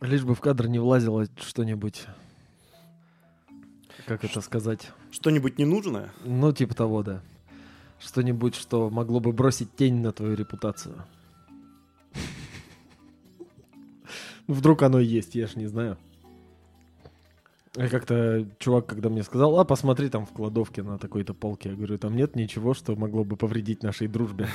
[0.00, 2.06] Лишь бы в кадр не влазило что-нибудь.
[4.06, 4.92] Как это сказать?
[5.10, 6.12] Что-нибудь ненужное?
[6.24, 7.22] Ну, типа того, да.
[7.98, 11.02] Что-нибудь, что могло бы бросить тень на твою репутацию.
[14.46, 15.96] Вдруг оно есть, я ж не знаю.
[17.76, 21.98] Как-то чувак, когда мне сказал, а посмотри там в кладовке на такой-то полке, я говорю,
[21.98, 24.48] там нет ничего, что могло бы повредить нашей дружбе.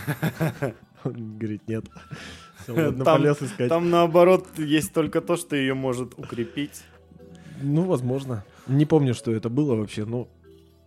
[1.04, 1.86] Он говорит, нет.
[2.66, 3.68] Там-.
[3.70, 6.84] Там наоборот есть только то, что ее может укрепить.
[7.62, 8.43] Ну, возможно.
[8.68, 10.28] Не помню, что это было вообще, но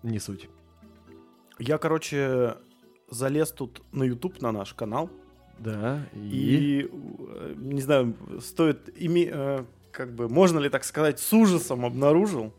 [0.03, 0.49] не суть.
[1.59, 2.57] Я, короче,
[3.11, 5.09] залез тут на YouTube, на наш канал.
[5.59, 6.19] Да, и...
[6.19, 9.65] И, э, не знаю, стоит ими, э,
[9.97, 12.53] как бы, можно ли так сказать, с ужасом обнаружил,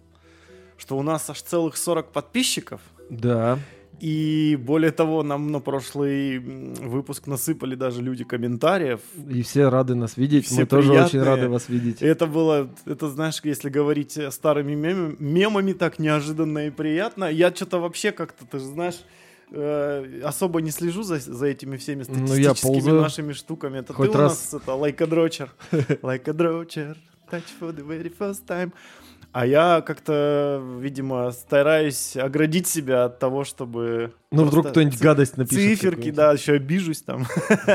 [0.78, 2.80] что у нас аж целых 40 подписчиков.
[3.10, 3.60] Да,
[4.02, 9.00] И более того, нам на прошлый выпуск насыпали даже люди комментариев.
[9.30, 10.46] и все рады нас видеть.
[10.48, 11.24] Все Мы тоже очень приятные.
[11.24, 12.02] рады вас видеть.
[12.02, 17.26] Это было, это знаешь, если говорить э, старыми мемами, мемами так неожиданно и приятно.
[17.32, 19.00] Я что-то вообще как-то, ты же знаешь,
[19.52, 23.02] э, особо не слежу за, за этими всеми Ну, я статистическими ползаю.
[23.02, 23.78] нашими штуками.
[23.80, 24.52] Это Хоть ты у раз.
[24.52, 25.52] нас, это лайкодрочер.
[26.02, 26.98] Лайкодрочер,
[27.30, 28.72] touch for the very first time.
[29.32, 34.14] А я как-то, видимо, стараюсь оградить себя от того, чтобы...
[34.32, 35.78] Ну, вдруг кто-нибудь гадость напишет.
[35.78, 37.26] Циферки, да, еще обижусь там.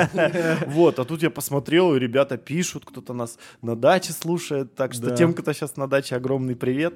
[0.68, 5.14] Вот, а тут я посмотрел, и ребята пишут, кто-то нас на даче слушает, так что
[5.14, 6.94] тем, кто сейчас на даче, огромный привет.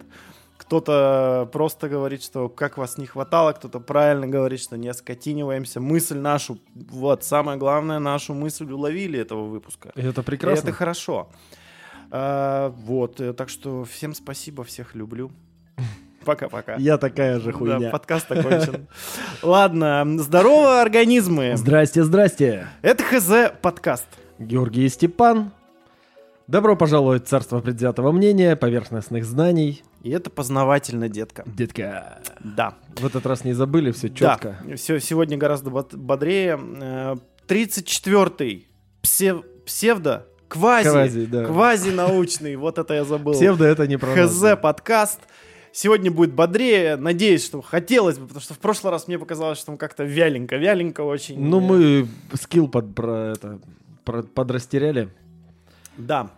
[0.56, 5.80] Кто-то просто говорит, что как вас не хватало, кто-то правильно говорит, что не оскотиниваемся.
[5.80, 9.92] Мысль нашу, вот, самое главное, нашу мысль уловили этого выпуска.
[9.94, 10.68] И это И прекрасно.
[10.68, 11.28] это хорошо.
[12.16, 15.32] А, вот, э, так что всем спасибо, всех люблю.
[16.24, 16.76] Пока-пока.
[16.76, 17.90] Я такая же Да, хуйня.
[17.90, 18.86] подкаст окончен.
[19.42, 21.54] Ладно, здорово, организмы.
[21.56, 22.68] Здрасте, здрасте.
[22.82, 24.06] Это ХЗ подкаст.
[24.38, 25.50] Георгий Степан.
[26.46, 29.82] Добро пожаловать в царство предвзятого мнения, поверхностных знаний.
[30.04, 31.42] И это познавательно, детка.
[31.46, 32.20] Детка.
[32.38, 32.74] Да.
[32.94, 34.58] В этот раз не забыли, все четко.
[34.64, 34.76] Да.
[34.76, 36.60] Все, сегодня гораздо бодрее.
[36.80, 37.16] Э,
[37.48, 38.68] 34-й
[39.02, 41.44] псев- псевдо, квази, Квази, да.
[41.44, 43.32] квази-научный, вот это я забыл.
[43.34, 45.20] Псевдо это не про ХЗ подкаст.
[45.72, 49.72] Сегодня будет бодрее, надеюсь, что хотелось бы, потому что в прошлый раз мне показалось, что
[49.72, 51.40] он как-то вяленько, вяленько очень.
[51.40, 52.08] Ну, Э, мы
[52.40, 53.58] скилл под, про это,
[54.04, 55.08] про- подрастеряли.
[55.98, 56.30] Да.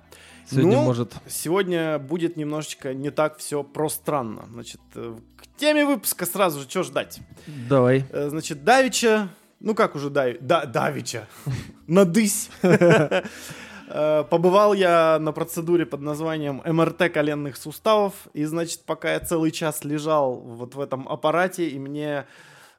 [0.51, 1.13] Сегодня, Ну, может...
[1.29, 4.45] Сегодня будет немножечко не так все пространно.
[4.51, 7.19] Значит, э, к теме выпуска сразу же что ждать?
[7.69, 8.05] Давай.
[8.13, 9.29] Э, Значит, Давича,
[9.61, 11.27] ну как уже Дави, да, Давича,
[11.87, 12.49] надысь.
[13.89, 19.51] Э, Побывал я на процедуре под названием МРТ коленных суставов, и, значит, пока я целый
[19.51, 22.27] час лежал вот в этом аппарате, и мне,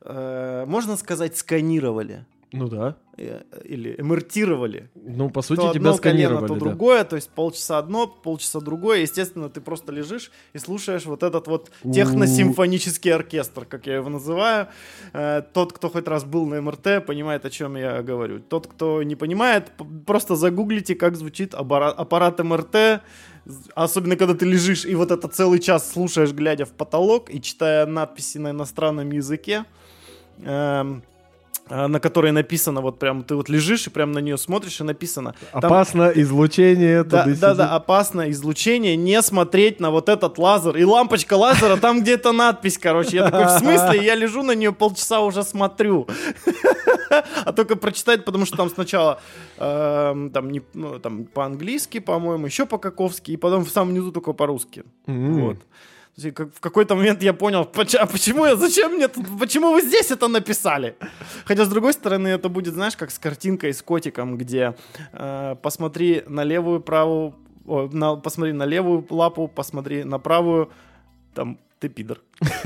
[0.02, 2.96] э, можно сказать, сканировали Ну да.
[3.18, 4.90] э, или эмертировали.
[4.96, 6.60] Ну, по сути, то тебя одно колено, то да.
[6.60, 9.00] другое, то есть полчаса одно, полчаса другое.
[9.00, 14.68] Естественно, ты просто лежишь и слушаешь вот этот вот техносимфонический оркестр, как я его называю.
[15.14, 18.40] Э, Тот, кто хоть раз был на МРТ, понимает, о чем я говорю.
[18.40, 19.72] Тот, кто не понимает,
[20.06, 23.02] просто загуглите, как звучит аппарат, аппарат МРТ.
[23.76, 27.86] Особенно, когда ты лежишь и вот это целый час слушаешь, глядя в потолок и читая
[27.86, 29.66] надписи на иностранном языке.
[30.44, 31.04] Эм,
[31.70, 35.36] на которой написано, вот прям ты вот лежишь и прям на нее смотришь и написано.
[35.52, 37.04] там- Опасно излучение.
[37.04, 40.78] да, да, да, опасно излучение, не смотреть на вот этот лазер.
[40.78, 43.18] И лампочка лазера, там где-то надпись, короче.
[43.18, 44.04] Я такой, в смысле?
[44.06, 46.08] Я лежу на нее полчаса уже смотрю.
[47.46, 49.20] А только прочитать, потому что там сначала
[49.58, 54.34] эм, там, не, ну, там по-английски, по-моему, еще по-каковски, и потом в самом низу только
[54.34, 54.84] по-русски.
[55.08, 55.34] М.
[55.42, 55.58] Вот.
[56.18, 60.96] В какой-то момент я понял, а почему я, зачем мне, почему вы здесь это написали?
[61.46, 64.74] Хотя, с другой стороны, это будет, знаешь, как с картинкой с котиком, где
[65.14, 67.36] э, посмотри на левую, правую,
[67.68, 70.72] о, на- посмотри на левую лапу, посмотри на правую,
[71.36, 72.18] там, ты пидор.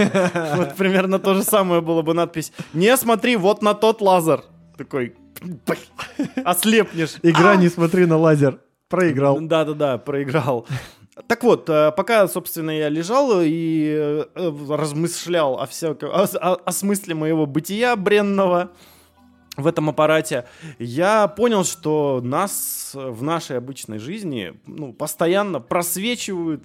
[0.56, 2.53] Вот примерно то же самое было бы надпись.
[2.73, 4.44] Не смотри вот на тот лазер.
[4.78, 7.16] Такой, «Блин, ослепнешь.
[7.22, 7.56] Игра А!
[7.57, 8.59] «Не смотри на лазер».
[8.88, 9.40] Проиграл.
[9.41, 10.66] Да-да-да, проиграл.
[11.28, 17.16] Так вот, э, пока, собственно, я лежал и э, размышлял о, всяком, о, о- смысле
[17.16, 18.72] моего бытия бренного
[19.58, 20.46] в этом аппарате,
[20.79, 26.64] я понял, что нас в нашей обычной жизни ну, постоянно просвечивают,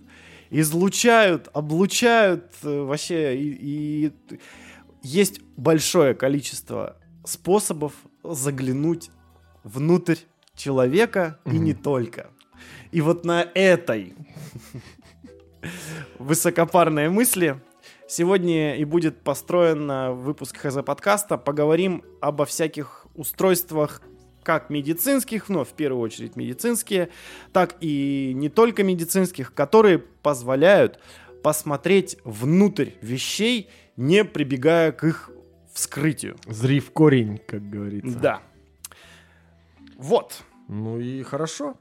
[0.50, 3.36] излучают, облучают э, вообще.
[3.36, 4.12] И, и
[5.02, 7.92] есть большое количество способов
[8.24, 9.10] заглянуть
[9.62, 10.16] внутрь
[10.54, 12.30] человека и не только.
[12.92, 14.14] И вот на этой
[16.18, 17.60] высокопарной мысли
[18.08, 21.36] сегодня и будет построен э, выпуск ХЗ подкаста.
[21.36, 24.02] Поговорим обо всяких устройствах
[24.42, 27.10] как медицинских, но в первую очередь медицинские,
[27.52, 31.00] так и не только медицинских, которые позволяют
[31.42, 35.30] посмотреть внутрь вещей, не прибегая к их
[35.72, 36.36] вскрытию.
[36.46, 38.18] Зри в корень, как говорится.
[38.18, 38.42] Да.
[39.96, 40.42] Вот.
[40.68, 41.76] Ну и хорошо.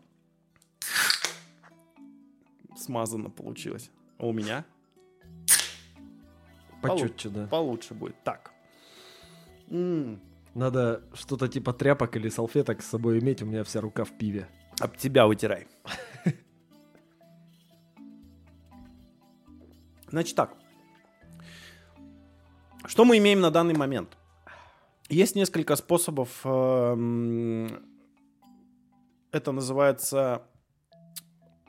[2.75, 3.89] Смазано получилось.
[4.17, 4.65] А у меня
[6.81, 7.47] Почетче, да.
[7.47, 8.15] получше будет.
[8.23, 8.51] Так.
[9.69, 10.19] М,
[10.53, 14.47] Надо что-то типа тряпок или салфеток с собой иметь, у меня вся рука в пиве.
[14.79, 15.67] Об тебя вытирай.
[20.09, 20.55] Значит так.
[22.85, 24.17] Что мы имеем на данный момент?
[25.09, 26.41] Есть несколько способов.
[26.45, 27.83] эм,
[29.31, 30.43] Это называется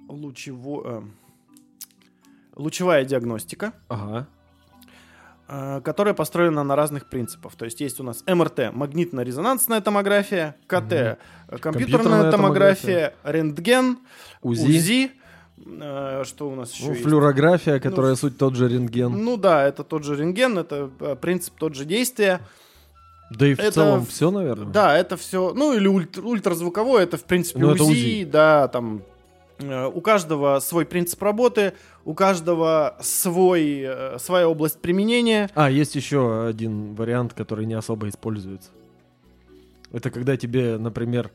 [0.08, 1.02] лучево- э,
[2.56, 4.26] лучевая диагностика, Ага.
[5.48, 7.54] э, которая построена на разных принципах.
[7.56, 11.16] То есть есть у нас МРТ, магнитно-резонансная томография, КТ, э,
[11.48, 13.98] компьютерная, Компьютерная томография, рентген,
[14.42, 14.66] УЗИ.
[14.66, 15.10] УЗИ.
[15.80, 17.02] э, что у нас еще Ну, есть?
[17.02, 19.10] флюорография, которая суть тот же рентген.
[19.12, 20.88] Ну да, это тот же рентген, это
[21.20, 22.40] принцип тот же действия.
[23.30, 24.66] да и в это целом все, наверное.
[24.72, 28.24] Да, это все, ну или ультр- ультразвуковое, это в принципе Ну, это УЗИ, УЗИ.
[28.24, 29.02] да, там
[29.58, 31.72] у каждого свой принцип работы,
[32.04, 35.50] у каждого свой, э, своя область применения.
[35.54, 38.70] А, есть еще один вариант, который не особо используется.
[39.92, 41.30] Это когда тебе, например,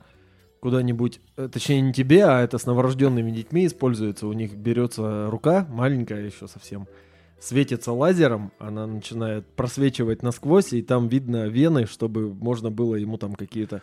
[0.59, 4.27] куда-нибудь, э, точнее не тебе, а это с новорожденными детьми используется.
[4.27, 6.87] У них берется рука, маленькая еще совсем,
[7.39, 13.33] светится лазером, она начинает просвечивать насквозь, и там видно вены, чтобы можно было ему там
[13.33, 13.81] какие-то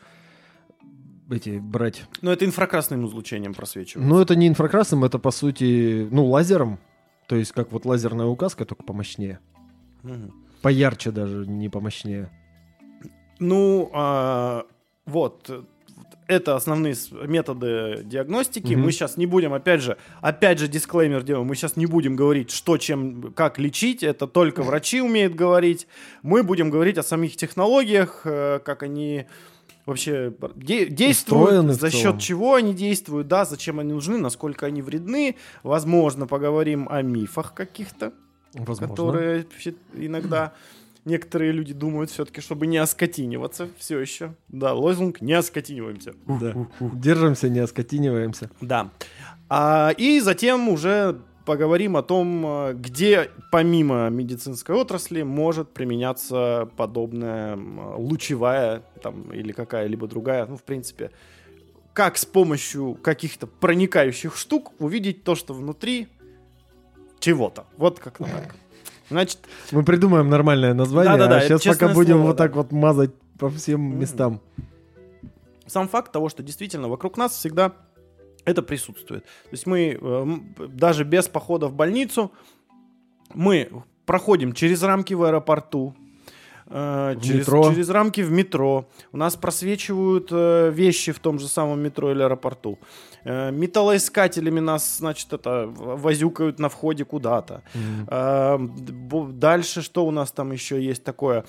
[1.30, 2.04] эти брать.
[2.22, 4.08] Но это инфракрасным излучением просвечивает.
[4.08, 6.78] Ну, это не инфракрасным, это по сути, ну, лазером.
[7.26, 9.40] То есть, как вот лазерная указка, только помощнее.
[10.02, 10.32] Мгм.
[10.62, 12.30] Поярче даже, не помощнее.
[13.38, 14.64] Ну, а,
[15.06, 15.50] вот,
[16.28, 16.94] это основные
[17.26, 18.74] методы диагностики.
[18.74, 18.84] Мгм.
[18.84, 22.50] Мы сейчас не будем, опять же, опять же, дисклеймер делаем, мы сейчас не будем говорить,
[22.50, 25.86] что, чем, как лечить, это только врачи умеют говорить.
[26.22, 29.26] Мы будем говорить о самих технологиях, э, как они
[29.88, 34.82] вообще де- действуют, Устроены за счет чего они действуют, да, зачем они нужны, насколько они
[34.82, 35.36] вредны.
[35.62, 38.12] Возможно, поговорим о мифах каких-то
[38.54, 38.88] Возможно.
[38.88, 39.46] которые
[39.94, 40.52] иногда
[41.04, 44.34] некоторые люди думают все-таки, чтобы не оскотиниваться все еще.
[44.48, 46.12] Да, лозунг «не оскотиниваемся».
[46.26, 46.54] Да.
[46.80, 48.50] Держимся, не оскотиниваемся.
[48.60, 48.90] Да.
[49.48, 57.58] А, и затем уже поговорим о том, а, где помимо медицинской отрасли может применяться подобная
[57.96, 61.10] лучевая там, или какая-либо другая, ну, в принципе,
[61.94, 66.08] как с помощью каких-то проникающих штук увидеть то, что внутри
[67.18, 67.64] чего-то.
[67.78, 68.54] Вот как так.
[69.08, 69.38] Значит,
[69.70, 72.44] Мы придумаем нормальное название, Да-да-да, а сейчас пока честное будем слово, вот да.
[72.44, 74.42] так вот мазать по всем местам.
[75.66, 77.72] сам факт того, что действительно вокруг нас всегда
[78.44, 79.24] это присутствует.
[79.24, 80.26] То есть мы э,
[80.68, 82.30] даже без похода в больницу
[83.34, 83.68] мы
[84.06, 85.94] проходим через рамки в аэропорту,
[86.66, 87.70] э, В через, метро.
[87.72, 88.88] через рамки в метро.
[89.12, 92.78] У нас просвечивают э, вещи в том же самом метро или аэропорту.
[93.24, 97.62] Э, металлоискателями нас, значит, это возюкают на входе куда-то.
[98.10, 101.44] Бо- Дальше что у нас там еще есть такое?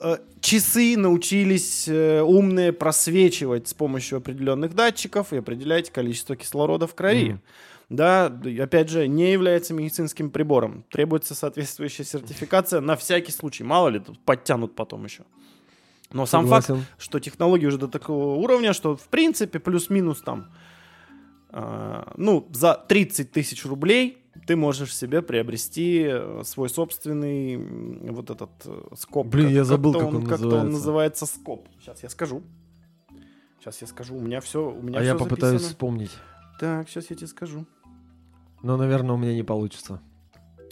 [0.00, 6.94] Э, Часы научились э, умные просвечивать с помощью определенных датчиков и определять количество кислорода в
[6.94, 7.30] крови.
[7.30, 7.40] Мгм.
[7.90, 8.26] Да,
[8.60, 10.84] опять же, не является медицинским прибором.
[10.90, 13.62] Требуется соответствующая сертификация на всякий случай.
[13.62, 15.24] Мало ли, тут подтянут потом еще.
[16.10, 16.86] Но сам факт, Согласен.
[16.98, 20.52] что технологии уже до такого уровня, что в принципе плюс-минус там,
[21.50, 27.56] а, ну, за 30 тысяч рублей ты можешь себе приобрести э, свой собственный
[28.10, 29.26] вот этот э, скоп.
[29.28, 30.64] Блин, я забыл, как он он называется.
[30.70, 31.68] называется скоп.
[31.80, 32.42] Сейчас я скажу.
[33.60, 34.16] Сейчас я скажу.
[34.16, 35.70] У меня все, у меня А я всё попытаюсь записано.
[35.70, 36.10] вспомнить.
[36.60, 37.64] Так, сейчас я тебе скажу.
[38.62, 40.00] Но, наверное, у меня не получится.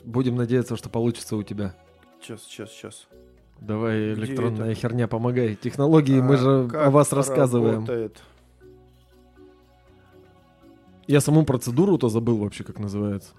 [0.04, 1.74] Будем надеяться, что получится у тебя.
[2.20, 3.08] Сейчас, сейчас, сейчас.
[3.60, 5.54] Давай, Где электронная херня, помогай.
[5.54, 7.86] Технологии, мы же о вас рассказываем.
[11.06, 13.32] Я саму процедуру-то забыл вообще, как называется.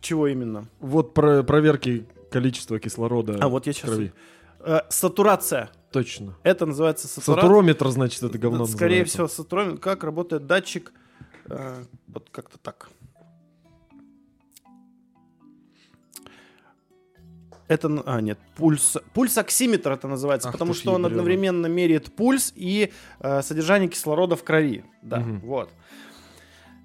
[0.00, 0.68] Чего именно?
[0.80, 3.90] Вот про проверки количества кислорода А, вот я сейчас...
[3.90, 4.12] крови.
[4.60, 5.70] Э, сатурация.
[5.92, 6.36] Точно.
[6.42, 7.42] Это называется сатурация.
[7.42, 9.14] Сатурометр, значит, это говно Скорее называется.
[9.14, 9.80] всего, сатурометр.
[9.80, 10.92] Как работает датчик?
[11.48, 12.88] Э, вот как-то так.
[17.68, 22.92] Это, а, нет, пульс, пульсоксиметр это называется, Ах потому что он одновременно меряет пульс и
[23.18, 24.84] э, содержание кислорода в крови.
[25.02, 25.40] Да, Мгм.
[25.40, 25.70] вот.
[25.70, 25.72] А,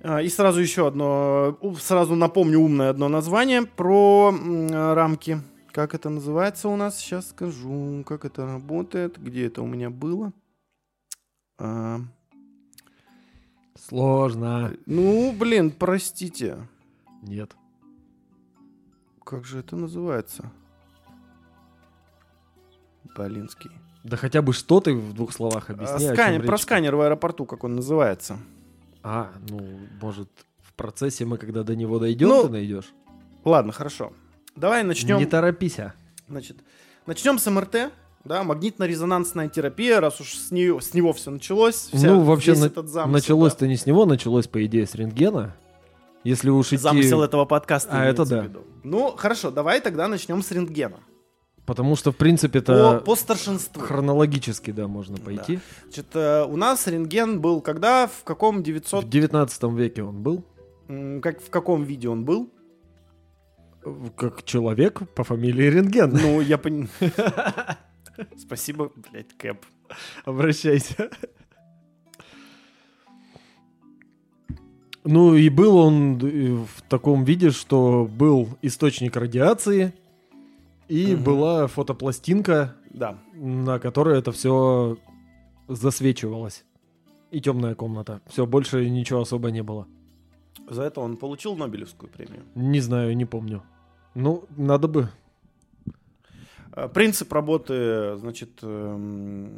[0.04, 5.40] И сразу еще одно, сразу напомню умное одно название про э, рамки.
[5.72, 6.98] Как это называется у нас?
[6.98, 10.34] Сейчас скажу, как это работает, где это у меня было.
[11.60, 12.00] А,
[13.76, 14.74] Сложно.
[14.88, 16.58] ну, блин, простите.
[17.22, 17.56] Нет.
[19.24, 20.52] Как же это называется?
[23.16, 23.72] Болинский.
[24.04, 26.08] Да хотя бы что ты в двух словах А, объясни.
[26.08, 28.40] сканер, чем про сканер в аэропорту, как он называется.
[29.04, 30.30] А, ну, может,
[30.62, 32.94] в процессе мы, когда до него дойдем, Ну, ты найдешь?
[33.44, 34.14] Ладно, хорошо.
[34.56, 35.18] Давай начнем.
[35.18, 35.94] Не торопись, а.
[36.28, 36.58] Значит,
[37.06, 37.92] начнем с МРТ.
[38.24, 41.90] Да, магнитно-резонансная терапия, раз уж с, нее, с него все началось.
[41.92, 45.56] вся- ну, вообще, на- этот замысел, началось-то не с него, началось, по идее, с рентгена.
[46.24, 46.76] Если уж да.
[46.76, 46.84] идти...
[46.84, 47.90] Замысел этого подкаста.
[47.94, 48.42] А, это да.
[48.42, 48.64] виду.
[48.84, 51.00] Ну, хорошо, давай тогда начнем с рентгена.
[51.66, 53.82] Потому что, в принципе, По, это по старшинству.
[53.82, 55.60] хронологически, да, можно пойти.
[55.84, 59.06] Значит, э, у нас рентген был когда, в каком 900...
[59.06, 60.44] В 19 веке он был
[61.22, 62.50] Как, в каком виде он был?
[64.16, 66.12] как человек по фамилии Рентген.
[66.14, 66.90] Ну, я понимаю.
[68.38, 69.66] Спасибо, блядь, Кэп.
[70.26, 71.10] Обращайся.
[75.04, 79.94] Ну и был он э, в таком виде, что был источник радиации
[80.92, 81.24] и Мгм.
[81.24, 83.18] была фотопластинка, Да.
[83.34, 84.98] на которой это все
[85.70, 86.66] засвечивалось.
[87.32, 88.20] И темная комната.
[88.28, 89.88] Все, больше ничего особо не было.
[90.70, 92.44] За это он получил Нобелевскую премию.
[92.56, 93.64] Не знаю, не помню.
[94.16, 95.08] Ну, надо бы.
[96.76, 99.56] Э, Принцип работы, значит, эм,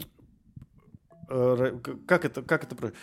[1.29, 2.93] э, как это, как это,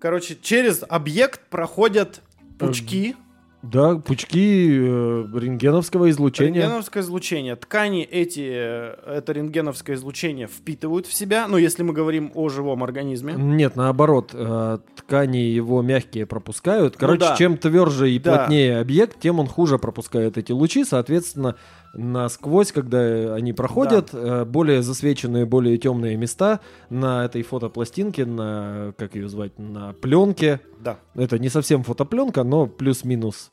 [0.00, 2.20] короче, через объект проходят
[2.58, 3.14] пучки,
[3.62, 6.60] Да, пучки э, рентгеновского излучения.
[6.62, 7.56] рентгеновское излучение.
[7.56, 12.84] Ткани эти, э, это рентгеновское излучение впитывают в себя, ну, если мы говорим о живом
[12.84, 13.34] организме.
[13.36, 16.96] Нет, наоборот, э, ткани его мягкие пропускают.
[16.96, 17.36] Короче, Ну да.
[17.36, 18.36] чем тверже и Да.
[18.36, 20.84] плотнее объект, тем он хуже пропускает эти лучи.
[20.84, 21.56] Соответственно,
[21.96, 26.60] насквозь, когда они проходят, э, более засвеченные, более темные места
[26.90, 30.60] на этой фотопластинке, на, как ее звать, на пленке.
[30.80, 30.98] Да.
[31.14, 33.50] Это не совсем фотопленка, но плюс-минус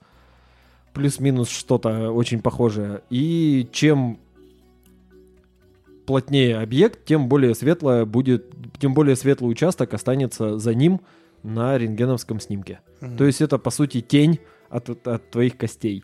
[0.93, 3.01] плюс-минус что-то очень похожее.
[3.09, 4.19] И чем
[6.05, 11.01] плотнее объект, тем более светлое будет, тем более светлый участок останется за ним
[11.41, 12.79] на рентгеновском снимке.
[13.01, 13.17] Мгм.
[13.17, 16.03] То есть это по сути тень от, от твоих костей.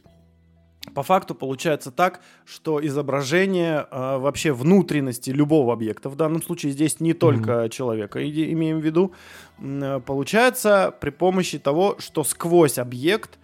[0.94, 7.00] По факту получается так, что изображение э, вообще внутренности любого объекта, в данном случае здесь
[7.00, 9.12] не только человека иде- имеем в виду,
[9.60, 13.40] э, получается при помощи того, что сквозь объект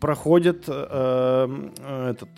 [0.00, 2.28] проходит э, э, этот,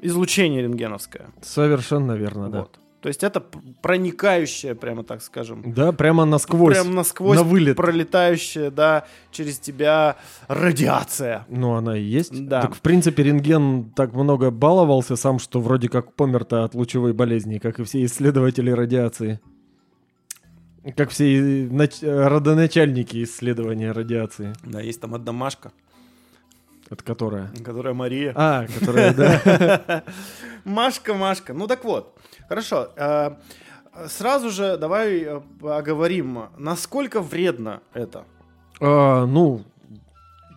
[0.00, 1.30] излучение рентгеновское.
[1.42, 2.66] Совершенно верно, да.
[3.00, 3.40] То есть это
[3.80, 6.74] проникающее, прямо так скажем, Да, прямо насквозь.
[6.74, 7.76] прям насквозь на вылет.
[7.76, 10.16] пролетающая, да, через тебя
[10.48, 11.46] радиация.
[11.48, 12.46] Ну, она и есть.
[12.46, 12.60] Да.
[12.62, 17.58] Так, в принципе, рентген так много баловался сам, что вроде как помер-то от лучевой болезни,
[17.58, 19.40] как и все исследователи радиации.
[20.96, 24.52] Как все нач- родоначальники исследования радиации.
[24.64, 25.72] Да, есть там одна Машка,
[26.90, 27.50] Это которая?
[27.64, 28.32] которая Мария.
[28.34, 30.04] А, которая, да.
[30.64, 31.54] Машка, Машка.
[31.54, 32.18] Ну так вот,
[32.48, 32.88] хорошо.
[32.96, 33.30] э,
[34.06, 38.24] Сразу же давай э, оговорим, насколько вредно это.
[38.80, 39.62] А, ну,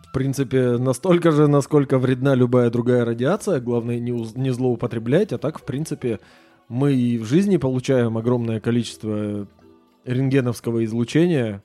[0.08, 3.60] в принципе, настолько же, насколько вредна любая другая радиация.
[3.60, 5.34] Главное, не злоупотреблять.
[5.34, 6.20] А так, в принципе,
[6.70, 9.48] мы и в жизни получаем огромное количество
[10.06, 11.63] рентгеновского излучения.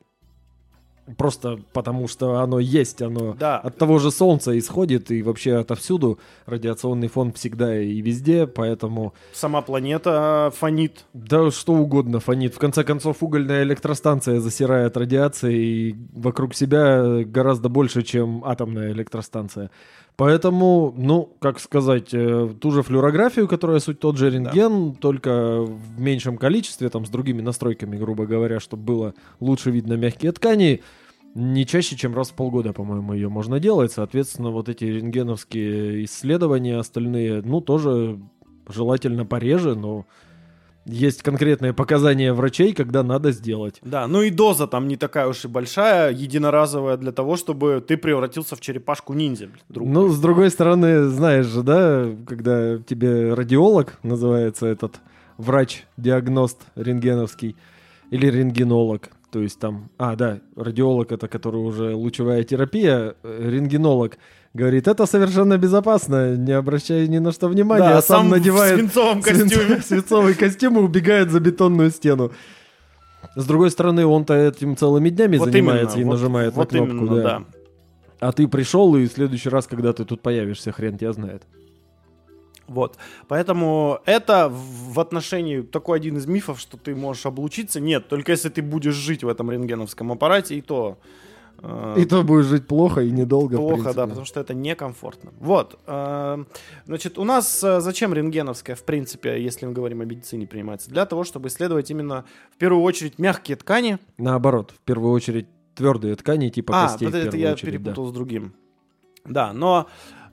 [1.16, 6.18] Просто потому, что оно есть, оно Да, от того же Солнца исходит, и вообще отовсюду
[6.46, 11.04] радиационный фон всегда и везде, поэтому сама планета фонит.
[11.12, 12.54] да что угодно фонит.
[12.54, 19.70] В конце концов, угольная электростанция засирает радиацией вокруг себя гораздо больше, чем атомная электростанция.
[20.18, 26.00] Поэтому, ну, как сказать, э, ту же флюорографию, которая суть тот же рентген, только в
[26.00, 30.82] меньшем количестве, там, с другими настройками, грубо говоря, чтобы было лучше видно мягкие ткани,
[31.36, 33.92] не чаще, чем раз в полгода, по-моему, ее можно делать.
[33.92, 38.18] Соответственно, вот эти рентгеновские исследования остальные, ну, тоже
[38.68, 40.04] желательно пореже, но
[40.84, 43.78] есть конкретные показания врачей, когда надо сделать.
[43.82, 47.96] Да, ну и доза там не такая уж и большая, единоразовая для того, чтобы ты
[47.96, 49.48] превратился в черепашку ниндзя.
[49.68, 55.00] друг Ну, с другой стороны, знаешь же, да, когда тебе радиолог называется этот
[55.36, 57.56] врач-диагност рентгеновский
[58.10, 64.18] или рентгенолог, то есть там, а, да, радиолог это который уже лучевая терапия, э, рентгенолог
[64.58, 68.78] говорит, это совершенно безопасно, не обращай ни на что внимания, да, а сам, в надевает
[68.78, 69.82] свинцовом свинцовый- костюме.
[69.86, 72.32] свинцовый костюм и убегает за бетонную стену.
[73.36, 76.78] С другой стороны, он-то этим целыми днями Вот занимается именно, и вот- нажимает вот на
[76.78, 76.96] кнопку.
[76.96, 77.22] именно, да.
[77.22, 77.44] да.
[78.20, 81.42] А ты пришел, и в следующий раз, когда ты тут появишься, хрен тебя знает.
[82.66, 82.96] Вот.
[83.28, 87.78] Поэтому это в в отношении такой один из мифов, что ты можешь облучиться.
[87.78, 90.98] Нет, только если ты будешь жить в этом рентгеновском аппарате, и то...
[91.62, 95.32] э, И то будешь жить плохо и недолго, Плохо, да, потому что это некомфортно.
[95.38, 95.78] Вот.
[95.86, 96.44] э,
[96.86, 100.90] Значит, у нас э, зачем рентгеновская, в принципе, если мы говорим о медицине, принимается?
[100.90, 103.98] Для того, чтобы исследовать именно, в первую очередь, мягкие ткани.
[104.16, 107.06] Наоборот, в первую очередь твердые ткани типа а, костей.
[107.06, 107.78] в это я очередь, да.
[107.78, 108.52] перепутал с другим.
[109.24, 109.86] Да, но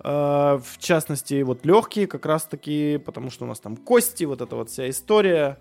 [0.03, 4.55] э, в частности, вот легкие как раз-таки, потому что у нас там кости, вот эта
[4.55, 5.59] вот вся история.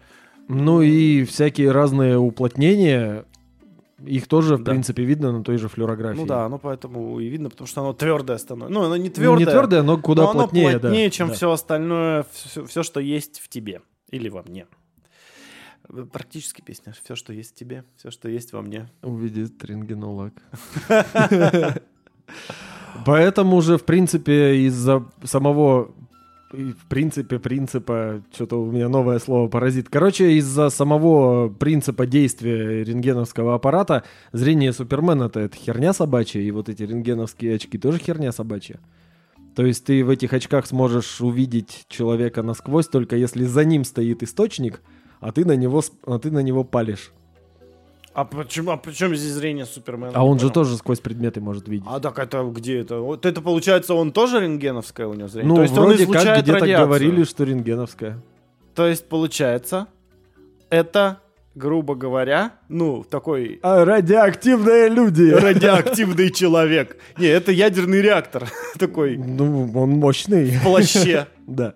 [0.48, 3.24] Ну и всякие разные уплотнения,
[4.06, 4.70] их тоже, в Да.
[4.72, 6.20] принципе, видно на той же флюорографии.
[6.20, 8.72] Ну да, ну поэтому и видно, потому что оно твердое становится.
[8.78, 10.78] Ну, оно не твердое, не твердое, но куда но оно плотнее, да.
[10.88, 11.34] плотнее, чем Да.
[11.34, 12.26] все остальное,
[12.66, 13.80] все, что есть в тебе
[14.10, 14.66] или во мне.
[16.12, 16.94] Практически песня.
[17.04, 18.88] Все, что есть в тебе, все, что есть во мне.
[19.02, 20.32] Увидит рентгенолог.
[23.04, 25.90] Поэтому же, в принципе, из-за самого
[26.52, 29.88] в принципе, принципа, что-то у меня новое слово паразит.
[29.88, 36.82] Короче, из-за самого принципа действия рентгеновского аппарата зрение Супермена-то это херня собачья, и вот эти
[36.82, 38.78] рентгеновские очки тоже херня собачья.
[39.54, 44.22] То есть ты в этих очках сможешь увидеть человека насквозь, только если за ним стоит
[44.22, 44.82] источник,
[45.20, 47.12] а ты на него, а ты на него палишь.
[48.14, 48.70] А почему?
[48.70, 50.12] А при чем здесь зрение Супермена?
[50.14, 51.86] А он же тоже сквозь предметы может видеть.
[51.90, 53.00] А так это где это?
[53.00, 55.48] Вот это получается, он тоже рентгеновское у него зрение?
[55.48, 56.86] Ну, То есть он вроде как излучает где-то радиацию.
[56.86, 58.18] говорили, что рентгеновская.
[58.76, 59.88] То есть получается,
[60.70, 61.18] это,
[61.56, 65.30] грубо говоря, ну, такой А радиоактивные люди.
[65.32, 66.96] радиоактивный человек.
[67.18, 68.48] Не, это ядерный реактор.
[68.78, 70.50] Такой Ну, он мощный.
[70.58, 71.26] в плаще.
[71.46, 71.74] Да.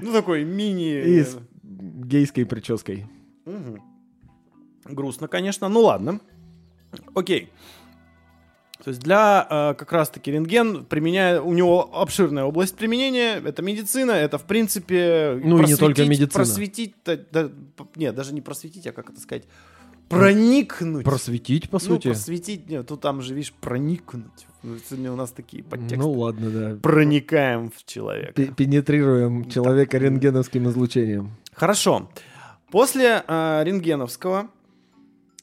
[0.00, 0.94] Ну, такой мини...
[0.94, 3.06] И с гейской прической.
[3.44, 3.82] Мгм.
[4.84, 5.68] Грустно, конечно.
[5.68, 6.20] Ну, ладно.
[7.14, 7.50] Окей.
[8.84, 14.10] То есть для э, как раз-таки рентген, применяя, у него обширная область применения, это медицина,
[14.10, 15.40] это в принципе...
[15.42, 16.32] Ну, и не только медицина.
[16.32, 19.44] Просветить, да, да, п- нет, даже не просветить, а как это сказать,
[20.08, 21.04] проникнуть.
[21.04, 22.08] Просветить, по Ну, сути.
[22.08, 24.24] просветить, нет, тут там же, видишь, проникнуть.
[24.64, 25.96] Ну, Сегодня у нас такие подтексты.
[25.98, 26.76] Ну, ладно, да.
[26.82, 28.32] Проникаем в человека.
[28.32, 31.30] Пе- Пенетрируем человека рентгеновским излучением.
[31.52, 32.10] Хорошо.
[32.70, 34.48] После э, рентгеновского,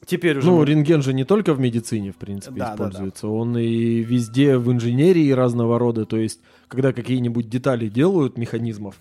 [0.06, 0.46] теперь уже...
[0.48, 2.84] Ну, мы- рентген же не только в медицине, в принципе, Да, да, да.
[2.88, 3.28] используется.
[3.28, 6.04] Он и везде в инженерии разного рода.
[6.06, 8.96] То есть, когда какие-нибудь детали делают механизмов,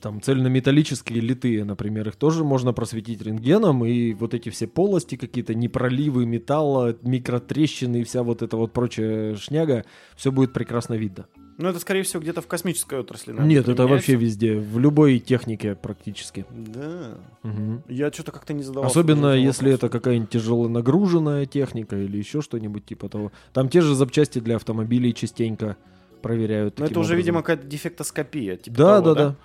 [0.00, 5.54] там цельнометаллические литые, например, их тоже можно просветить рентгеном, и вот эти все полости какие-то,
[5.54, 9.84] непроливы металла, микротрещины и вся вот эта вот прочая шняга,
[10.16, 11.26] все будет прекрасно видно.
[11.60, 13.32] Ну, это, скорее всего, где-то в космической отрасли.
[13.32, 16.46] наверное, Нет, это вообще везде, в любой технике практически.
[16.50, 17.18] Да.
[17.42, 17.82] Мгм.
[17.88, 18.88] Я что-то как-то не задавал.
[18.88, 23.32] Особенно если это какая-нибудь тяжело нагруженная техника или еще что-нибудь типа того.
[23.52, 25.76] Там те же запчасти для автомобилей частенько
[26.22, 26.78] проверяют.
[26.78, 27.16] Но это уже, образом.
[27.16, 28.56] видимо, какая-то дефектоскопия.
[28.56, 29.26] Типа Да, того, да, да.
[29.30, 29.36] М,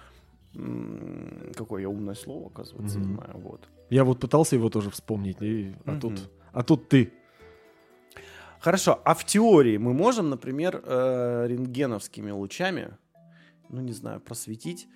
[1.55, 3.15] Какое я умное слово, оказывается, Мгм.
[3.15, 3.37] знаю.
[3.39, 3.67] Вот.
[3.89, 5.73] Я вот пытался его тоже вспомнить, и...
[5.85, 5.99] а, Мгм.
[5.99, 7.11] тут, а тут ты.
[8.59, 12.97] Хорошо, а в теории мы можем, например, э, рентгеновскими лучами,
[13.69, 14.87] ну, не знаю, просветить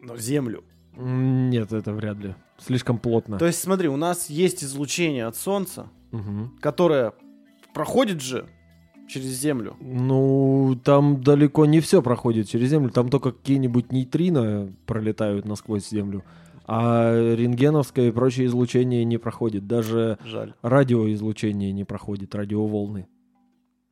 [0.00, 0.64] ну, Землю.
[0.96, 2.34] Нет, это вряд ли.
[2.58, 3.38] Слишком плотно.
[3.38, 6.56] То есть, смотри, у нас есть излучение от Солнца, Мгм.
[6.60, 7.12] которое
[7.74, 8.48] проходит же
[9.08, 9.76] через Землю.
[9.80, 12.90] Ну, там далеко не все проходит через Землю.
[12.90, 16.24] Там только какие-нибудь нейтрино пролетают насквозь Землю.
[16.66, 19.66] А рентгеновское и прочее излучение не проходит.
[19.66, 20.52] Даже Жаль.
[20.62, 23.08] радиоизлучение не проходит, радиоволны.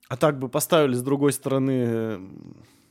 [0.08, 2.20] А так бы поставили с другой стороны э,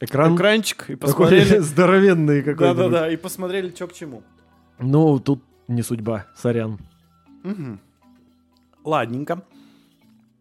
[0.01, 1.57] Экран экранчик и такой посмотрели.
[1.59, 2.77] здоровенный какой-нибудь.
[2.77, 4.23] Да-да-да, и посмотрели, что к чему.
[4.79, 6.79] Ну, тут не судьба, сорян.
[7.43, 7.79] Мгм.
[8.83, 9.43] Ладненько.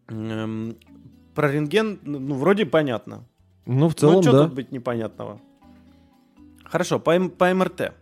[0.09, 0.75] Эм,
[1.35, 3.23] Про рентген, ну, вроде понятно.
[3.65, 4.43] Ну, в Ну, целом, что да.
[4.45, 5.39] тут быть непонятного?
[6.63, 7.93] Хорошо, по, М- по МРТ.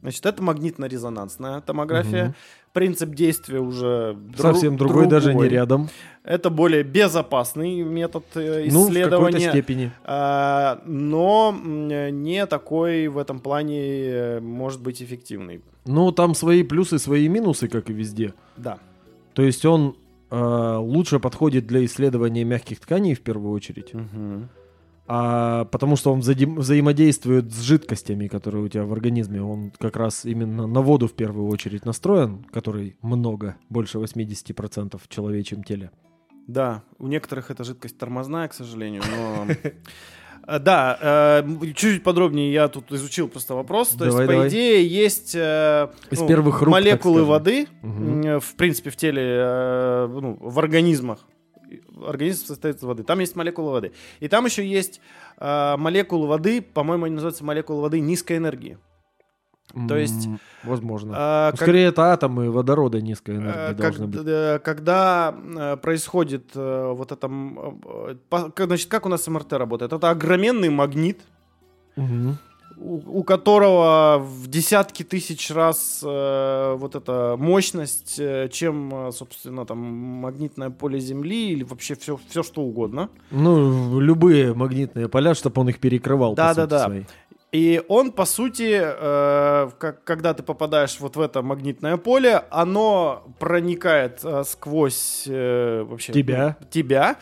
[0.00, 2.24] Значит, это магнитно-резонансная томография.
[2.26, 2.34] Мгм.
[2.72, 5.88] Принцип действия уже дру- Совсем другой, даже не рядом.
[6.22, 9.50] Это более безопасный метод э, Ну, в какой-то исследования.
[9.50, 9.90] степени.
[10.04, 11.52] А, но
[12.12, 15.62] не такой в этом плане э, может быть эффективный.
[15.86, 18.34] Ну, там свои плюсы, свои минусы, как и везде.
[18.56, 18.78] Да.
[19.34, 19.96] То есть он
[20.30, 23.92] лучше подходит для исследования мягких тканей в первую очередь,
[25.10, 29.42] а, потому что он взаим- взаимодействует с жидкостями, которые у тебя в организме.
[29.42, 35.08] Он как раз именно на воду в первую очередь настроен, которой много, больше 80% в
[35.08, 35.90] человечьем теле.
[36.46, 39.46] Да, у некоторых эта жидкость тормозная, к сожалению, но...
[40.48, 43.90] Э, Да, э, чуть-чуть подробнее я тут изучил просто вопрос.
[43.90, 44.48] То Давай, есть, по давай.
[44.48, 50.08] идее, есть э, Из ну, первых рук, молекулы воды, м, в принципе, в теле, э,
[50.10, 51.26] ну, в организмах
[52.06, 53.02] организм состоит из воды.
[53.02, 53.92] Там есть молекулы воды.
[54.20, 55.02] И там еще есть
[55.38, 58.78] молекулы воды, по-моему, они называются молекулы воды низкой энергии.
[59.86, 60.28] То есть...
[60.64, 61.12] Возможно.
[61.12, 64.20] э, Ну, как- Скорее, это атомы водорода низкой энергии как- должны быть.
[64.26, 68.16] э, когда э, происходит э, вот это, э,
[68.54, 69.92] как- значит, как у нас МРТ работает?
[69.92, 71.20] Это огроменный магнит,
[71.96, 72.38] Мгм.
[72.76, 78.20] у, у которого в десятки тысяч раз вот эта мощность,
[78.52, 83.08] чем, собственно, там магнитное поле Земли или вообще все, все что угодно.
[83.30, 86.34] Ну, любые магнитные поля, чтобы он их перекрывал.
[86.34, 86.84] Да, да, да.
[86.84, 87.06] своей.
[87.50, 93.24] И он, по сути, э, как, когда ты попадаешь вот в это магнитное поле, оно
[93.38, 96.56] проникает э, сквозь э, вообще Тебя.
[96.70, 97.16] тебя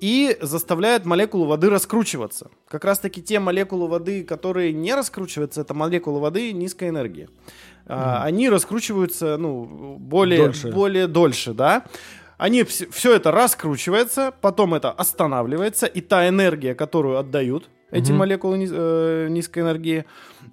[0.00, 2.50] и заставляет молекулу воды раскручиваться.
[2.68, 7.28] Как раз-таки те молекулы воды, которые не раскручиваются, это молекулы воды низкой энергии.
[7.86, 10.72] А, Они раскручиваются, ну, более Дольше.
[10.72, 11.84] более дольше, да.
[12.36, 18.18] Они все это раскручивается, потом это останавливается, и та энергия, которую отдают эти Мгм.
[18.18, 20.04] молекулы низ- э, низкой энергии,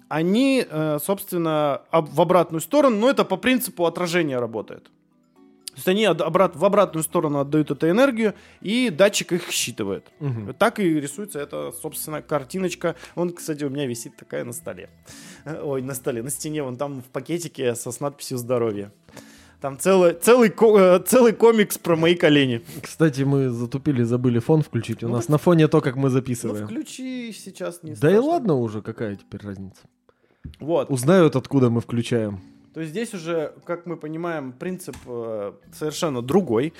[0.08, 4.84] они, э, собственно, об- в обратную сторону, но это по принципу отражения работает.
[4.84, 10.02] То есть они обрат- в обратную сторону отдают эту энергию, и датчик их считывает.
[10.20, 10.52] Мгм.
[10.58, 12.94] Так и рисуется эта, собственно, картиночка.
[13.14, 14.90] Вон, кстати, у меня висит такая на столе.
[15.62, 18.90] Ой, на столе, на стене, вон там в пакетике со с надписью «Здоровье».
[19.62, 22.62] Там целый, целый, э, целый комикс про мои колени.
[22.82, 25.04] Кстати, мы затупили, забыли фон включить.
[25.04, 26.66] У Ну, нас на фоне то, как мы Ну, записываем.
[26.66, 28.22] включи сейчас не да и страшно.
[28.22, 29.80] ладно уже, какая теперь разница.
[30.58, 30.90] Вот.
[30.90, 32.40] Узнают, откуда мы включаем.
[32.74, 36.72] То есть здесь уже, как мы понимаем, принцип э, совершенно другой,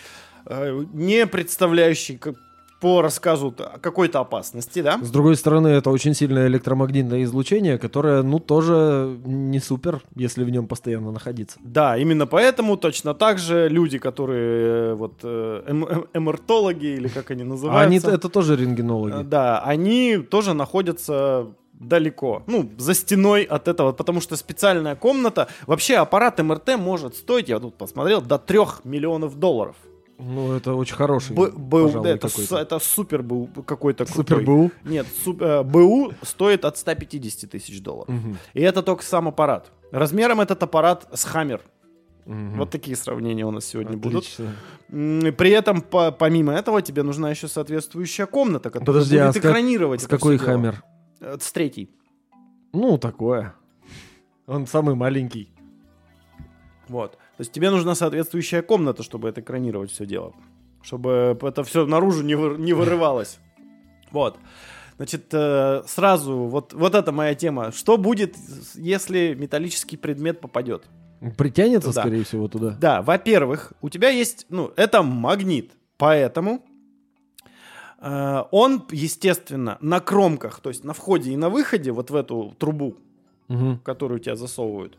[0.47, 2.35] э, не представляющий как-
[2.83, 4.99] по рассказу какой-то опасности, да?
[5.01, 10.51] С другой стороны, это очень сильное электромагнитное излучение, которое, ну, тоже не супер, если в
[10.51, 11.61] нем постоянно находиться.
[11.63, 17.07] Да, именно поэтому точно так же люди, которые э, вот э, эм- эм- эмертологи или
[17.07, 19.23] как они А называются, они, это тоже э, рентгенологи.
[19.23, 25.99] да, они тоже находятся далеко, ну, за стеной от этого, потому что специальная комната, вообще
[25.99, 29.77] аппарат МРТ может стоить, я тут посмотрел, до 3 миллионов долларов.
[30.25, 34.37] Ну, это очень хороший, Б- БУ, пожалуй, да, это, с- это супер был какой-то Супер
[34.37, 34.45] крутой.
[34.45, 34.71] БУ.
[34.85, 38.09] Нет, суп- э, БУ стоит от 150 тысяч долларов.
[38.15, 38.37] Мгм.
[38.55, 39.73] И это только сам аппарат.
[39.91, 41.61] Размером этот аппарат с Хаммер.
[42.25, 42.59] Мгм.
[42.59, 44.23] Вот такие сравнения у нас сегодня будут.
[44.25, 44.53] Отлично.
[45.29, 49.43] И При этом, по- помимо этого, тебе нужна еще соответствующая комната, которая Подожди, а будет
[49.43, 50.03] как- экранировать.
[50.03, 50.83] С какой хаммер?
[51.21, 51.91] Э, С третьей.
[52.73, 53.55] Ну, такое.
[54.47, 55.53] Он самый маленький.
[56.89, 57.19] Вот.
[57.43, 60.33] То есть тебе нужна соответствующая комната, чтобы это экранировать все дело.
[60.81, 63.41] Чтобы это все наружу не, вы- не вырывалось.
[64.13, 64.39] Вот.
[64.97, 67.73] Значит, э, сразу, вот, вот это моя тема.
[67.73, 68.37] Что будет,
[68.77, 70.85] если металлический предмет попадет?
[71.37, 72.03] Притянется, Туда.
[72.03, 72.77] скорее всего, туда.
[72.81, 76.65] Да, во-первых, у тебя есть, ну, это магнит, поэтому
[78.01, 82.55] э, он, естественно, на кромках, то есть на входе и на выходе, вот в эту
[82.61, 82.99] трубу,
[83.49, 83.81] Мгм.
[83.81, 84.97] которую тебя засовывают,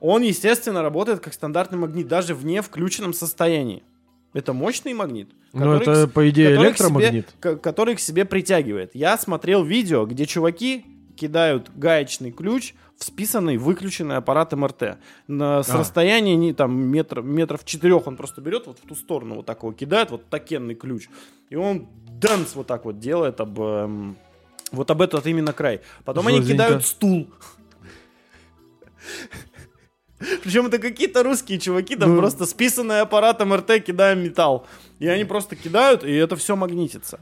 [0.00, 3.82] он, естественно, работает как стандартный магнит, даже в не включенном состоянии.
[4.34, 5.30] Это мощный магнит.
[5.52, 7.34] Ну, это, к- по идее, который к себе- электромагнит.
[7.40, 8.90] к- который к себе притягивает.
[8.94, 10.84] Я смотрел видео, где чуваки
[11.16, 14.98] кидают гаечный ключ в списанный выключенный аппарат МРТ.
[15.26, 15.78] На, с А.
[15.78, 19.62] расстояния не, там, метр, метров четырех он просто берет вот в ту сторону вот так
[19.62, 21.08] его кидает, вот такенный ключ.
[21.48, 21.88] И он
[22.20, 24.16] дэнс вот так вот делает об, эм,
[24.70, 25.80] вот об этот именно край.
[26.04, 26.64] Потом они Жёстенько.
[26.64, 27.28] кидают стул.
[30.42, 32.18] Причем это какие-то русские чуваки, там Ну.
[32.20, 34.66] просто списанный аппарат МРТ кидаем металл.
[34.98, 37.20] И они просто кидают, и это все магнитится.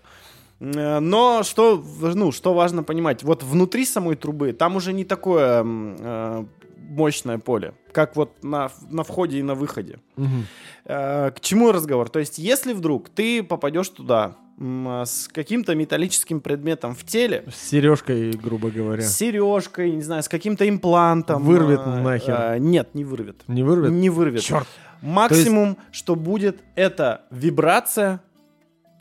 [0.61, 5.63] Э, Но что, ну, что важно понимать, вот внутри самой трубы там уже не такое
[5.65, 6.45] э,
[6.89, 9.99] мощное поле, как вот на, на входе и на выходе.
[10.17, 10.47] Мгм.
[10.87, 12.09] Э, К чему разговор?
[12.09, 18.31] То есть, если вдруг ты попадешь туда с каким-то металлическим предметом в теле, С сережкой,
[18.33, 19.03] грубо говоря.
[19.03, 21.43] с сережкой, не знаю, с каким-то имплантом.
[21.43, 22.35] Вырвет э, нахер.
[22.35, 23.43] э, Нет, не вырвет.
[23.49, 23.91] Не вырвет?
[23.93, 24.41] Не вырвет.
[24.43, 24.67] Черт.
[25.03, 28.23] Максимум, что будет, это вибрация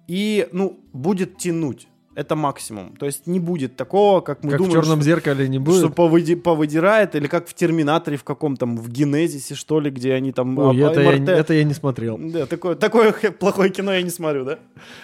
[0.07, 1.87] и, ну, будет тянуть.
[2.15, 2.95] Это максимум.
[2.95, 5.65] То есть не будет такого, как мы как думаем, в черном что, зеркале не что
[5.65, 5.95] будет.
[5.95, 10.57] повыди- повыдирает, или как в Терминаторе в каком-то, в Генезисе, что ли, где они там...
[10.57, 11.29] Ой, а, это, я, МРТ.
[11.29, 12.17] это я не смотрел.
[12.17, 14.59] Да, такое, такое плохое кино я не смотрю, да?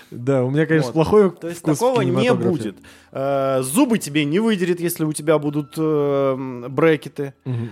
[0.09, 0.93] Да, у меня, конечно, Вот.
[0.93, 2.77] плохой То есть такого не будет.
[3.11, 7.33] Э, зубы тебе не выдерет, если у тебя будут э, брекеты.
[7.45, 7.71] М,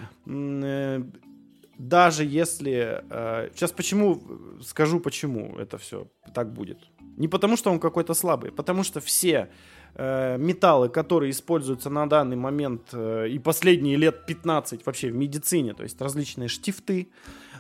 [0.63, 1.01] э,
[1.77, 3.01] даже если...
[3.53, 4.21] сейчас почему...
[4.61, 6.77] Скажу, почему это все так будет.
[7.19, 9.49] Не потому, что он какой-то слабый, потому что все
[9.95, 15.73] э, металлы, которые используются на данный момент э, и последние лет 15 вообще в медицине,
[15.73, 17.09] то есть различные штифты,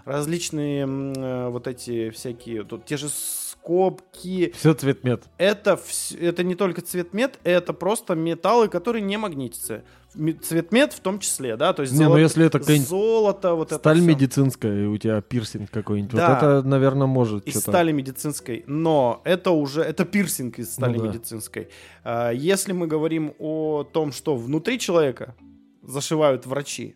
[0.05, 4.53] различные э, вот эти всякие, тут те же скобки.
[4.55, 5.25] Все цветмет.
[5.37, 5.77] Это,
[6.17, 9.83] это не только цветмет, это просто металлы, которые не магнитятся.
[10.15, 13.67] Ме- Цветмет в том числе, да, то есть Не, ну золото, если это золото, вот
[13.67, 14.05] это сталь всё.
[14.07, 16.29] медицинская, и у тебя пирсинг какой-нибудь, Да.
[16.29, 17.71] вот это, наверное, может из что-то...
[17.71, 21.09] стали медицинской, но это уже это пирсинг из стали Ну да.
[21.09, 21.69] медицинской.
[22.03, 25.35] А, Если мы говорим о том, что внутри человека
[25.83, 26.95] зашивают врачи,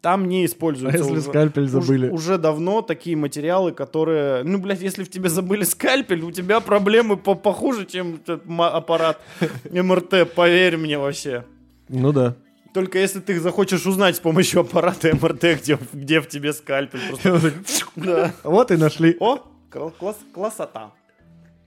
[0.00, 2.08] там не А используются если уже, скальпель забыли?
[2.10, 7.16] уже давно такие материалы, которые, ну, блядь, если в тебе забыли скальпель, у тебя проблемы
[7.16, 8.20] по похуже, чем
[8.58, 9.20] аппарат
[9.70, 11.44] МРТ, поверь мне вообще.
[11.88, 12.36] Ну да.
[12.74, 17.00] Только если ты захочешь узнать с помощью аппарата МРТ, где, где в тебе скальпель.
[17.08, 17.52] Просто...
[17.96, 18.34] Да.
[18.42, 19.16] Вот и нашли.
[19.20, 19.38] О,
[19.70, 20.90] кла- класс, классота.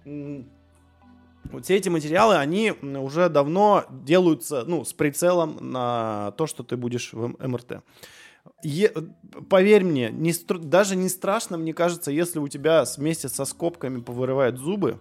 [0.05, 6.75] Вот все эти материалы, они уже давно делаются, ну, с прицелом на то, что ты
[6.75, 7.83] будешь в МРТ.
[8.63, 8.91] Е-
[9.49, 14.01] поверь мне, не стр- даже не страшно, мне кажется, если у тебя вместе со скобками
[14.01, 14.99] повырывают зубы,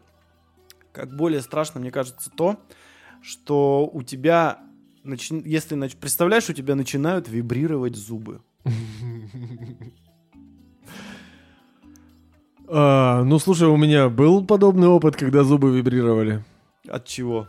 [0.92, 2.58] как более страшно, мне кажется, то,
[3.22, 4.60] что у тебя,
[5.06, 8.40] начи- если, нач- представляешь, у тебя начинают вибрировать зубы.
[12.68, 16.44] А, ну, слушай, у меня был подобный опыт, когда зубы вибрировали.
[16.88, 17.46] От чего?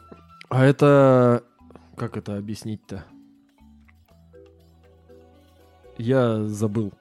[0.50, 1.44] А это...
[1.96, 3.04] Как это объяснить-то?
[5.98, 6.94] Я забыл.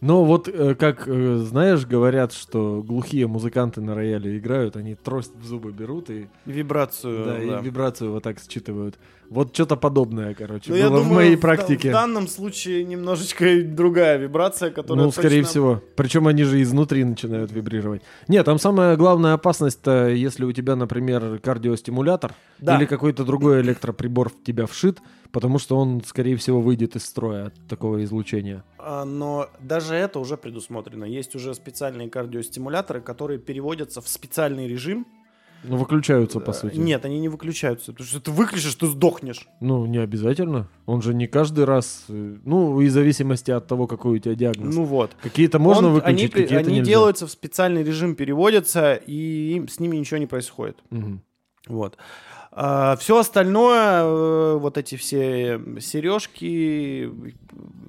[0.00, 5.32] Но вот э, как, э, знаешь, говорят, что глухие музыканты на рояле играют, они трость
[5.40, 7.24] в зубы берут и, Вибрацию.
[7.24, 7.60] да, да.
[7.60, 8.96] и вибрацию вот так считывают.
[9.28, 11.88] Вот что-то подобное, короче, Ну, было я в думаю, моей в да- практике.
[11.88, 15.82] В, данном случае немножечко другая вибрация, которая Ну, скорее точно- всего.
[15.96, 18.02] Причем они же изнутри начинают вибрировать.
[18.28, 22.76] Нет, там самая главная опасность-то, если у тебя, например, кардиостимулятор Да.
[22.76, 24.98] или какой-то другой электроприбор в тебя вшит,
[25.36, 28.64] потому что он, скорее всего, выйдет из строя от такого излучения.
[28.78, 31.04] А, Но даже это уже предусмотрено.
[31.04, 35.06] Есть уже специальные кардиостимуляторы, которые переводятся в специальный режим.
[35.64, 36.76] Ну, выключаются, по Э, сути.
[36.78, 37.92] Нет, они не выключаются.
[37.92, 39.46] Потому что ты выключишь, ты сдохнешь.
[39.60, 40.68] Ну, не обязательно.
[40.86, 42.04] Он же не каждый раз...
[42.08, 44.74] э, Ну, и в зависимости от того, какой у тебя диагноз.
[44.74, 45.10] Ну вот.
[45.22, 46.90] какие-то можно Он- выключить, они, какие-то они нельзя.
[46.92, 50.76] делаются в специальный режим, переводятся, и им- с ними ничего не происходит.
[50.90, 51.20] Мгм.
[51.68, 51.98] Вот.
[52.98, 56.44] Все остальное, э, вот эти все сережки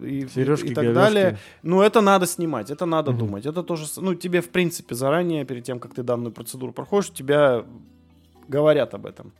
[0.01, 0.93] и, Сережки, и так говёшки.
[0.93, 3.19] далее, ну это надо снимать, это надо Мгм.
[3.19, 3.45] думать.
[3.45, 7.63] Это тоже, ну тебе в принципе заранее, перед тем, как ты данную процедуру проходишь, тебя
[8.47, 9.31] говорят об этом.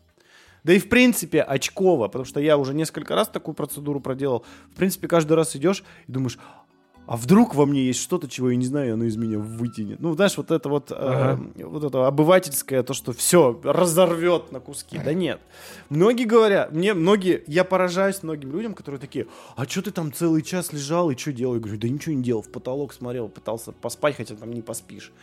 [0.64, 4.44] Да и в принципе очково, потому что я уже несколько раз такую процедуру проделал.
[4.74, 6.38] В принципе, каждый раз идешь и думаешь,
[7.08, 10.02] а вдруг во мне есть что-то, чего я не знаю, и оно из меня вытянет.
[10.02, 11.40] Ну, знаешь, вот это вот, э, Ага.
[11.66, 15.00] вот это обывательское, то, что все разорвет на куски.
[15.00, 15.40] Да нет.
[15.90, 20.42] Многие говорят, мне многие, я поражаюсь многим людям, которые такие, а что ты там целый
[20.42, 21.54] час лежал и что делал?
[21.56, 25.14] Я говорю, да ничего не делал, в потолок смотрел, пытался поспать, хотя там не поспишь.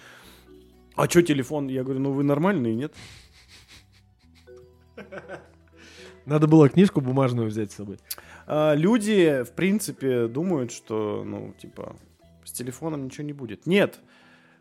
[0.97, 1.68] А что телефон?
[1.68, 2.94] Я говорю, ну вы нормальные, нет?
[6.25, 7.99] Надо было книжку бумажную взять с собой.
[8.46, 11.96] А, люди, в принципе, думают, что, ну, типа,
[12.44, 13.66] с телефоном ничего не будет.
[13.66, 14.00] Нет.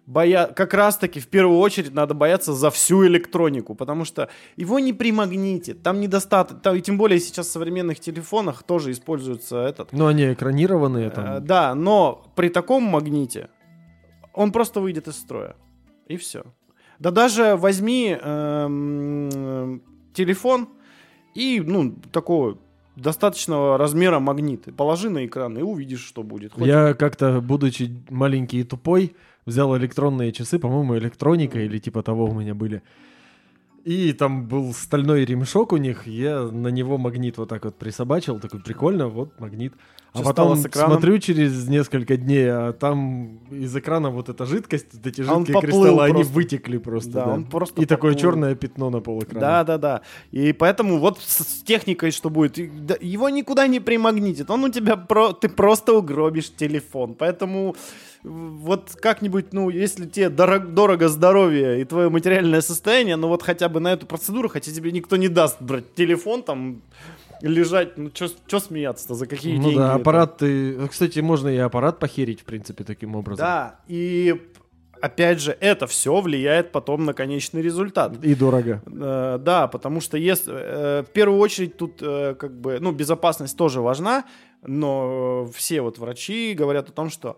[0.06, 0.48] Боя...
[0.48, 5.82] Как раз-таки в первую очередь надо бояться за всю электронику, потому что его не примагнитит.
[5.82, 6.60] Там недостаточно.
[6.60, 9.94] Там, и тем более сейчас в современных телефонах тоже используется этот.
[9.94, 11.46] Ну, они экранированные Э, там.
[11.46, 13.50] да, но при таком магните
[14.34, 15.56] он просто выйдет из строя.
[16.08, 16.44] И все.
[17.00, 19.82] Да даже возьми эм,
[20.14, 20.68] телефон
[21.34, 22.58] и, ну, такого
[22.96, 24.68] достаточного размера магнит.
[24.68, 26.54] И Положи на экран и увидишь, что будет.
[26.54, 32.26] Хоть- Я как-то, будучи маленький и тупой, взял электронные часы, по-моему, электроника или типа того
[32.26, 32.82] у меня были.
[33.84, 38.40] И там был стальной ремешок у них, я на него магнит вот так вот присобачил,
[38.40, 39.74] такой прикольно, вот магнит.
[40.14, 40.92] А потом с экраном?
[40.92, 45.54] смотрю через несколько дней, а там из экрана вот эта жидкость, вот эти А жидкие
[45.56, 46.34] поплыл кристаллы, они просто.
[46.34, 47.12] вытекли просто.
[47.12, 48.22] Да, Да, он просто И такое поплыл.
[48.32, 49.40] черное пятно на пол экрана.
[49.42, 50.02] Да, да, да.
[50.32, 52.58] И поэтому вот с, с техникой что будет?
[52.58, 54.50] Его никуда не примагнитит.
[54.52, 55.34] Он у тебя про...
[55.34, 57.16] Ты просто угробишь телефон.
[57.16, 57.76] Поэтому
[58.24, 63.68] вот как-нибудь, ну, если тебе дорог- дорого здоровье и твое материальное состояние, ну вот хотя
[63.68, 66.82] бы на эту процедуру, хотя тебе никто не даст брать телефон там
[67.48, 69.78] лежать, ну что смеяться-то, за какие Ну деньги?
[69.78, 69.96] да, это?
[69.96, 70.88] аппарат ты...
[70.88, 73.46] Кстати, можно и аппарат похерить, в принципе, таким образом.
[73.46, 74.42] Да, и
[75.02, 78.24] опять же, это все влияет потом на конечный результат.
[78.24, 78.82] И дорого.
[78.86, 83.58] Э, Да, потому что если, э, в первую очередь тут э, как бы, ну, безопасность
[83.58, 84.24] тоже важна,
[84.66, 87.38] но все вот врачи говорят о том, что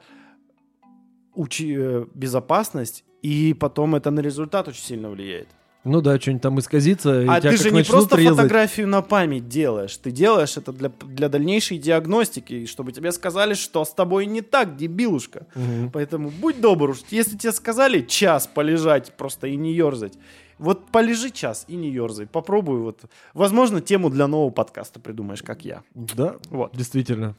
[1.33, 5.47] учи, э, безопасность и потом это на результат очень сильно влияет.
[5.85, 8.35] Ну да, что-нибудь там исказится, и А ты же не просто резать.
[8.35, 13.85] фотографию на память делаешь, ты делаешь это для, для дальнейшей диагностики, чтобы тебе сказали, что
[13.85, 15.45] с тобой не так, дебилушка.
[15.55, 15.91] Мгм.
[15.91, 20.13] Поэтому будь добр, уж если тебе сказали час полежать просто и не ерзать,
[20.57, 22.27] вот полежи час и не ерзай.
[22.27, 23.01] Попробуй вот.
[23.33, 25.83] Возможно, тему для нового подкаста придумаешь, как я.
[25.93, 26.75] Да, Вот.
[26.75, 27.35] действительно.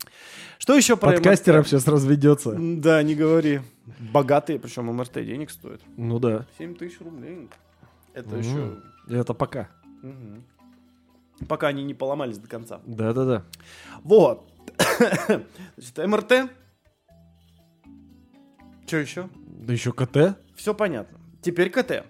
[0.59, 2.51] Что еще про Подкастеров сейчас разведется.
[2.51, 2.81] МРТ?
[2.83, 3.61] Да, не говори.
[4.13, 5.81] Богатые, причем МРТ денег стоит.
[5.97, 6.47] Ну да.
[6.59, 7.49] 7 тысяч рублей.
[8.17, 8.39] Это Мгм.
[8.41, 8.77] еще...
[9.09, 9.69] Это пока.
[10.03, 10.43] Мгм.
[11.49, 12.81] Пока они не поломались до конца.
[12.87, 13.45] Да-да-да.
[14.03, 14.49] Вот.
[15.77, 16.51] Значит, МРТ.
[18.87, 19.29] Что еще?
[19.47, 20.39] Да еще КТ.
[20.55, 21.19] Все понятно.
[21.43, 22.05] Теперь КТ.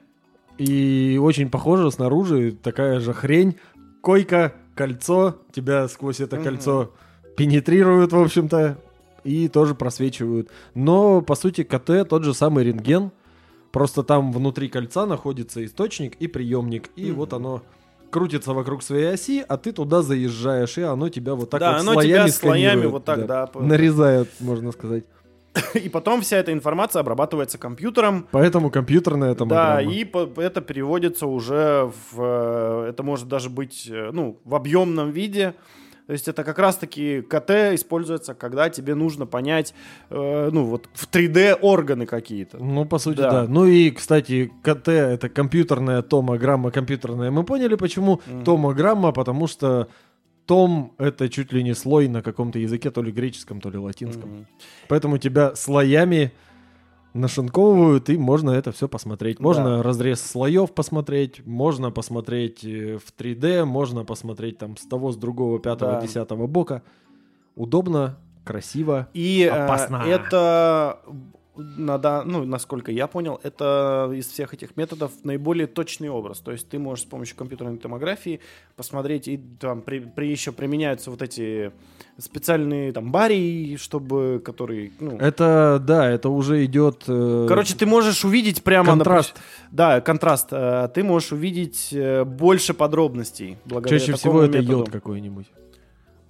[0.59, 3.59] И очень похоже снаружи такая же хрень.
[4.01, 5.39] Койка, кольцо.
[5.53, 6.45] Тебя сквозь это Мгм.
[6.45, 6.93] кольцо
[7.37, 8.79] пенетрируют, в общем-то.
[9.25, 10.51] И тоже просвечивают.
[10.75, 13.11] Но, по сути, КТ тот же самый рентген.
[13.77, 16.89] Просто там внутри кольца находится источник и приемник.
[16.97, 17.15] И Мгм.
[17.17, 17.63] вот оно
[18.11, 21.81] крутится вокруг своей оси, а ты туда заезжаешь, и оно тебя вот так Да, вот
[21.83, 25.05] оно слоями тебя слоями вот так, да, по- Нарезает, можно сказать.
[25.75, 28.27] И потом вся эта информация обрабатывается компьютером.
[28.31, 29.93] Поэтому компьютерная Да, томограмма.
[29.93, 32.19] и по- это переводится уже в...
[32.23, 35.53] э, Это может даже быть, э, ну, в объемном виде.
[36.07, 39.75] То есть это как раз-таки КТ используется, когда тебе нужно понять,
[40.11, 42.59] э, ну, вот в 3D органы какие-то.
[42.59, 43.31] Ну, по сути, Да.
[43.31, 43.47] да.
[43.49, 47.31] Ну и, кстати, КТ это компьютерная томограмма компьютерная.
[47.31, 48.45] Мы поняли, почему Мгм.
[48.45, 49.89] томограмма, потому что
[50.47, 54.31] том это чуть ли не слой на каком-то языке, то ли греческом, то ли латинском.
[54.31, 54.47] Мгм.
[54.89, 56.31] Поэтому тебя слоями
[57.17, 59.41] нашинковывают, и можно это все посмотреть.
[59.41, 59.83] Можно Да.
[59.83, 65.59] разрез слоев посмотреть, можно посмотреть э, в 3D, можно посмотреть там с того, с другого,
[65.59, 66.01] пятого, Да.
[66.01, 66.83] десятого бока.
[67.55, 69.09] Удобно, красиво.
[69.15, 70.03] И э, Опасно.
[70.07, 71.01] это,
[71.57, 76.41] надо, ну, насколько я понял, это из всех этих методов наиболее точный образ.
[76.41, 78.41] То есть ты можешь с помощью компьютерной томографии
[78.77, 81.73] посмотреть, и там при, при- еще применяются вот эти
[82.19, 87.05] специальные там барии, чтобы, которые, ну, Это, да, это уже идет...
[87.09, 88.87] э, Короче, ты можешь увидеть прямо...
[88.91, 89.35] контраст.
[89.35, 90.49] допустим- да, контраст.
[90.53, 95.47] Э, Ты можешь увидеть э, больше подробностей благодаря Чаще всего это йод какой-нибудь.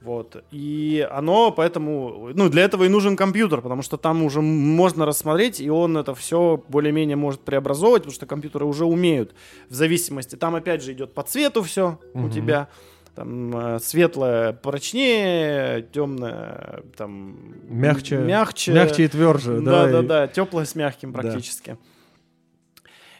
[0.06, 0.44] Вот.
[0.52, 2.30] И оно поэтому...
[2.32, 6.14] Ну, для этого и нужен компьютер, потому что там уже можно рассмотреть, и он это
[6.14, 9.34] все более-менее может преобразовывать, потому что компьютеры уже умеют
[9.68, 10.36] в зависимости.
[10.36, 12.30] Там, опять же, идет по цвету все у Мгм.
[12.30, 12.68] тебя.
[13.16, 17.54] Там э, светлое прочнее, темное там...
[17.68, 18.18] Мягче.
[18.18, 18.72] Мягче.
[18.72, 19.86] Мягче и тверже, да.
[19.86, 21.20] Да, да, и- да, теплое с мягким Да.
[21.22, 21.78] практически.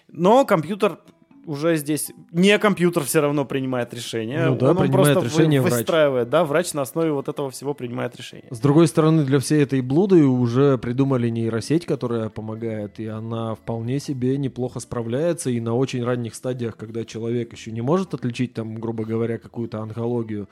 [0.09, 0.99] Но компьютер
[1.47, 4.47] уже здесь не компьютер все равно принимает решение.
[4.47, 5.73] Ну да, он, он принимает просто вы- решение врач.
[5.73, 8.49] выстраивает, да, врач на основе вот этого всего принимает решение.
[8.51, 14.01] С другой стороны, для всей этой блуды уже придумали нейросеть, которая помогает, и она вполне
[14.01, 18.75] себе неплохо справляется, и на очень ранних стадиях, когда человек еще не может отличить, там,
[18.75, 20.49] грубо говоря, какую-то онкологию,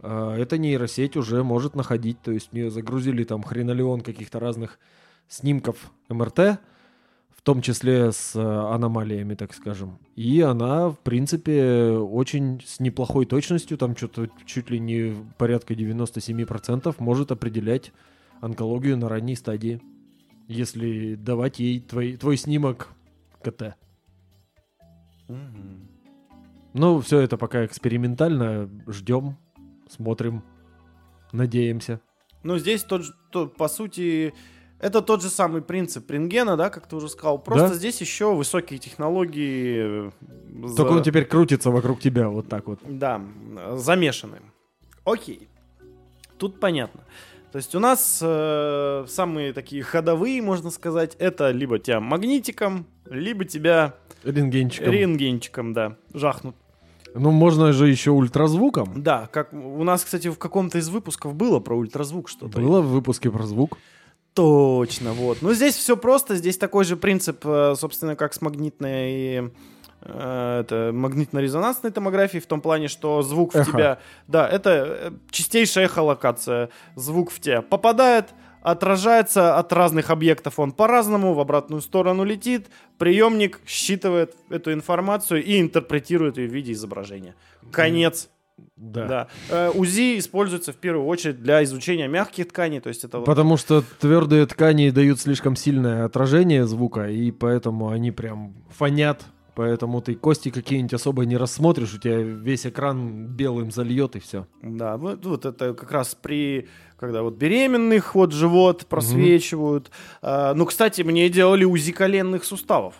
[0.00, 4.78] а, эта нейросеть уже может находить, то есть в нее загрузили там хренолеон каких-то разных
[5.28, 5.76] снимков
[6.10, 6.58] МРТ,
[7.44, 9.98] том числе с э, аномалиями, так скажем.
[10.16, 16.94] И она, в принципе, очень с неплохой точностью, там что-то чуть ли не порядка 97%
[16.98, 17.92] может определять
[18.40, 19.80] онкологию на ранней стадии,
[20.48, 22.88] если давать ей твой, твой снимок
[23.42, 23.76] КТ.
[26.72, 29.36] Ну, все это пока экспериментально, ждем,
[29.88, 30.42] смотрим,
[31.32, 32.00] надеемся.
[32.42, 34.34] Но здесь тот, то- по сути,
[34.84, 37.38] это тот же самый принцип рентгена, да, как ты уже сказал.
[37.38, 37.74] Просто Да.
[37.74, 40.08] здесь еще высокие технологии.
[40.08, 40.10] э,
[40.68, 42.78] за- Только он теперь крутится вокруг тебя вот так вот.
[42.86, 43.20] Да,
[43.76, 44.38] замешаны.
[45.04, 45.48] Окей.
[46.38, 47.00] Тут понятно.
[47.52, 53.44] То есть у нас э, самые такие ходовые, можно сказать, это либо тебя магнитиком, либо
[53.44, 53.94] тебя
[54.24, 54.90] Рентгенчиком.
[54.92, 56.56] рентгенчиком, да, жахнут.
[57.14, 59.00] Ну, можно же еще ультразвуком.
[59.02, 62.58] Да, как у нас, кстати, в каком-то из выпусков было про ультразвук что-то.
[62.60, 63.78] Было в выпуске про звук.
[64.34, 65.38] Точно, вот.
[65.42, 69.52] Ну, здесь все просто, здесь такой же принцип, э, собственно, как с магнитной
[70.00, 73.70] э, это магнитно-резонансной томографией, в том плане, что звук в Эхо.
[73.70, 73.98] тебя...
[74.26, 76.70] Да, это э, чистейшая эхолокация.
[76.96, 78.30] Звук в тебя попадает,
[78.62, 85.60] отражается от разных объектов, он по-разному в обратную сторону летит, приемник считывает эту информацию и
[85.60, 87.36] интерпретирует ее в виде изображения.
[87.70, 88.30] Конец.
[88.76, 89.06] Да.
[89.06, 89.28] Да.
[89.50, 93.56] Э, УЗИ используется в первую очередь для изучения мягких тканей, то есть это вот Потому
[93.56, 99.22] что твердые ткани дают слишком сильное отражение звука, и поэтому они прям фонят.
[99.54, 104.46] Поэтому ты кости какие-нибудь особо не рассмотришь, у тебя весь экран белым зальет и все.
[104.62, 109.92] Да, вот, вот это как раз при, когда вот беременных вот живот просвечивают.
[110.22, 112.94] А, ну, кстати, мне делали УЗИ коленных суставов.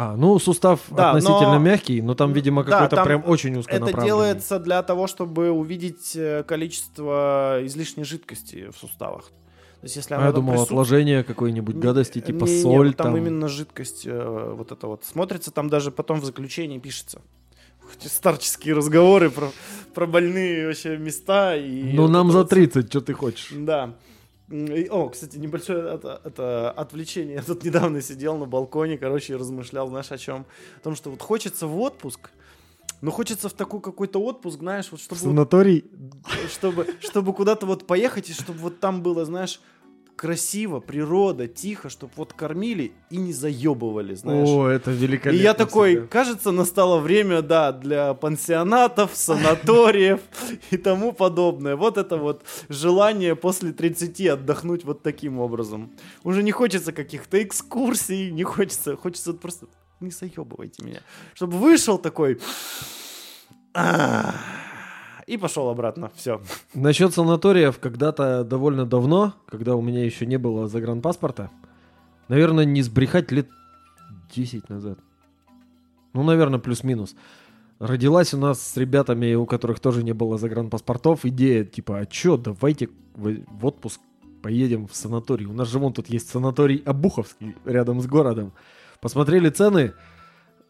[0.00, 3.50] А, ну сустав Да, относительно но- мягкий, но там, видимо, Да, какой-то там прям очень
[3.50, 4.06] Это узконаправленный.
[4.06, 9.24] делается для того, чтобы увидеть э, количество излишней жидкости в суставах.
[9.80, 13.08] То есть, если А я думал, присутствует- отложение какой-нибудь гадости, типа не- соль вот там,
[13.08, 13.16] там.
[13.16, 17.20] именно жидкость э, вот это вот смотрится, там даже потом в заключении пишется.
[17.80, 19.50] Хоть старческие разговоры про,
[19.94, 21.56] про больные вообще места.
[21.56, 23.48] И Ну, вот нам это за вот 30, что ты хочешь?
[23.52, 23.94] Да.
[24.50, 27.34] О, кстати, небольшое это, это отвлечение.
[27.36, 30.46] Я тут недавно сидел на балконе, короче, и размышлял, знаешь, о чем?
[30.78, 32.30] О том, что вот хочется в отпуск,
[33.02, 35.84] но хочется в такой какой-то отпуск, знаешь, вот В чтобы, вот- санаторий?
[36.50, 39.60] чтобы, чтобы куда-то вот поехать, и чтобы вот там было, знаешь,
[40.18, 44.48] красиво, природа, тихо, чтобы вот кормили и не заебывали, знаешь.
[44.48, 45.40] О, это И великолепно.
[45.40, 46.06] я такой, всегда.
[46.08, 50.20] кажется, настало время, да, для пансионатов, санаториев
[50.72, 51.76] и тому подобное.
[51.76, 55.92] Вот это вот желание после 30 отдохнуть вот таким образом.
[56.24, 59.66] Уже не хочется каких-то экскурсий, не хочется, хочется просто
[60.00, 61.00] не заебывайте меня.
[61.34, 62.40] Чтобы вышел такой
[63.72, 64.34] «А,
[65.28, 66.10] и пошел обратно.
[66.14, 66.40] Все.
[66.74, 71.50] Насчет санаториев, когда-то довольно давно, когда у меня еще не было загранпаспорта,
[72.28, 73.48] наверное, не сбрехать лет
[74.34, 74.98] 10 назад.
[76.14, 77.14] Ну, наверное, плюс-минус.
[77.78, 82.38] Родилась у нас с ребятами, у которых тоже не было загранпаспортов, идея типа, а чё,
[82.38, 84.00] давайте в, отпуск
[84.42, 85.46] поедем в санаторий.
[85.46, 88.52] У нас же вон тут есть санаторий Обуховский рядом с городом.
[89.00, 89.92] Посмотрели цены.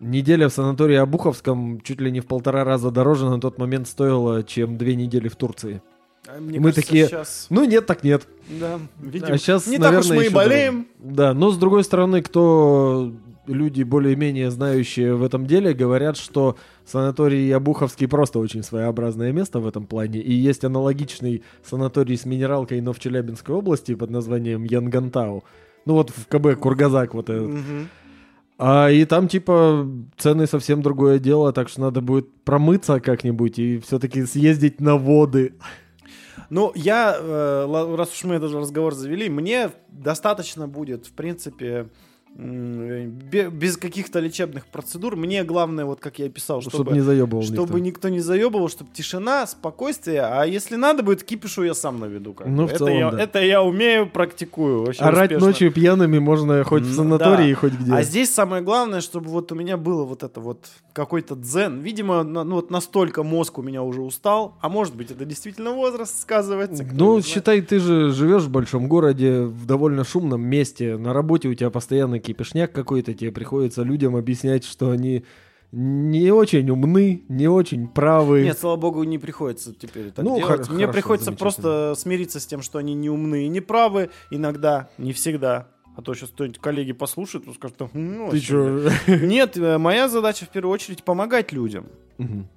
[0.00, 4.42] Неделя в санатории Обуховском чуть ли не в полтора раза дороже на тот момент стоила,
[4.44, 5.82] чем две недели в Турции.
[6.38, 8.28] Мне Мы кажется, такие, щас- Ну нет, так нет.
[8.60, 10.86] Да, видимо, а сейчас, не наверное, так уж мы и болеем.
[10.98, 11.14] дороже.
[11.16, 13.12] Да, но с другой стороны, кто
[13.46, 19.66] люди более-менее знающие в этом деле говорят, что санаторий Обуховский просто очень своеобразное место в
[19.66, 20.20] этом плане.
[20.20, 25.44] И есть аналогичный санаторий с минералкой, но в Челябинской области под названием Янгантау.
[25.86, 27.48] Ну вот в КБ Кургазак вот этот.
[27.48, 27.88] Мгм.
[28.58, 29.86] А и там типа
[30.16, 35.54] цены совсем другое дело, так что надо будет промыться как-нибудь и все-таки съездить на воды.
[36.50, 41.88] Ну, я, э, раз уж мы этот разговор завели, мне достаточно будет, в принципе,
[42.36, 45.16] без каких-то лечебных процедур.
[45.16, 48.68] Мне главное, вот как я и писал, Чтобы, чтобы, не заебывал чтобы никто не заебывал,
[48.68, 52.34] чтобы тишина, спокойствие, а если надо будет, кипишу я сам наведу.
[52.34, 53.22] Как Ну, это, целом, я, да.
[53.22, 54.84] это я умею, практикую.
[54.84, 55.46] Вообще Орать успешно.
[55.46, 57.58] ночью пьяными можно хоть в санатории, да.
[57.58, 57.92] хоть где.
[57.92, 60.66] А здесь самое главное, чтобы вот у меня было вот это вот
[60.98, 61.78] какой-то дзен.
[61.80, 65.70] Видимо, на- ну вот настолько мозг у меня уже устал, а может быть это действительно
[65.72, 66.84] возраст сказывается.
[66.92, 70.96] Ну, считай, ты же живешь в большом городе, в довольно шумном месте.
[70.98, 75.24] На работе у тебя постоянно кипишняк какой-то, тебе приходится людям объяснять, что они
[75.70, 78.42] не очень умны, не очень правы.
[78.42, 80.62] Нет, слава богу, не приходится теперь так Ну, делать.
[80.66, 84.08] хор- Мне хорошо, приходится просто смириться с тем, что они не умны и не правы.
[84.30, 85.68] Иногда, не всегда.
[85.98, 89.20] А то сейчас кто-нибудь коллеги послушают, и скажут, «Да, ну, Ты блядь».
[89.20, 91.88] Нет, э, моя задача в первую очередь помогать людям.
[92.18, 92.48] Мгм.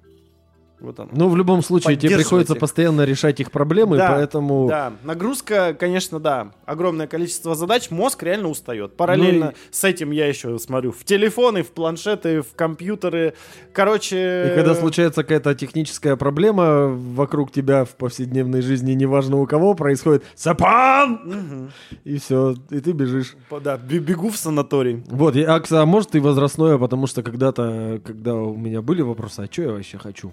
[0.82, 1.10] Вот оно.
[1.12, 2.58] Ну, в любом случае, тебе приходится их.
[2.60, 4.66] постоянно решать их проблемы, Да, поэтому...
[4.68, 6.50] Да, нагрузка, конечно, да.
[6.66, 8.96] Огромное количество задач, мозг реально устает.
[8.96, 13.34] Параллельно Ну и- с этим я еще смотрю в телефоны, в планшеты, в компьютеры.
[13.72, 14.50] Короче...
[14.50, 20.24] И когда случается какая-то техническая проблема вокруг тебя в повседневной жизни, неважно у кого, происходит
[20.34, 21.70] «Сапан!» Мгм.
[22.02, 23.36] И все, и ты бежишь.
[23.62, 25.04] Да, бе- бегу в санаторий.
[25.06, 29.40] Вот, и, Акса, а может и возрастное, потому что когда-то, когда у меня были вопросы,
[29.40, 30.32] а что я вообще хочу?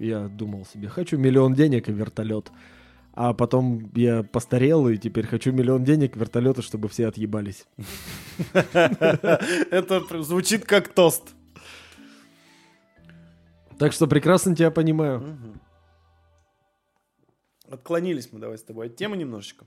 [0.00, 2.50] Я думал себе, хочу миллион денег и вертолет.
[3.12, 7.66] А потом я постарел, и теперь хочу миллион денег, вертолеты, чтобы все отъебались.
[8.54, 11.34] Это звучит как тост.
[13.78, 15.36] Так что прекрасно тебя понимаю.
[17.68, 19.66] Отклонились мы, давай с тобой от темы немножечко.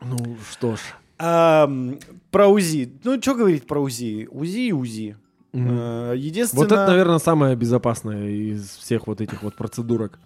[0.00, 0.80] Ну что ж.
[1.18, 3.00] Про УЗИ.
[3.02, 4.28] Ну, что говорить про УЗИ?
[4.30, 5.16] УЗИ и УЗИ.
[5.56, 6.62] Э, Единственное...
[6.64, 10.18] Вот это, наверное, самое безопасное из всех вот этих вот процедурок.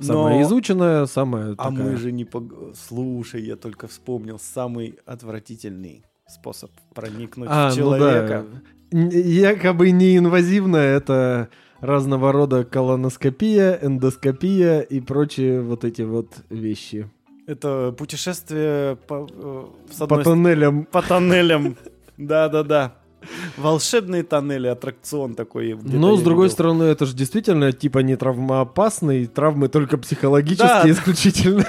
[0.00, 1.72] Самая но- изученная, самая А такая.
[1.72, 2.24] мы же не...
[2.24, 7.98] пог- Слушай, я только вспомнил самый отвратительный способ проникнуть А, в ну да.
[7.98, 8.46] человека.
[8.90, 11.48] Н- Якобы неинвазивная, это
[11.80, 17.08] разного рода колоноскопия, эндоскопия и прочие вот эти вот вещи.
[17.46, 20.86] Это путешествие по, э, с По одной тоннелям.
[20.86, 21.76] по тоннелям.
[22.16, 22.94] Да-да-да.
[23.56, 25.78] Волшебные тоннели, аттракцион такой.
[25.82, 26.54] Но, я с другой видел.
[26.54, 30.90] стороны, это же действительно типа не травмоопасный, травмы только психологические Да.
[30.90, 31.64] исключительно.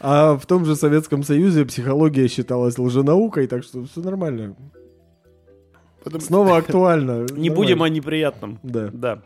[0.00, 4.54] А в том же Советском Союзе психология считалась лженаукой, так что все нормально.
[6.20, 7.26] Снова актуально.
[7.32, 8.60] Не будем о неприятном.
[8.62, 8.90] Да.
[8.92, 9.22] Да.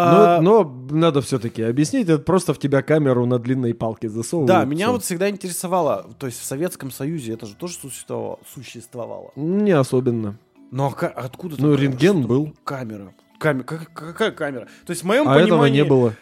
[0.00, 4.46] А, Но, но надо все-таки объяснить, это просто в тебя камеру на длинной палке засовывают.
[4.48, 4.92] Да, меня всё.
[4.92, 8.38] вот всегда интересовало, то есть в Советском Союзе это же тоже существовало.
[8.46, 9.32] существовало.
[9.34, 10.38] Не особенно.
[10.70, 12.28] Но а откуда Ну, рентген штука?
[12.28, 12.54] был.
[12.64, 13.12] Камера.
[13.38, 13.64] Камера.
[13.64, 14.68] Как- какая камера?
[14.86, 15.46] То есть в моем А понимании...
[15.46, 16.14] этого не было.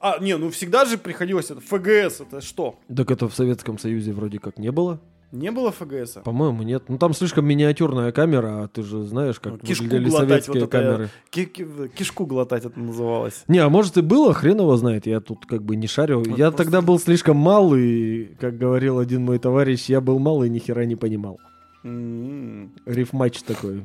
[0.00, 1.60] А, не, ну всегда же приходилось это.
[1.60, 2.76] ФГС это что?
[2.94, 4.98] Так это в Советском Союзе вроде как не было.
[5.32, 6.16] Не было ФГС?
[6.16, 6.22] -а?
[6.22, 6.84] По-моему, нет.
[6.88, 10.60] Ну там слишком миниатюрная камера, а ты же знаешь, как Ну, кишку выглядели глотать, советские
[10.64, 11.08] вот я- камеры.
[11.30, 13.44] Ки- кишку глотать это называлось.
[13.46, 16.18] Не, а может и было, хрен его знает, я тут как бы не шарю.
[16.18, 20.18] Вот я просто- тогда был слишком мал, и, как говорил один мой товарищ, я был
[20.18, 21.38] мал и ни хера не понимал.
[21.84, 22.72] М.
[22.84, 23.84] Рифмач такой.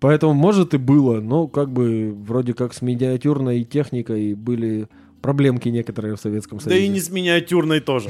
[0.00, 4.88] Поэтому, может, и было, но как бы вроде как с миниатюрной техникой были
[5.20, 6.86] проблемки некоторые в Советском Да Союзе.
[6.86, 8.08] и не с миниатюрной тоже.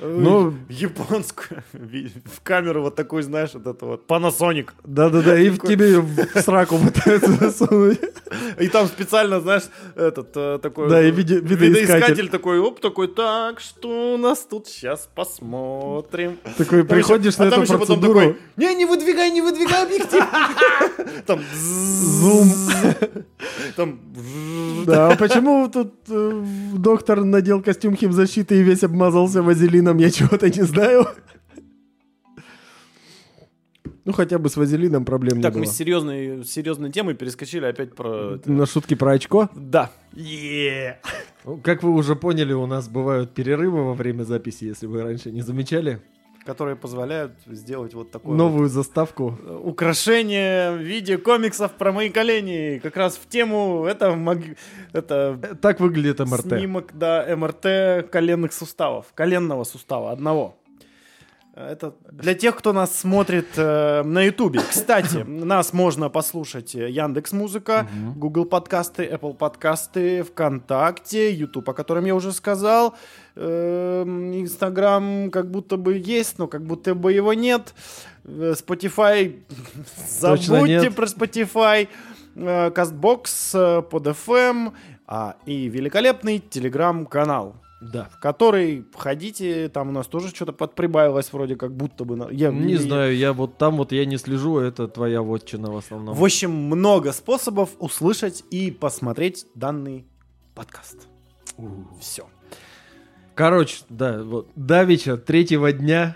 [0.00, 4.70] Ну- японскую в камеру вот такой, знаешь, вот это вот Panasonic.
[4.84, 8.00] Да-да-да, и в тебе в сраку пытаются засунуть.
[8.58, 9.64] И там специально, знаешь,
[9.96, 12.28] этот э, такой Да, и видоискатель.
[12.28, 16.38] такой, оп, такой, так, что у нас тут сейчас посмотрим.
[16.56, 18.36] Такой приходишь на а эту процедуру.
[18.56, 20.24] не, не выдвигай, не выдвигай объектив.
[21.26, 22.48] Там Зум.
[23.76, 23.98] Там
[24.86, 26.44] Да, а почему тут э,
[26.74, 31.06] доктор надел костюм химзащиты и весь обмазался вазелином, я чего-то не знаю.
[34.04, 35.70] Ну, хотя бы с вазелином проблем не Так, мы было.
[35.70, 38.40] с серьезной, с серьезной темы перескочили опять про...
[38.46, 39.50] На шутки про очко.
[39.54, 39.90] Да.
[41.44, 45.30] Ну, Как вы уже поняли, у нас бывают перерывы во время записи, если вы раньше
[45.30, 46.00] не замечали.
[46.46, 49.38] Которые позволяют сделать вот такое Новую заставку.
[49.42, 52.78] вот украшение в виде комиксов про мои колени.
[52.82, 54.56] Как раз в тему это, мог-
[54.92, 56.46] это Э, Так выглядит МРТ.
[56.58, 59.06] снимок, да, МРТ коленных суставов.
[59.14, 60.56] Коленного сустава одного.
[61.54, 64.60] Это для тех, кто нас смотрит э, на Ютубе.
[64.60, 67.86] Кстати, нас можно послушать Яндекс Музыка,
[68.16, 72.94] Google подкасты, Apple подкасты, ВКонтакте, Ютуб, о котором я уже сказал.
[73.42, 77.74] Эм, Инстаграм как будто бы есть, но как будто бы его нет.
[78.24, 79.40] Э, Spotify,
[80.08, 80.94] забудьте нет.
[80.94, 81.88] про Spotify.
[82.36, 84.72] Э, Кастбокс, э, под FM,
[85.06, 88.08] а, и великолепный телеграм-канал Да.
[88.12, 92.28] в который входите, там у нас тоже что-то подприбавилось вроде как будто бы.
[92.32, 96.14] Я Не знаю, я вот там вот я не слежу, это твоя вотчина в основном.
[96.14, 100.04] В общем, много способов услышать и посмотреть данный
[100.54, 101.08] подкаст.
[102.00, 102.26] Все.
[103.40, 106.14] Короче, да, вот Давича третьего дня,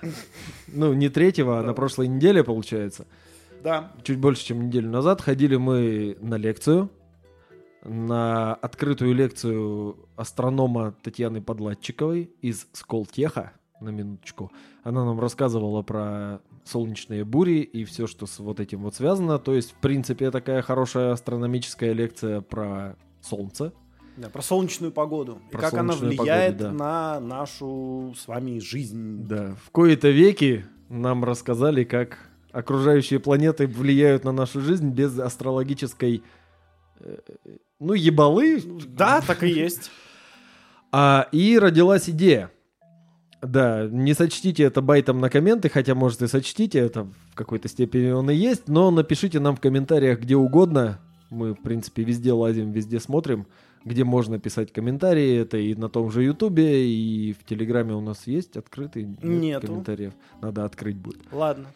[0.66, 3.06] ну не третьего, а на прошлой неделе получается,
[3.62, 3.92] Да.
[4.02, 6.90] чуть больше, чем неделю назад, ходили мы на лекцию,
[7.82, 14.52] на открытую лекцию астронома Татьяны Подладчиковой из Сколтеха, на минуточку.
[14.82, 19.38] Она нам рассказывала про солнечные бури и все, что с вот этим вот связано.
[19.38, 23.72] То есть, в принципе, такая хорошая астрономическая лекция про Солнце.
[24.16, 25.40] Да, про солнечную погоду.
[25.50, 26.84] Про и как она влияет погоду, да.
[26.84, 29.26] на нашу с вами жизнь.
[29.26, 32.18] Да, в кои-то веки нам рассказали, как
[32.52, 36.22] окружающие планеты влияют на нашу жизнь без астрологической,
[37.00, 37.16] э,
[37.80, 38.62] ну, ебалы.
[38.86, 39.90] Да, так и есть.
[40.96, 42.52] А, и родилась идея.
[43.42, 48.12] Да, не сочтите это байтом на комменты, хотя, может, и сочтите, это в какой-то степени
[48.12, 51.00] он и есть, но напишите нам в комментариях где угодно.
[51.30, 53.48] Мы, в принципе, везде лазим, везде смотрим,
[53.84, 55.40] где можно писать комментарии.
[55.40, 59.66] Это и на том же Ютубе, и в Телеграме у нас есть открытый нет Нету.
[59.66, 60.12] комментариев.
[60.40, 61.20] Надо открыть будет.
[61.32, 61.66] Ладно.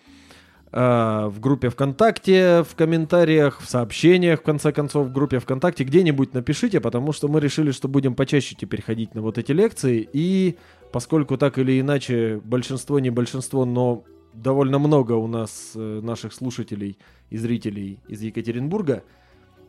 [0.70, 6.34] А, в группе ВКонтакте, в комментариях, в сообщениях, в конце концов, в группе ВКонтакте, где-нибудь
[6.34, 10.56] напишите, потому что мы решили, что будем почаще теперь ходить на вот эти лекции, и
[10.92, 14.04] поскольку так или иначе большинство, не большинство, но
[14.34, 16.98] довольно много у нас э, наших слушателей
[17.30, 19.04] и зрителей из Екатеринбурга,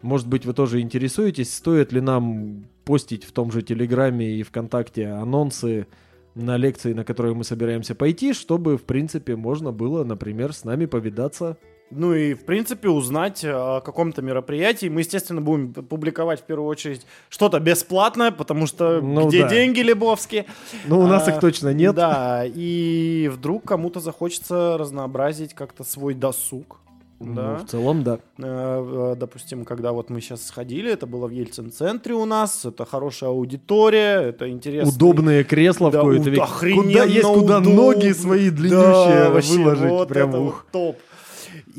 [0.02, 5.08] может быть, вы тоже интересуетесь, стоит ли нам постить в том же Телеграме и ВКонтакте
[5.08, 5.88] анонсы
[6.36, 10.86] на лекции, на которые мы собираемся пойти, чтобы, в принципе, можно было, например, с нами
[10.86, 11.58] повидаться.
[11.92, 14.88] Ну и, в принципе, узнать о каком-то мероприятии.
[14.90, 19.50] Мы, естественно, будем публиковать в первую очередь что-то бесплатное, потому что Ну где да.
[19.50, 20.46] деньги, Лебовски?
[20.86, 21.96] Ну, у нас А, их точно нет.
[21.96, 26.80] Да, и вдруг кому-то захочется разнообразить как-то свой досуг.
[27.22, 27.56] Ну, Да.
[27.58, 28.20] в целом, да.
[28.38, 32.86] Э, э, Допустим, когда вот мы сейчас сходили, это было в Ельцин-центре у нас, это
[32.86, 34.94] хорошая аудитория, это интересно.
[34.94, 36.40] Удобные кресла Да, в кои-то веки.
[36.42, 37.74] охрененно Куда есть куда удобно.
[37.76, 39.90] ноги свои длиннющие Да, вообще, выложить.
[39.90, 40.66] вот прям это ух.
[40.66, 40.98] вот топ.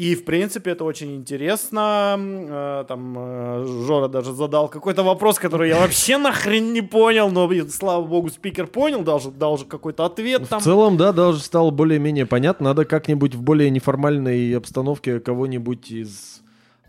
[0.00, 2.16] И, в принципе, это очень интересно.
[2.18, 7.50] Э, Там э, Жора даже задал какой-то вопрос, который я вообще нахрен не понял, но,
[7.68, 10.60] слава богу, спикер понял, дал же, дал же какой-то ответ там.
[10.60, 12.70] В целом, да, даже стало более-менее понятно.
[12.70, 16.40] Надо как-нибудь в более неформальной обстановке кого-нибудь из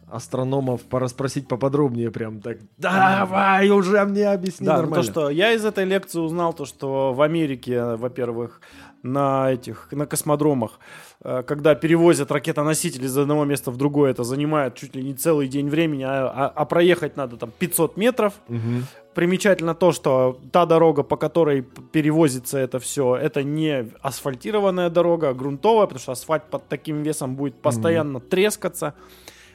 [0.09, 5.03] астрономов порасспросить поподробнее, прям так, давай уже мне объясни Да, ну нормально.
[5.05, 8.61] то, что я из этой лекции узнал, то, что в Америке, во-первых,
[9.03, 10.79] на этих, на космодромах,
[11.23, 15.47] э, когда перевозят ракетоноситель из одного места в другое, это занимает чуть ли не целый
[15.47, 18.33] день времени, а, а- а проехать надо там 500 метров.
[18.47, 18.85] Мгм.
[19.13, 25.33] Примечательно то, что та дорога, по которой перевозится это все, это не асфальтированная дорога, а
[25.33, 28.93] грунтовая, потому что асфальт под таким весом будет постоянно трескаться.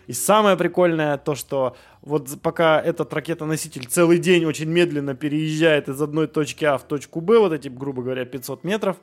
[0.09, 1.75] И самое прикольное то, что
[2.07, 7.21] вот пока этот ракетоноситель целый день очень медленно переезжает из одной точки А в точку
[7.21, 8.97] Б, вот эти, грубо говоря, 500 метров,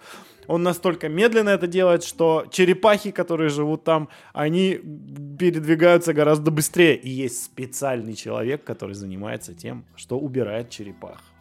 [0.47, 4.79] он настолько медленно это делает, что черепахи, которые живут там, они
[5.37, 6.95] передвигаются гораздо быстрее.
[6.95, 11.32] И есть специальный человек, который занимается тем, что убирает черепах.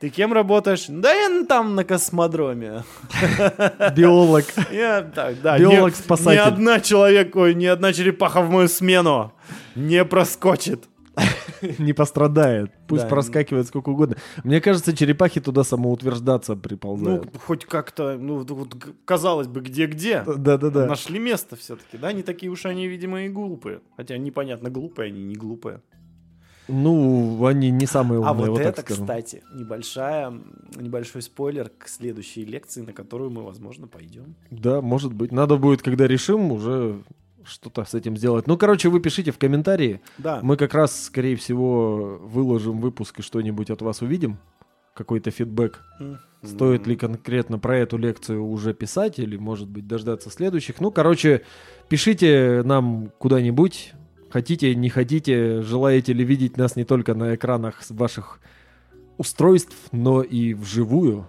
[0.00, 0.84] Ты кем работаешь?
[0.88, 2.84] Да я там на космодроме.
[3.96, 4.44] Биолог.
[4.70, 6.30] Я, так, да, Биолог-спасатель.
[6.30, 9.32] Ни, ни одна человек, ой, ни одна черепаха в мою смену
[9.74, 10.84] не проскочит.
[11.78, 12.70] не пострадает.
[12.86, 13.08] Пусть Да.
[13.08, 14.16] проскакивает сколько угодно.
[14.44, 17.36] Мне кажется, черепахи туда самоутверждаться Ну, приползают.
[17.44, 20.22] хоть как-то, ну, вот, казалось бы, где-где.
[20.24, 20.86] Да-да-да.
[20.86, 22.12] Нашли место все-таки, да?
[22.12, 23.80] Не такие уж они, видимо, и глупые.
[23.96, 25.80] Хотя непонятно, глупые они, не глупые.
[26.68, 29.04] Ну, они не самые умные, а вот, вот это, скажем.
[29.04, 30.32] кстати, небольшая,
[30.76, 34.34] небольшой спойлер к следующей лекции, на которую мы, возможно, пойдем.
[34.50, 35.32] Да, может быть.
[35.32, 37.02] Надо будет, когда решим, уже
[37.44, 38.46] что-то с этим сделать.
[38.46, 40.00] Ну, короче, вы пишите в комментарии.
[40.18, 40.40] Да.
[40.42, 44.38] Мы как раз, скорее всего, выложим выпуск и что-нибудь от вас увидим.
[44.94, 45.82] Какой-то фидбэк.
[46.42, 50.80] Стоит ли конкретно про эту лекцию уже писать или, может быть, дождаться следующих.
[50.80, 51.42] Ну, короче,
[51.88, 53.94] пишите нам куда-нибудь.
[54.30, 58.40] Хотите, не хотите, желаете ли видеть нас не только на экранах ваших
[59.16, 61.26] устройств, но и вживую.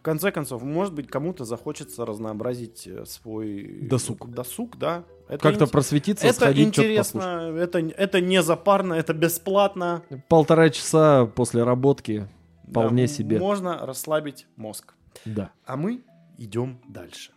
[0.00, 4.28] В конце концов, может быть, кому-то захочется разнообразить э, свой Досуг.
[4.30, 5.04] Досуг, да.
[5.28, 10.02] Это Как-то ин- просветиться, Это сходить, интересно, это, это не запарно, это бесплатно.
[10.28, 12.28] Полтора часа после работки.
[12.68, 13.38] Вполне Да, себе.
[13.38, 14.94] Можно расслабить мозг.
[15.24, 15.50] Да.
[15.64, 16.02] А мы
[16.38, 17.30] идем дальше.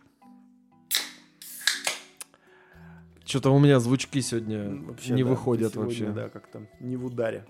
[3.28, 6.12] Что-то у меня звучки сегодня вообще, не да, выходят сегодня, вообще.
[6.12, 7.44] Да, как-то не в ударе.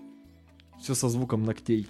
[0.77, 1.87] Все со звуком ногтей.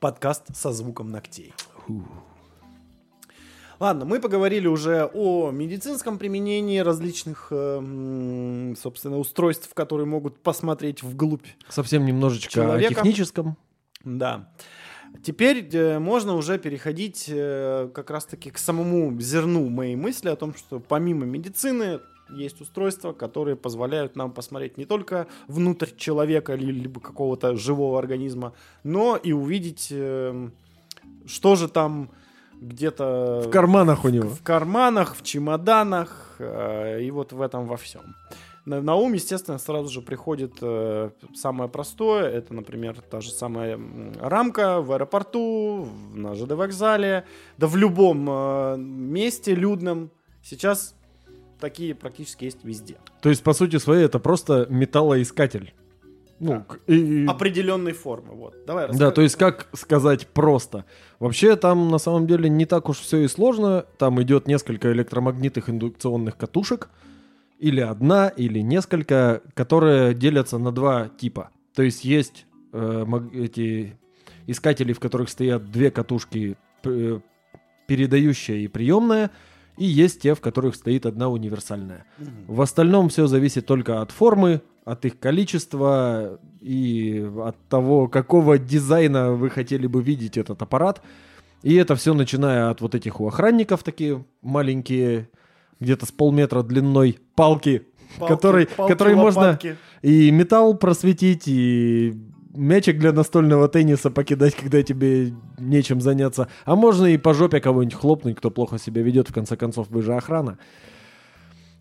[0.00, 1.52] Подкаст со звуком ногтей.
[3.78, 11.46] Ладно, мы поговорили уже о медицинском применении различных, эм, собственно, устройств, которые могут посмотреть вглубь.
[11.68, 12.86] Совсем немножечко Человека.
[12.86, 13.58] о техническом.
[14.02, 14.50] Да.
[15.22, 20.54] Теперь э, можно уже переходить э, как раз-таки к самому зерну моей мысли о том,
[20.54, 22.00] что помимо медицины
[22.30, 28.52] есть устройства, которые позволяют нам посмотреть не только внутрь человека или либо какого-то живого организма,
[28.84, 30.52] но и увидеть, эм,
[31.26, 32.10] что же там
[32.60, 34.28] где-то В карманах у него.
[34.28, 38.02] в карманах, в чемоданах э, и вот в этом во всем.
[38.68, 42.28] На, на ум, естественно, сразу же приходит э, самое простое.
[42.28, 43.80] Это, например, та же самая
[44.20, 47.24] рамка в аэропорту, на ЖД вокзале,
[47.56, 50.10] да в любом э, месте людном.
[50.42, 50.94] Сейчас
[51.60, 52.98] такие практически есть везде.
[53.22, 55.72] То есть, по сути своей, это просто металлоискатель.
[56.40, 58.34] Ну, к- и- Определенной формы.
[58.34, 58.54] Вот.
[58.66, 59.14] Давай Да, рассказывай.
[59.14, 60.84] то есть, как сказать просто.
[61.18, 63.86] Вообще, там на самом деле не так уж все и сложно.
[63.96, 66.90] Там идет несколько электромагнитных индукционных катушек.
[67.58, 71.50] Или одна, или несколько, которые делятся на два типа.
[71.74, 73.96] То есть, есть э, эти
[74.46, 77.20] искатели, в которых стоят две катушки, п-
[77.86, 79.30] передающая и приемная.
[79.76, 82.04] И есть те, в которых стоит одна универсальная.
[82.18, 82.30] Мгм.
[82.48, 89.32] В остальном все зависит только от формы, от их количества и от того, какого дизайна
[89.32, 91.02] вы хотели бы видеть этот аппарат.
[91.62, 95.28] И это все начиная от вот этих у охранников такие маленькие,
[95.80, 97.82] где-то с полметра длиной палки,
[98.18, 99.58] Палки- который, палки, который можно
[100.02, 102.14] и металл просветить, и
[102.54, 106.48] мячик для настольного тенниса покидать, когда тебе нечем заняться.
[106.64, 110.02] А можно и по жопе кого-нибудь хлопнуть, кто плохо себя ведет, в конце концов, вы
[110.02, 110.58] же охрана.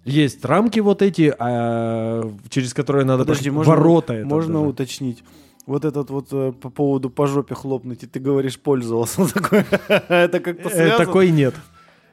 [0.06, 4.14] Есть рамки вот эти, а, через которые надо Подожди, можно, ворота.
[4.14, 4.68] это можно даже.
[4.68, 5.24] уточнить.
[5.66, 9.66] Вот этот вот э, по поводу по жопе хлопнуть, и ты говоришь, пользовался такой.
[10.08, 10.98] Это как-то Э, связано?
[11.06, 11.56] Такой нет.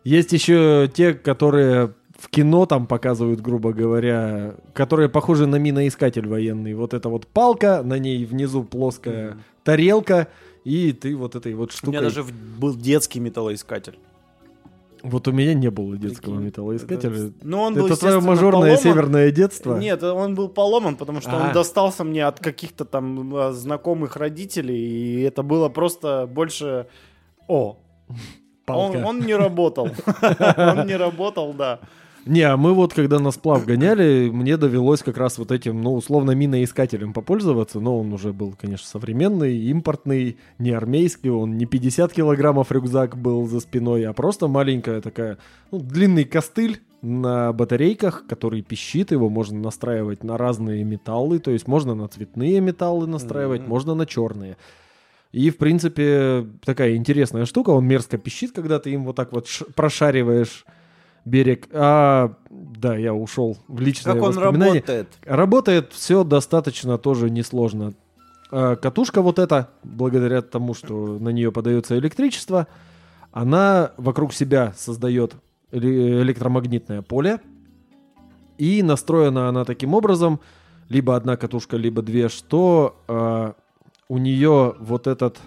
[0.04, 6.74] Есть еще те, которые в кино там показывают, грубо говоря, которые похожи на миноискатель военный.
[6.74, 9.42] Вот эта вот палка, на ней внизу плоская Мгм.
[9.64, 10.28] тарелка,
[10.64, 11.90] и ты вот этой вот У штукой...
[11.92, 13.98] меня даже в- был детский металлоискатель.
[15.02, 16.46] Вот у меня не было детского Прикинь.
[16.46, 17.12] металлоискателя.
[17.12, 18.78] Это- Ну, он был, Это твое мажорное поломан.
[18.78, 19.76] северное детство?
[19.78, 21.48] Нет, он был поломан, потому что А.
[21.48, 26.86] он достался мне от каких-то там э, знакомых родителей, и это было просто больше...
[27.48, 27.76] О,
[28.64, 28.96] Палка.
[28.96, 29.88] он, он не работал.
[30.56, 31.80] Он не работал, да.
[32.26, 35.94] Не, а мы вот, когда на сплав гоняли, мне довелось как раз вот этим, ну,
[35.94, 42.14] условно, миноискателем попользоваться, но он уже был, конечно, современный, импортный, не армейский, он не 50
[42.14, 45.36] килограммов рюкзак был за спиной, а просто маленькая такая,
[45.70, 51.68] ну, длинный костыль на батарейках, который пищит, его можно настраивать на разные металлы, то есть
[51.68, 53.68] можно на цветные металлы настраивать, Мгм.
[53.68, 54.56] можно на черные.
[55.34, 59.48] И, в принципе, такая интересная штука, он мерзко пищит, когда ты им вот так вот
[59.74, 60.64] прошариваешь
[61.24, 61.66] берег.
[61.72, 65.08] А, да, я ушел в личное Как он работает?
[65.24, 67.94] Работает все достаточно тоже несложно.
[68.52, 72.68] А, Катушка вот эта, благодаря тому, что на нее подается электричество,
[73.32, 75.34] она вокруг себя создает
[75.72, 77.40] эле- электромагнитное поле.
[78.56, 80.38] И настроена она таким образом,
[80.88, 83.54] либо одна катушка, либо две, что а,
[84.08, 85.38] у нее вот этот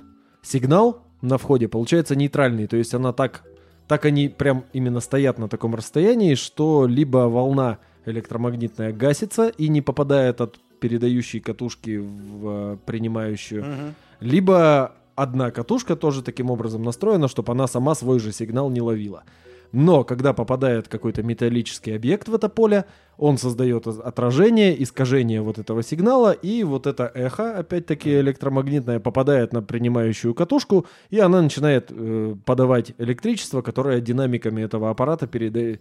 [0.42, 2.68] сигнал на входе получается нейтральный.
[2.68, 3.44] То есть она так,
[3.88, 9.82] так они прям именно стоят на таком расстоянии, что либо волна электромагнитная гасится и не
[9.82, 13.96] попадает от передающей катушки в э, принимающую, Мгм.
[14.20, 19.24] либо одна катушка тоже таким образом настроена, чтобы она сама свой же сигнал не ловила.
[19.72, 22.86] Но когда попадает какой-то металлический объект в это поле,
[23.18, 29.62] он создает отражение, искажение вот этого сигнала, и вот это эхо, опять-таки электромагнитное, попадает на
[29.62, 35.80] принимающую катушку, и она начинает э, подавать электричество, которое динамиками этого аппарата переда-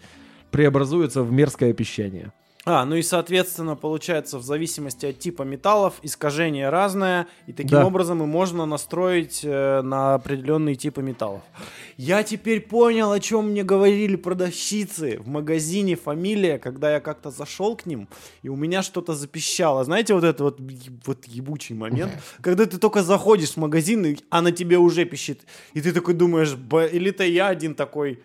[0.51, 2.33] преобразуется в мерзкое пищание.
[2.69, 7.87] А, ну и, соответственно, получается, в зависимости от типа металлов, искажение разное, и таким Да.
[7.87, 11.43] образом и можно настроить э, на определенные типы металлов.
[11.97, 17.77] Я теперь понял, о чем мне говорили продавщицы в магазине «Фамилия», когда я как-то зашел
[17.77, 18.09] к ним,
[18.43, 19.85] и у меня что-то запищало.
[19.85, 20.59] Знаете, вот это вот,
[21.07, 25.43] вот ебучий момент, когда ты только заходишь в магазин, и она тебе уже пищит,
[25.73, 28.19] и ты такой думаешь, «Б- или это я один такой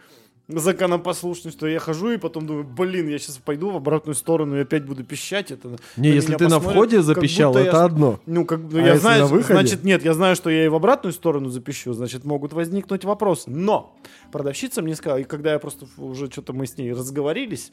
[0.60, 4.62] законопослушный, что я хожу и потом думаю, блин, я сейчас пойду в обратную сторону и
[4.62, 5.52] опять буду пищать.
[5.52, 8.20] Это Не, если ты на входе запищал, я это ж- одно.
[8.26, 11.14] Ну, как бы, А я знаю, значит, нет, я знаю, что я и в обратную
[11.14, 13.50] сторону запищу, значит, могут возникнуть вопросы.
[13.50, 13.96] Но
[14.32, 17.72] продавщица мне сказала, и когда я просто уже что-то мы с ней разговорились,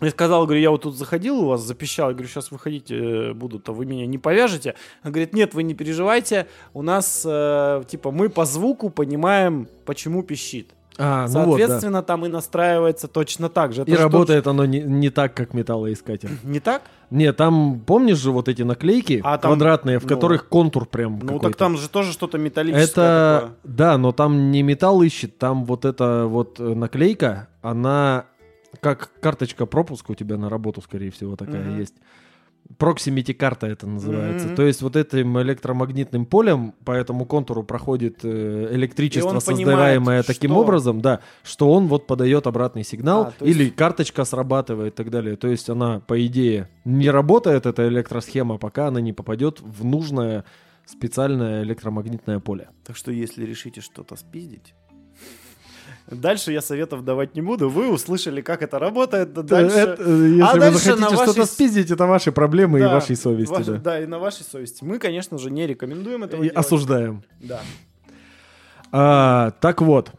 [0.00, 3.32] я сказал, говорю, я вот тут заходил у вас, запищал, я говорю, сейчас выходить э,
[3.32, 4.74] будут, а вы меня не повяжете?
[5.02, 10.24] Она говорит, нет, вы не переживайте, у нас, э, типа, мы по звуку понимаем, почему
[10.24, 10.70] пищит.
[10.96, 11.66] А, ну вот, да.
[11.66, 13.82] Соответственно, там и настраивается точно так же.
[13.82, 16.30] Это И работает оно не, не так, как металлоискатель.
[16.44, 16.82] Не так?
[17.10, 21.18] Не, там, помнишь же вот эти наклейки А там, квадратные, в ну, которых контур прям
[21.22, 23.56] Ну, так там же тоже что-то металлическое Это, такое.
[23.64, 28.26] да, но там не металл ищет, там вот эта вот э, наклейка, она
[28.80, 31.78] как карточка пропуска у тебя на работу, скорее всего, такая Мгм.
[31.78, 31.94] есть.
[32.78, 34.46] Проксимити карта это называется.
[34.48, 34.56] Мгм.
[34.56, 40.52] То есть вот этим электромагнитным полем по этому контуру проходит э, электричество, создаваемое понимает, таким
[40.52, 44.96] что- образом, да, что он вот подает обратный сигнал, А, есть- или карточка срабатывает и
[44.96, 45.36] так далее.
[45.36, 50.44] То есть она, по идее, не работает, эта электросхема, пока она не попадет в нужное
[50.86, 52.68] специальное электромагнитное поле.
[52.84, 54.74] Так что, если решите что-то спиздить...
[56.10, 57.70] Дальше я советов давать не буду.
[57.70, 59.32] Вы услышали, как это работает.
[59.32, 59.76] да Дальше...
[59.76, 62.92] Это, если А вы дальше захотите на что-то вашей- спиздить, это ваши проблемы и Да,
[62.92, 63.50] вашей совести.
[63.52, 63.78] ваше- да.
[63.78, 64.84] да, и на вашей совести.
[64.84, 66.56] Мы, конечно же, не рекомендуем этого И делать.
[66.58, 67.22] осуждаем.
[67.40, 67.60] Да.
[68.92, 70.10] А, так вот,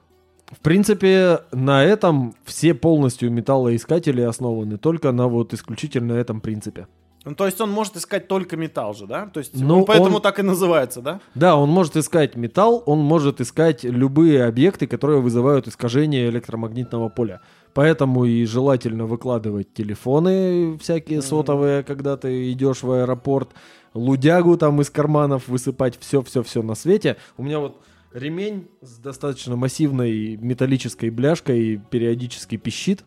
[0.52, 6.88] в принципе, на этом все полностью металлоискатели основаны, только на вот исключительно этом принципе.
[7.26, 9.26] Ну, то есть он может искать только металл же, да?
[9.26, 11.20] То есть Ну, он поэтому он- так и называется, да?
[11.34, 17.42] Да, он может искать металл, он может искать любые объекты, которые вызывают искажение электромагнитного поля.
[17.74, 23.50] Поэтому и желательно выкладывать телефоны всякие сотовые, когда ты идешь в аэропорт,
[23.94, 27.18] лудягу там из карманов высыпать, все-все-все на свете.
[27.38, 27.82] У меня вот
[28.14, 33.04] ремень с достаточно массивной металлической бляшкой периодически пищит,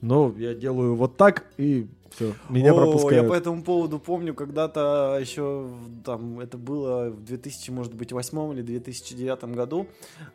[0.00, 1.86] но я делаю вот так и
[2.16, 3.22] все, меня О, пропускают.
[3.24, 5.68] Я по этому поводу помню, когда-то еще
[6.04, 9.86] там это было в 2000, может быть, восьмом или 2009 году.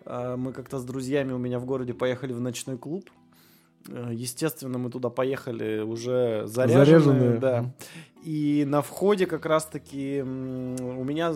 [0.06, 3.10] э, Мы как-то с друзьями у меня в городе поехали в ночной клуб.
[3.90, 6.86] Э, Естественно, мы туда поехали уже заряженные.
[6.86, 7.40] Заряженные.
[7.40, 7.74] Да.
[8.24, 11.34] И на входе как раз-таки у меня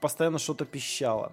[0.00, 1.32] постоянно что-то пищало.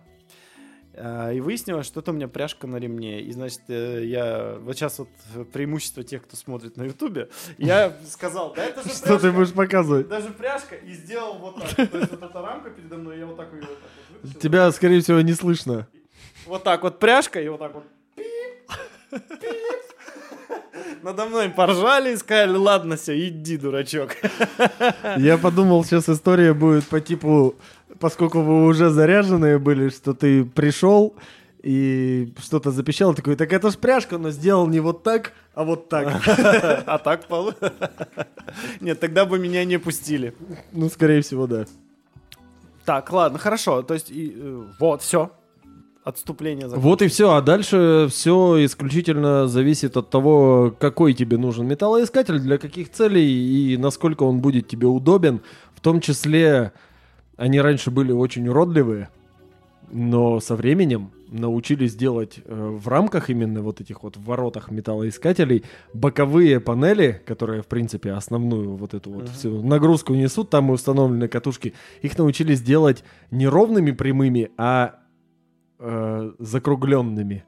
[0.98, 3.22] А, И выяснилось, что это у меня пряжка на ремне.
[3.22, 4.58] И, значит, э, я...
[4.60, 5.10] Вот сейчас вот
[5.52, 7.30] преимущество тех, кто смотрит на Ютубе.
[7.58, 10.08] Я сказал, да это же Что ты будешь показывать?
[10.08, 10.76] Даже пряжка.
[10.76, 11.90] И сделал вот так.
[11.90, 14.40] То есть вот эта рамка передо мной, я вот так ее вот так вот вытащил.
[14.40, 15.88] Тебя, скорее всего, не слышно.
[16.46, 17.84] Вот так вот пряжка, и вот так вот
[18.16, 18.26] пип,
[19.12, 19.86] пип.
[21.02, 24.16] Надо мной поржали и сказали, ладно, все, иди, дурачок.
[25.18, 27.56] Я подумал, сейчас история будет по типу,
[28.00, 31.16] поскольку вы уже заряженные были, что ты пришел,
[31.66, 35.90] и что-то запищал, такой, так это ж пряжка, но сделал не вот так, а вот
[35.90, 36.22] так.
[36.86, 37.54] А так полу...
[38.82, 40.36] Нет, тогда бы меня не пустили.
[40.72, 41.66] Ну, скорее всего, да.
[42.86, 43.82] Так, ладно, хорошо.
[43.82, 45.32] То есть, и, э, вот, все.
[46.04, 46.68] Отступление.
[46.68, 52.60] Вот и все, а дальше все исключительно зависит от того, какой тебе нужен металлоискатель, для
[52.60, 55.42] каких целей и насколько он будет тебе удобен.
[55.74, 56.74] В том числе
[57.38, 59.10] они раньше были очень уродливые,
[59.92, 65.64] но со временем научились делать э, в рамках именно вот этих вот воротах металлоискателей
[65.94, 69.32] боковые панели, которые, в принципе, основную вот эту вот Мгм.
[69.32, 74.96] всю нагрузку несут, там и установлены катушки, их научились делать не ровными прямыми, а
[75.80, 77.44] э, закругленными.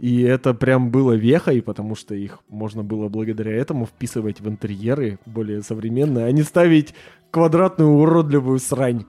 [0.00, 5.18] И это прям было вехой, потому что их можно было благодаря этому вписывать в интерьеры
[5.26, 6.94] более современные, а не ставить
[7.30, 9.04] квадратную уродливую срань.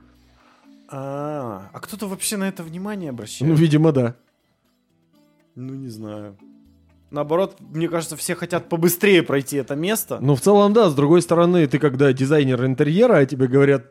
[0.90, 3.58] А, а кто-то вообще на это внимание Ну, обращает?
[3.58, 4.16] видимо, да.
[5.56, 6.36] Ну, не знаю.
[7.10, 10.18] Наоборот, мне кажется, все хотят побыстрее пройти это место.
[10.22, 10.90] Ну, в целом, да.
[10.90, 13.86] С другой стороны, ты когда дизайнер интерьера, а тебе говорят,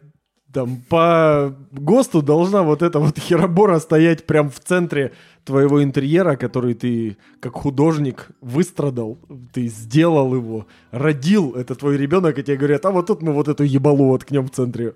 [0.52, 5.12] там, по ГОСТу должна вот эта вот херобора стоять прям в центре
[5.44, 9.18] твоего интерьера, который ты, как художник, выстрадал,
[9.52, 13.48] ты сделал его, родил, это твой ребенок, и тебе говорят, а вот тут мы вот
[13.48, 14.94] эту ебалу воткнем в центре.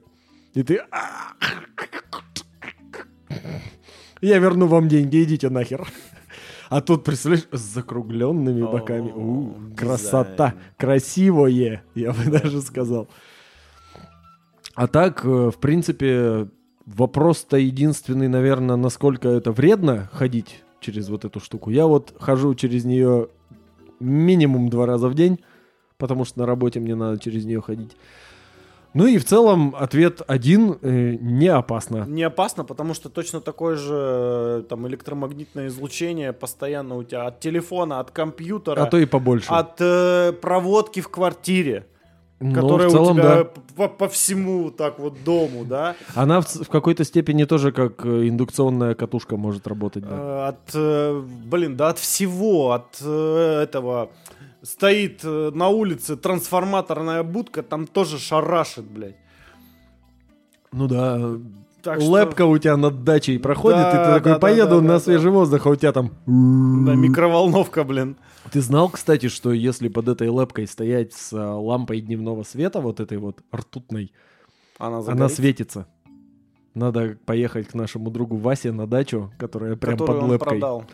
[0.54, 0.80] И ты...
[0.90, 1.32] «А,
[4.20, 5.86] Я верну вам деньги, идите нахер.
[6.70, 9.08] А тут, представляешь, с закругленными О, боками.
[9.08, 9.76] Дизайн.
[9.76, 10.54] красота.
[10.78, 13.06] Красивое, я бы даже сказал.
[14.74, 16.48] А так, э, в принципе,
[16.86, 21.70] вопрос-то единственный, наверное, насколько это вредно ходить через вот эту штуку.
[21.70, 23.28] Я вот хожу через нее
[24.00, 25.40] минимум два раза в день,
[25.96, 27.96] потому что на работе мне надо через нее ходить.
[28.92, 32.04] Ну и в целом ответ один э, не опасно.
[32.06, 37.40] Не опасно, потому что точно такое же э, там электромагнитное излучение постоянно у тебя от
[37.40, 39.48] телефона, от компьютера, А то и побольше.
[39.50, 41.86] от э, проводки в квартире,
[42.52, 43.50] которая в целом, у тебя да.
[43.76, 48.28] по, по всему так вот дому, да, Она в, в какой-то степени тоже как э,
[48.28, 50.16] индукционная катушка может работать, да.
[50.16, 54.10] Э, от, э, блин, да от всего, от этого
[54.62, 59.16] стоит на улице трансформаторная будка, там тоже шарашит, блядь.
[60.72, 61.38] Ну да,
[61.84, 64.76] Так что- лэпка у тебя над дачей проходит, Да, и ты такой, да, да, поеду
[64.76, 66.10] да, на да, свежий воздух, а у тебя там...
[66.26, 68.16] Да, микроволновка, блин.
[68.50, 73.00] Ты знал, кстати, что если под этой лэпкой стоять с а, лампой дневного света, вот
[73.00, 74.12] этой вот ртутной,
[74.78, 75.86] Она, она светится.
[76.74, 80.48] Надо поехать к нашему другу Васе на дачу, которая прям которую под лэпкой.
[80.58, 80.84] продал.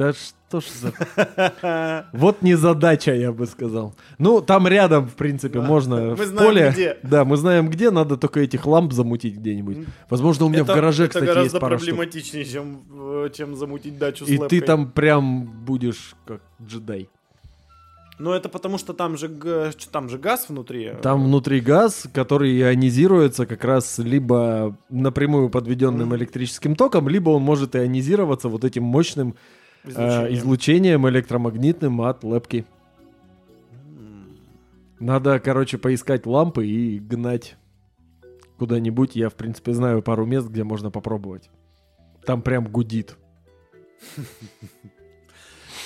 [0.00, 2.06] Да что ж за...
[2.14, 3.94] Вот не задача, я бы сказал.
[4.18, 5.66] Ну, там рядом, в принципе, Да.
[5.66, 6.70] можно Мы в знаем, поле.
[6.72, 6.96] где.
[7.02, 9.76] Да, мы знаем где, надо только этих ламп замутить где-нибудь.
[10.08, 11.88] Возможно, у меня это, в гараже, это кстати, гораздо есть пара штук.
[11.88, 17.10] проблематичнее, чем, э, чем замутить дачу с И ты там прям будешь как джедай.
[18.18, 19.28] Ну, это потому что там же,
[19.92, 20.92] там же газ внутри.
[21.02, 27.76] Там внутри газ, который ионизируется как раз либо напрямую подведенным электрическим током, либо он может
[27.76, 29.36] ионизироваться вот этим мощным
[29.84, 30.34] э, излучение.
[30.34, 32.66] излучением электромагнитным от лэпки.
[33.96, 34.36] М.
[34.98, 37.56] Надо, короче, поискать лампы и гнать
[38.58, 39.16] куда-нибудь.
[39.16, 41.50] Я, в принципе, знаю пару мест, где можно попробовать.
[42.24, 43.16] Там прям гудит.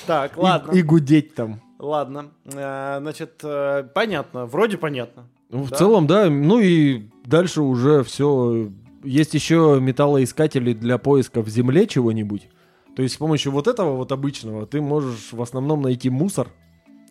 [0.06, 0.72] Так, ладно.
[0.72, 1.60] И, гудеть там.
[1.78, 2.30] Ладно.
[2.44, 4.46] Э, Значит, э, понятно.
[4.46, 5.28] Вроде понятно.
[5.50, 6.28] Ну, в целом, да.
[6.28, 8.70] Ну и дальше уже все.
[9.02, 12.48] Есть еще металлоискатели для поиска в земле чего-нибудь.
[12.96, 16.48] То есть с помощью вот этого вот обычного ты можешь в основном найти мусор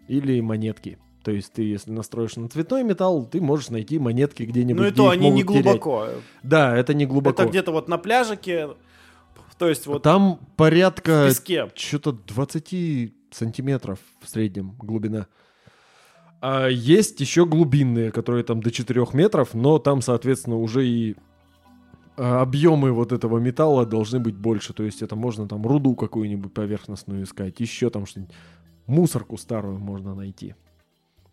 [0.08, 0.98] или монетки.
[1.24, 4.82] То есть ты, если настроишь на цветной металл, ты можешь найти монетки где-нибудь.
[4.82, 5.64] Ну и то они не могут терять.
[5.64, 6.08] глубоко.
[6.42, 7.44] Да, это не глубоко.
[7.44, 8.70] Это где-то вот на пляжике.
[9.58, 11.30] То есть вот Там порядка
[11.76, 15.28] что-то 20 сантиметров в среднем глубина.
[16.42, 21.16] А есть еще глубинные, которые там до 4 метров, но там, соответственно, уже и
[22.16, 24.74] объемы вот этого металла должны быть больше.
[24.74, 28.34] То есть это можно там руду какую-нибудь поверхностную искать, еще там что-нибудь.
[28.86, 30.56] Мусорку старую можно найти.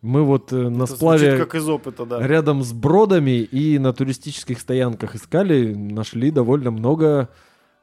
[0.03, 2.27] Мы вот э, на Это сплаве как из опыта, да.
[2.27, 7.29] рядом с бродами и на туристических стоянках искали, нашли довольно много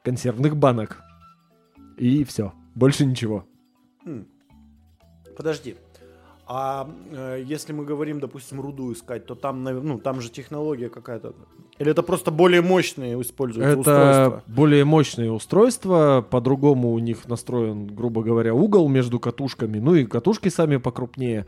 [0.02, 1.00] консервных банок.
[1.96, 2.52] И все.
[2.74, 3.46] Больше ничего.
[4.04, 4.26] Хм.
[5.36, 5.76] Подожди.
[6.50, 11.34] А э, если мы говорим, допустим, руду искать, то там, ну, там же технология какая-то.
[11.78, 14.42] Или это просто более мощные используются Это устройства?
[14.46, 16.26] более мощные устройства.
[16.30, 19.78] По-другому у них настроен, грубо говоря, угол между катушками.
[19.78, 21.46] Ну и катушки сами покрупнее.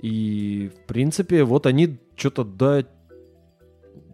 [0.00, 2.86] И, в принципе, вот они что-то до...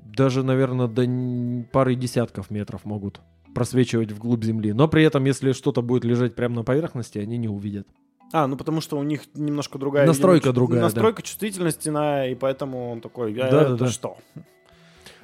[0.05, 3.21] Даже, наверное, до пары десятков метров могут
[3.55, 4.73] просвечивать вглубь земли.
[4.73, 7.87] Но при этом, если что-то будет лежать прямо на поверхности, они не увидят.
[8.33, 10.07] А, ну потому что у них немножко другая...
[10.07, 10.87] Настройка видимо, другая, да.
[10.87, 13.74] Настройка чувствительности, на, и поэтому он такой, «А Да-да-да.
[13.74, 14.18] это что?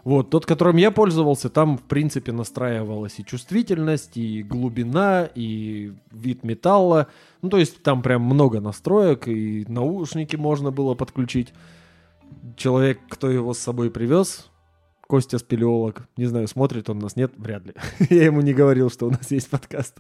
[0.05, 6.45] Вот, тот, которым я пользовался, там, в принципе, настраивалась и чувствительность, и глубина, и вид
[6.45, 7.09] металла.
[7.41, 11.55] Ну, то есть там прям много настроек, и наушники можно было подключить.
[12.57, 14.51] Человек, кто его с собой привез,
[15.07, 17.75] Костя спелеолог, не знаю, смотрит он нас, нет, вряд ли.
[18.11, 19.99] я ему не говорил, что у нас есть подкаст.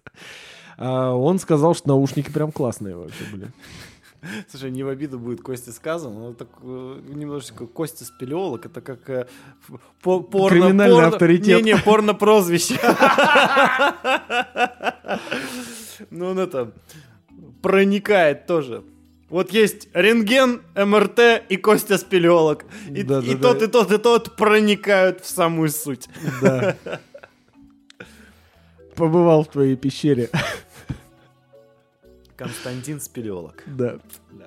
[0.76, 3.48] А он сказал, что наушники прям классные вообще были.
[4.48, 9.08] Слушай, не в обиду будет Косте сказано, но так э, немножечко Костя спелеолог, это как
[9.10, 9.26] э,
[10.02, 10.60] по- порно...
[10.60, 11.62] Криминальный порно- авторитет.
[11.62, 12.78] Не-не, порно-прозвище.
[16.10, 16.72] Ну, он это
[17.62, 18.82] проникает тоже.
[19.28, 22.64] Вот есть рентген, МРТ и Костя спелеолог.
[22.88, 23.38] И, и Да-да-да.
[23.38, 26.08] тот, и тот, и тот проникают в самую суть.
[26.42, 26.76] Да.
[28.96, 30.30] Побывал в твоей пещере.
[32.36, 33.62] Константин спелеолог.
[33.66, 33.98] Да.
[34.32, 34.46] Да.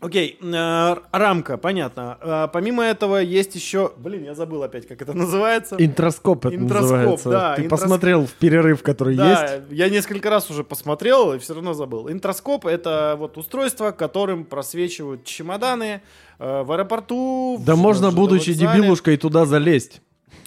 [0.00, 2.18] Окей, э, рамка, понятно.
[2.20, 3.92] Э, помимо этого есть еще...
[3.98, 5.76] Блин, я забыл опять, как это называется.
[5.78, 7.30] Интроскоп это Интроскоп, называется.
[7.30, 9.40] да, Ты интрос- посмотрел в перерыв, который есть?
[9.40, 12.10] Да, я несколько раз уже посмотрел и все равно забыл.
[12.10, 16.02] Интроскоп— это вот устройство, которым просвечивают чемоданы
[16.40, 17.58] э, в аэропорту.
[17.60, 18.80] в Да можно, в будучи вокзале.
[18.80, 20.00] дебилушкой, туда залезть.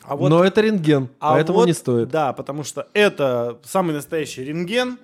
[0.03, 2.09] А вот- Но это рентген, а поэтому вот, не стоит.
[2.09, 4.97] Да, потому что это самый настоящий рентген.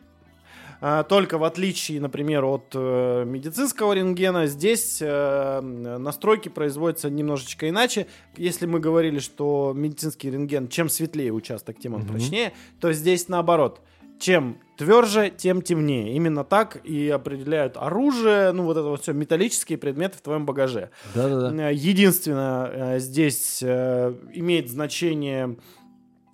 [0.83, 8.07] А, Только в отличие, например, от э, медицинского рентгена, здесь э, настройки производятся немножечко иначе.
[8.35, 12.09] Если мы говорили, что медицинский рентген, чем светлее участок, тем он Мгм.
[12.09, 13.81] прочнее, то здесь наоборот.
[14.19, 16.15] Чем тверже, тем темнее.
[16.15, 20.89] Именно так и определяют оружие, ну вот это вот все, металлические предметы в твоем багаже.
[21.13, 21.69] Да-да-да.
[21.69, 25.57] Э, Единственное, здесь имеет значение,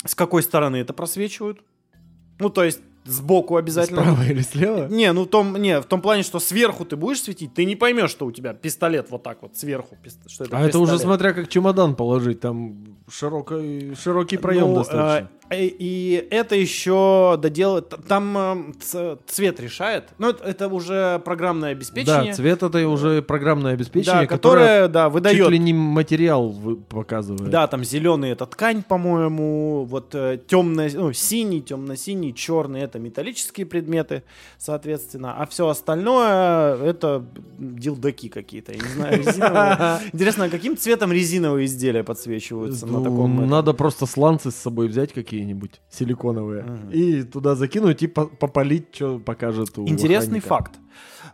[0.06, 1.60] с какой стороны это просвечивают.
[2.39, 4.01] Ну, то есть сбоку обязательно.
[4.01, 4.88] Справа или слева?
[4.88, 8.12] Не, ну том, не, в том плане, что сверху ты будешь светить, ты не поймешь,
[8.12, 9.97] что у тебя пистолет вот так вот сверху,
[10.28, 11.01] что это А это уже пистолет.
[11.01, 15.30] смотря как чемодан положить, там широкий, широкий проем Ну, достаточно.
[15.50, 17.89] Э, и, это еще доделать.
[17.89, 20.06] т- Там э, цвет решает.
[20.18, 22.32] Ну, это, это уже программное обеспечение.
[22.32, 26.54] Да, цвет это уже программное обеспечение, да, которое которое, да, чуть выдает ли не материал
[26.89, 27.50] показывает.
[27.52, 30.16] Да, там зеленый это ткань, по-моему, вот
[30.48, 34.24] темно, ну, синий, темно-синий, черный это металлические предметы,
[34.58, 37.24] соответственно, а все остальное это
[37.58, 40.00] дилдаки какие-то, я не знаю, резиновые.
[40.14, 43.48] Интересно, а каким цветом резиновые изделия подсвечиваются на Ну, таком?
[43.48, 46.89] Надо просто сланцы с собой взять какие-нибудь силиконовые Мгм.
[46.91, 50.47] и туда закинуть и по- попалить, что покажет у Интересный охранника.
[50.47, 50.79] факт.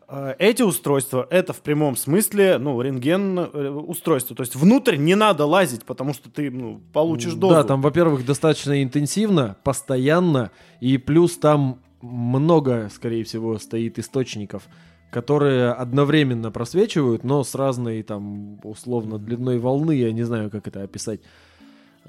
[0.10, 4.36] Э, Эти устройства это в прямом смысле, ну, рентген э, устройство.
[4.36, 7.54] То есть внутрь не надо лазить, потому что ты ну, получишь дозу.
[7.56, 10.52] Да, там, во-первых, достаточно интенсивно, постоянно,
[10.82, 14.68] и плюс там много, скорее всего, стоит источников,
[15.12, 20.84] которые одновременно просвечивают, но с разной, там, условно, длиной волны, я не знаю, как это
[20.84, 21.22] описать,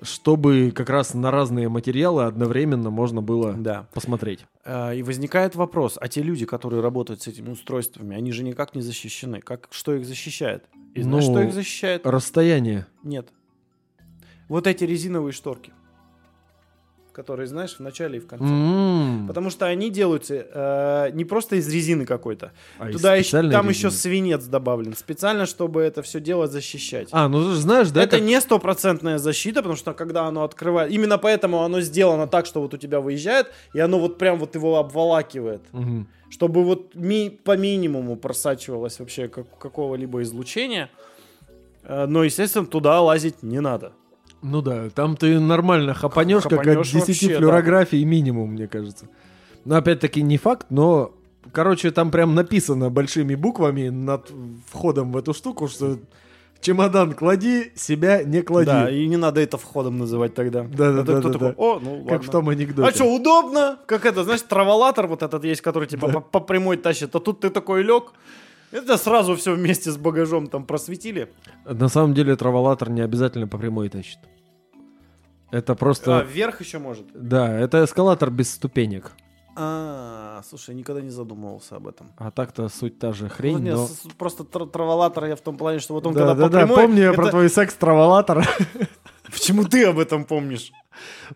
[0.03, 3.89] чтобы как раз на разные материалы одновременно можно было Да.
[3.95, 4.47] посмотреть.
[4.65, 8.75] Э, И возникает вопрос, а те люди, которые работают с этими устройствами, они же никак
[8.75, 9.41] не защищены.
[9.41, 10.65] Как, что их защищает?
[10.95, 12.07] И знаешь, Ну, что их защищает?
[12.07, 12.87] Расстояние.
[13.03, 13.29] Нет.
[14.49, 15.73] Вот эти резиновые шторки,
[17.15, 18.45] которые, знаешь, в начале и в конце.
[18.45, 19.25] М.
[19.29, 22.53] Потому что они делаются э, не просто из резины какой-то.
[22.79, 23.71] А Туда еще, там резины?
[23.71, 24.95] еще свинец добавлен.
[24.97, 27.09] Специально, чтобы это все дело защищать.
[27.13, 30.91] А, ну ты знаешь, да, это как- не стопроцентная защита, потому что когда оно открывает...
[30.93, 34.55] Именно поэтому оно сделано так, что вот у тебя выезжает, и оно вот прям вот
[34.57, 35.63] его обволакивает.
[35.73, 36.09] Мгм.
[36.31, 40.91] Чтобы вот ми- по минимуму просачивалось вообще как- какого-либо излучения.
[41.85, 43.93] Э, Но, естественно, туда лазить не надо.
[44.45, 47.39] Ну да, там ты нормально хапанешь, как от Хапанешь 10 вообще, да.
[47.39, 49.09] флюорографий минимум, мне кажется.
[49.65, 51.13] Но опять-таки не факт, но,
[51.51, 54.31] короче, там прям написано большими буквами над
[54.71, 55.97] входом в эту штуку, что
[56.61, 58.67] чемодан клади, себя не клади.
[58.67, 60.65] Да, и не надо это входом называть тогда.
[60.65, 62.29] Да-да-да, Это кто такой, о, ну как ладно.
[62.29, 62.87] в том анекдоте.
[62.87, 63.79] А что, удобно?
[63.87, 67.41] Как это, знаешь, траволатор вот этот есть, который типа по, по прямой тащит, а тут
[67.41, 68.13] ты такой лег.
[68.75, 71.33] Это сразу все вместе с багажом там просветили.
[71.65, 74.19] На самом деле траволатор не обязательно по прямой тащит.
[75.53, 76.19] Это просто...
[76.19, 77.07] А, вверх еще может.
[77.15, 79.13] Да, это эскалатор без ступенек.
[79.57, 82.11] А, слушай, никогда не задумывался об этом.
[82.17, 83.89] А так-то суть та же хрень, Ну, не, но...
[84.19, 86.59] Просто тр- траволатор я в том плане, что вот он Да, когда да, по да,
[86.67, 86.77] прямой...
[86.77, 88.45] помню я про это- твой секс-траволатор.
[89.31, 90.73] Почему ты об этом помнишь?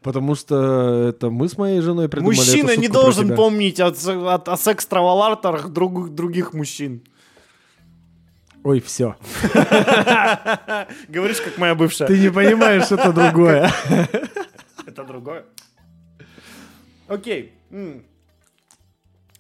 [0.03, 3.87] Потому что это мы с моей женой придумали Мужчина эту не должен помнить о,
[4.35, 7.05] от- о секс-траволаторах друг- других мужчин.
[8.65, 9.17] Ой, все.
[11.09, 12.07] Говоришь, как моя бывшая.
[12.07, 13.71] Ты не понимаешь, это другое.
[14.87, 15.45] Это другое.
[17.07, 17.55] Окей.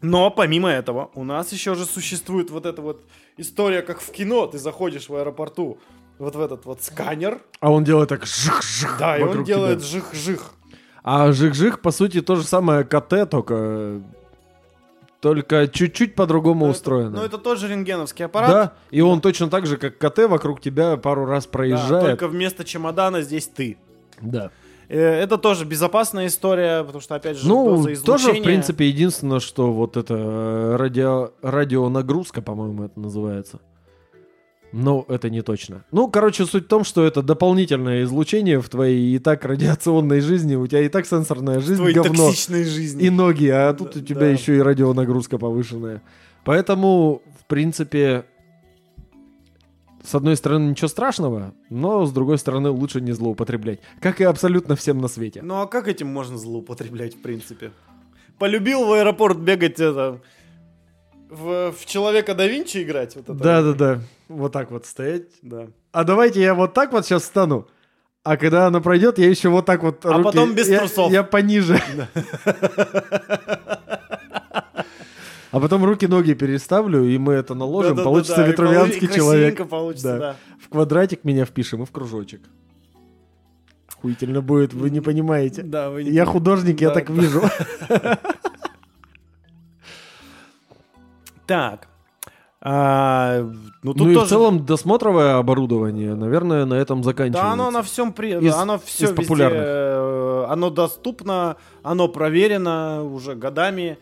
[0.01, 3.05] Но помимо этого, у нас еще же существует вот эта вот
[3.37, 4.47] история, как в кино.
[4.47, 5.79] Ты заходишь в аэропорту
[6.19, 7.41] вот в этот вот сканер.
[7.61, 10.53] А он делает так жих-жих Да, и он делает жих-жих.
[11.03, 14.03] А жих-жих, по сути, то же самое КТ, только...
[15.21, 17.09] Только чуть-чуть по-другому Ну, устроено.
[17.09, 18.51] Это, ну, это тот же рентгеновский аппарат.
[18.51, 22.05] Да, и он точно так же, как КТ, вокруг тебя пару раз Да, проезжает.
[22.05, 23.79] только вместо чемодана здесь ты.
[24.21, 24.51] Да.
[24.89, 29.73] Э, Это тоже безопасная история, потому что, опять же, Ну, тоже, в принципе, единственное, что
[29.73, 33.59] вот это э, радио, радионагрузка, по-моему, это называется.
[34.73, 35.85] Но это не точно.
[35.93, 40.57] Ну, короче, суть в том, что это дополнительное излучение в твоей и так радиационной жизни.
[40.57, 42.29] У тебя и так сенсорная жизнь твоей говно.
[42.29, 43.05] токсичной жизни.
[43.05, 44.29] И ноги, а тут Да, у тебя да.
[44.29, 46.03] еще и радионагрузка повышенная.
[46.45, 48.25] Поэтому, в принципе,
[50.05, 53.81] с одной стороны, ничего страшного, но с другой стороны, лучше не злоупотреблять.
[54.01, 55.43] Как и абсолютно всем на свете.
[55.43, 57.73] Ну а как этим можно злоупотреблять, в принципе?
[58.39, 60.21] Полюбил в аэропорт бегать это...
[61.29, 63.15] В, в человека да Винчи играть?
[63.15, 64.01] Вот это Да, да, да.
[64.29, 65.25] Вот так вот стоять.
[65.43, 65.69] да.
[65.93, 67.67] А давайте я вот так вот сейчас встану.
[68.25, 71.11] А когда она пройдет, я еще вот так вот А руки- потом без я- трусов.
[71.11, 71.81] Я пониже.
[75.51, 77.93] А потом руки-ноги переставлю, и мы это наложим.
[77.97, 79.69] Да-да-да-да, Получится и ветрувянский полу- и человек.
[79.69, 80.19] получится, Да.
[80.19, 80.37] да.
[80.63, 82.43] В квадратик меня впишем и в кружочек.
[83.89, 85.63] Охуительно будет, вы не понимаете.
[85.63, 87.13] Да, вы не- Я художник, я Да, так да.
[87.15, 87.43] вижу.
[91.47, 91.88] Так.
[92.61, 93.41] А,
[93.83, 94.27] ну, тут Ну и тоже...
[94.27, 97.43] в целом досмотровое оборудование, наверное, на этом заканчивается.
[97.47, 98.33] Да, оно на всем при...
[98.33, 99.63] Из- оно все из везде, популярных.
[99.65, 103.97] э, оно доступно, оно проверено уже годами,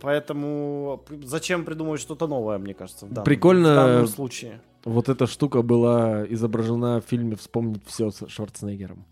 [0.00, 3.72] поэтому зачем придумывать что-то новое, мне кажется, в данном, Прикольно.
[3.72, 4.60] в данном случае.
[4.84, 9.04] Вот эта штука была изображена в фильме «Вспомнить все» с Шварценеггером.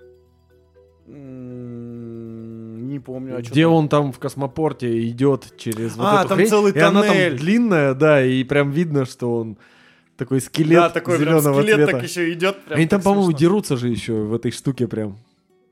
[2.88, 6.48] Не помню, а Где он там в космопорте идет через вот А, эту там хрень,
[6.48, 9.58] целый и она там длинная, да, и прям видно, что он
[10.16, 11.92] такой скелет Да, такой прям зеленого скелет цвета.
[11.92, 12.64] так еще идет.
[12.64, 15.16] прям Они там, по-моему, дерутся же еще в этой штуке прям.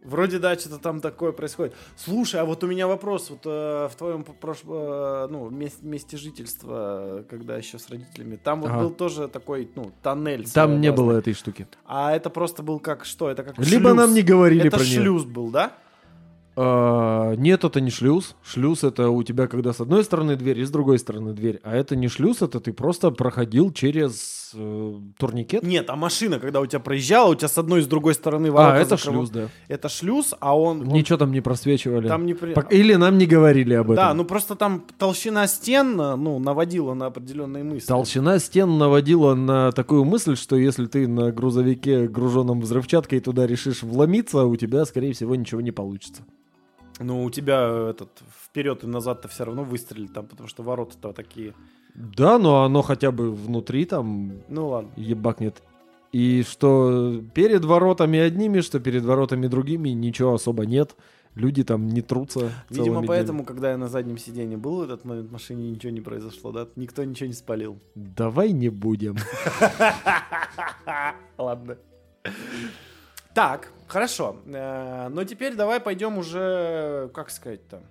[0.07, 1.75] Вроде, да, что-то там такое происходит.
[1.97, 3.29] Слушай, а вот у меня вопрос.
[3.31, 8.71] Вот э, в твоем прошлом, ну, месте, месте жительства, когда еще с родителями, там вот
[8.71, 8.81] Ага.
[8.83, 10.49] был тоже такой, ну, тоннель.
[10.51, 11.67] Там не было этой штуки.
[11.85, 13.29] А это просто был как что?
[13.31, 13.97] Это как Либо шлюз.
[13.97, 15.01] нам не говорили Это про нее.
[15.01, 15.73] шлюз был, да?
[16.59, 18.35] А, нет, это не шлюз.
[18.43, 21.61] Шлюз это у тебя, когда с одной стороны дверь и с другой стороны дверь.
[21.63, 25.63] А это не шлюз, это ты просто проходил через э, турникет.
[25.63, 28.51] Нет, а машина, когда у тебя проезжала, у тебя с одной и с другой стороны
[28.51, 29.49] ворота А, это закрывал- шлюз, да.
[29.69, 30.81] Это шлюз, а он...
[30.81, 32.09] он- Ничего там не просвечивали.
[32.09, 33.97] Там не при- Или нам не говорили об этом.
[33.97, 37.87] Да, ну просто там толщина стен, ну, наводила на определенные мысли.
[37.87, 43.83] Толщина стен наводила на такую мысль, что если ты на грузовике, груженном взрывчаткой, туда решишь
[43.83, 46.23] вломиться, у тебя, скорее всего, ничего не получится.
[46.99, 48.09] Ну, у тебя этот
[48.45, 51.53] вперед и назад-то все равно выстрелит там, потому что ворота-то такие.
[51.95, 54.91] Да, но оно хотя бы внутри там Ну ладно.
[54.97, 55.63] ебакнет.
[56.13, 60.97] И что перед воротами одними, что перед воротами другими, ничего особо нет.
[61.35, 62.51] Люди там не трутся.
[62.71, 66.01] Видимо, поэтому, когда я на заднем сиденье был в этот момент в машине, ничего не
[66.01, 66.67] произошло, да?
[66.77, 67.79] Никто ничего не спалил.
[67.95, 68.13] днями.
[68.17, 69.17] Давай не будем.
[71.39, 71.77] Ладно.
[73.37, 74.37] Так, хорошо.
[74.47, 77.83] Э, Но теперь давай пойдем уже, как сказать-то,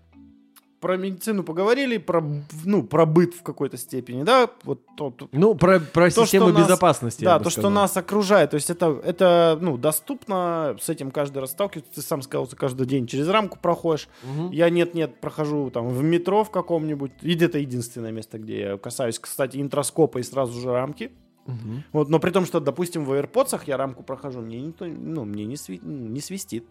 [0.80, 2.24] про медицину поговорили, про,
[2.64, 4.50] ну, про быт в какой-то степени, да?
[4.64, 7.24] Вот то, Ну, про, про То, систему что нас- безопасности.
[7.24, 7.72] Да, то, что сказал.
[7.72, 8.50] нас окружает.
[8.50, 11.94] То есть это, это ну, доступно, с этим каждый раз сталкивается.
[11.94, 14.10] Ты сам сказал, ты каждый день через рамку проходишь.
[14.24, 14.50] Мгм.
[14.50, 17.12] Я нет-нет, прохожу там в метро в каком-нибудь.
[17.22, 21.12] И это единственное место, где я касаюсь, кстати, интроскопа и сразу же рамки.
[21.46, 21.84] Мгм.
[21.92, 25.46] Вот, но при том, что, допустим, в AirPods я рамку прохожу, мне никто, ну, мне
[25.46, 26.66] не, сви- не свистит.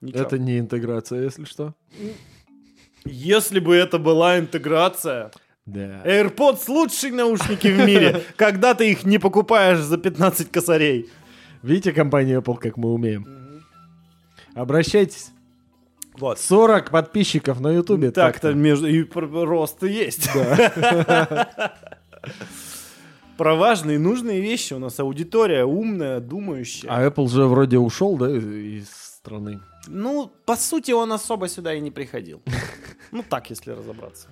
[0.00, 0.22] Ничего.
[0.22, 1.74] Это не интеграция, если что.
[3.04, 5.32] Если бы это была интеграция.
[5.66, 6.02] Да.
[6.04, 11.08] AirPods лучшие наушники в мире, когда ты их не покупаешь за 15 косарей.
[11.62, 13.62] Видите компания Apple, как мы умеем?
[14.54, 15.30] Обращайтесь.
[16.18, 16.38] Вот.
[16.38, 18.10] 40 подписчиков на Ютубе.
[18.10, 20.28] Так-то между и рост есть.
[23.38, 26.88] Про важные и нужные вещи у нас аудитория умная, думающая.
[26.90, 28.88] А Apple же вроде ушел, да, из-
[29.22, 29.60] страны.
[29.88, 32.40] Ну, по сути, он особо сюда и не приходил.
[33.12, 34.28] Ну, так, если разобраться.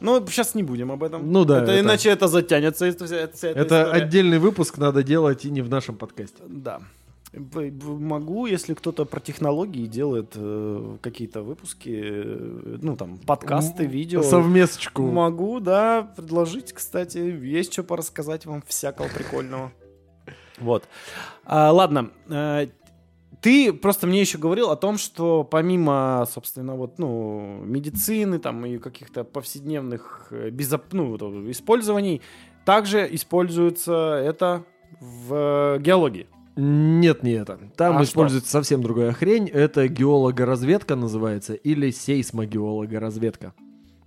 [0.00, 1.32] Ну, сейчас не будем об этом.
[1.32, 2.86] Ну да, Это, это- иначе это затянется.
[2.86, 3.90] эта Это история.
[3.90, 6.42] отдельный выпуск надо делать и не в нашем подкасте.
[6.46, 6.80] Да.
[7.34, 14.22] Могу, если кто-то про технологии делает э, какие-то выпуски, э, ну там подкасты, видео.
[14.22, 15.02] Совместочку.
[15.02, 19.72] Могу, да, предложить, кстати, есть что порассказать вам всякого прикольного.
[20.58, 20.84] Вот.
[21.44, 22.10] А, ладно.
[22.28, 22.68] э,
[23.40, 28.76] Ты просто мне еще говорил о том, что помимо, собственно, вот, ну, медицины там и
[28.76, 30.92] каких-то повседневных э, безоп...
[30.92, 32.20] ну, вот, использований,
[32.66, 34.64] также используется это
[35.00, 36.28] в геологии.
[36.56, 37.58] Нет, не это.
[37.76, 39.48] Там А используется совсем другая хрень.
[39.48, 43.54] Это геологоразведка называется или сейсмогеологоразведка.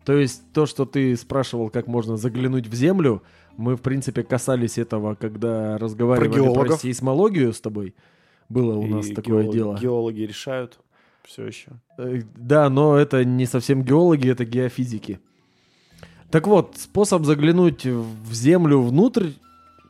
[0.06, 3.24] То есть то, что ты спрашивал, как можно заглянуть в землю,
[3.58, 6.82] мы, в принципе, касались этого, когда разговаривали про, геологов.
[6.82, 7.96] сейсмологию с тобой.
[8.50, 9.78] Было у нас И такое геолог- дело.
[9.82, 10.78] Геологи решают
[11.24, 11.72] все еще.
[11.98, 15.20] Э, Да, но это не совсем геологи, это геофизики.
[16.30, 19.30] Так вот, способ заглянуть в землю внутрь,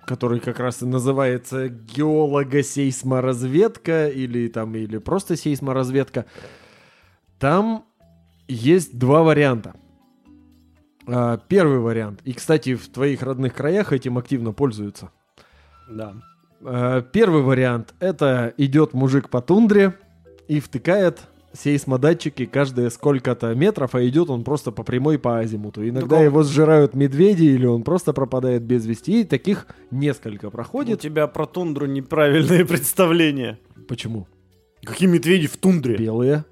[0.05, 6.25] который как раз и называется геолого-сейсморазведка или там или просто сейсморазведка,
[7.39, 7.85] там
[8.47, 9.75] есть два варианта.
[11.07, 15.11] А, Первый вариант, и, кстати, в твоих родных краях этим активно пользуются.
[15.89, 16.15] Да.
[16.61, 19.97] Э, Первый вариант– это идет мужик по тундре
[20.47, 21.21] и втыкает
[21.57, 25.87] сейсмодатчики каждые сколько-то метров, а идет он просто по прямой по азимуту.
[25.87, 29.21] Иногда Таком- его сжирают медведи или он просто пропадает без вести.
[29.21, 30.99] И таких несколько У проходит.
[31.01, 33.59] тебя про тундру неправильные представления.
[33.87, 34.27] Почему?
[34.83, 35.95] Какие медведи в тундре?
[35.97, 36.45] Белые.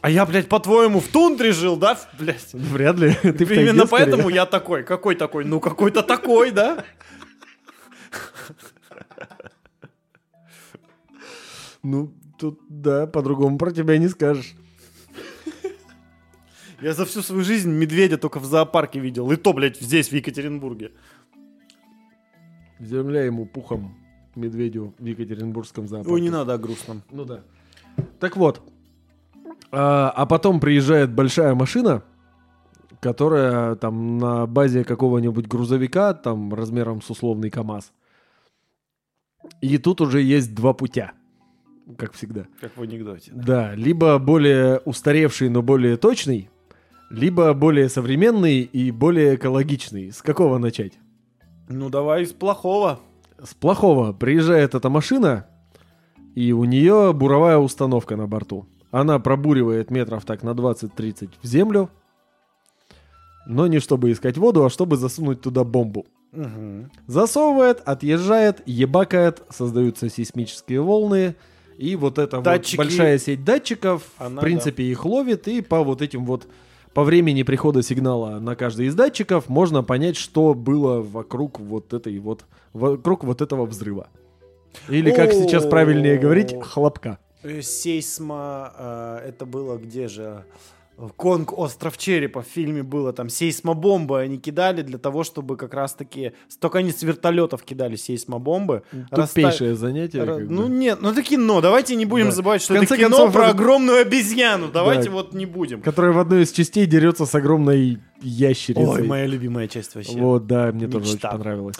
[0.00, 1.98] А я, блядь, по-твоему, в тундре жил, да?
[2.18, 2.52] Блядь.
[2.52, 3.10] Вряд ли.
[3.22, 3.88] Ты Именно скорее.
[3.88, 4.84] поэтому я такой.
[4.84, 5.44] Какой такой?
[5.44, 6.84] Ну, какой-то такой, да?
[11.82, 14.54] Ну, тут, да, по-другому про тебя не скажешь.
[16.80, 19.30] Я за всю свою жизнь медведя только в зоопарке видел.
[19.32, 20.92] И то, блядь, здесь, в Екатеринбурге.
[22.78, 23.96] Земля ему пухом
[24.36, 26.12] медведю в Екатеринбургском зоопарке.
[26.12, 27.02] Ой, не надо о грустном.
[27.10, 27.42] Ну да.
[28.20, 28.62] Так вот.
[29.72, 32.04] А, а потом приезжает большая машина,
[33.00, 37.92] которая там на базе какого-нибудь грузовика, там размером с условный КАМАЗ.
[39.60, 41.12] И тут уже есть два путя,
[41.96, 42.46] как всегда.
[42.60, 43.30] Как в анекдоте.
[43.34, 46.50] Да, либо более устаревший, но более точный,
[47.10, 50.12] либо более современный и более экологичный.
[50.12, 50.98] С какого начать?
[51.68, 53.00] Ну, давай из плохого.
[53.42, 55.46] С плохого приезжает эта машина,
[56.34, 58.66] и у нее буровая установка на борту.
[58.90, 61.90] Она пробуривает метров так на 20-30 в землю,
[63.46, 66.06] но не чтобы искать воду, а чтобы засунуть туда бомбу.
[66.32, 66.90] Мгм.
[67.06, 71.36] Засовывает, отъезжает, ебакает, создаются сейсмические волны,
[71.78, 75.82] и вот эта вот Датчики- большая сеть датчиков, Она, в принципе, их ловит, и по
[75.82, 76.46] вот этим вот
[76.92, 82.18] по времени прихода сигнала на каждый из датчиков можно понять, что было вокруг вот этой
[82.18, 84.08] вот вокруг вот этого взрыва.
[84.88, 87.18] Или, как сейчас правильнее говорить, хлопка.
[87.42, 90.44] Э, Сейсма, э, это было где же?
[91.16, 95.94] Конг Остров Черепа в фильме было там сейсмобомбы они кидали для того, чтобы как раз
[95.94, 98.82] таки только они с вертолетов кидали сейсмобомбы.
[99.12, 100.24] Тупейшее занятие.
[100.24, 100.68] Ра- Ну бы.
[100.70, 101.60] нет, ну это кино.
[101.60, 102.32] Давайте не будем Да.
[102.32, 104.68] забывать, что В это конце кино концов, про это- огромную обезьяну.
[104.72, 105.10] Давайте Да.
[105.12, 105.82] вот не будем.
[105.82, 108.84] Которая в одной из частей дерется с огромной ящерицей.
[108.88, 110.18] Ой, моя любимая часть вообще.
[110.18, 111.30] Вот, да, мне тоже очень Мечта.
[111.30, 111.76] понравилось.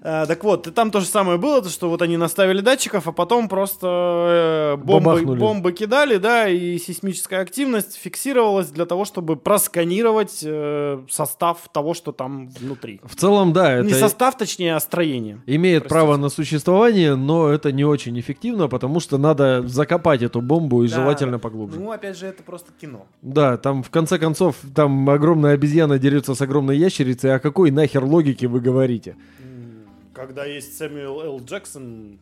[0.00, 3.08] А, так вот, и там то же самое было, то, что вот они наставили датчиков,
[3.08, 9.36] а потом просто э, бомбы, бомбы кидали, да, и сейсмическая активность фиксировалась для того, чтобы
[9.36, 13.00] просканировать э, состав того, что там внутри.
[13.04, 15.40] В целом, да, Не это состав, точнее, а строение.
[15.46, 15.94] имеет Простите.
[15.94, 20.88] право на существование, но это не очень эффективно, потому что надо закопать эту бомбу и
[20.88, 20.94] Да.
[20.96, 21.80] желательно поглубже.
[21.80, 23.06] Ну, опять же, это просто кино.
[23.22, 28.04] Да, там в конце концов, там огромная обезьяна дерется с огромной ящерицей, о какой нахер
[28.04, 29.16] логике вы говорите?
[30.18, 31.40] Когда есть Сэмюэл Л.
[31.44, 32.18] Джексон,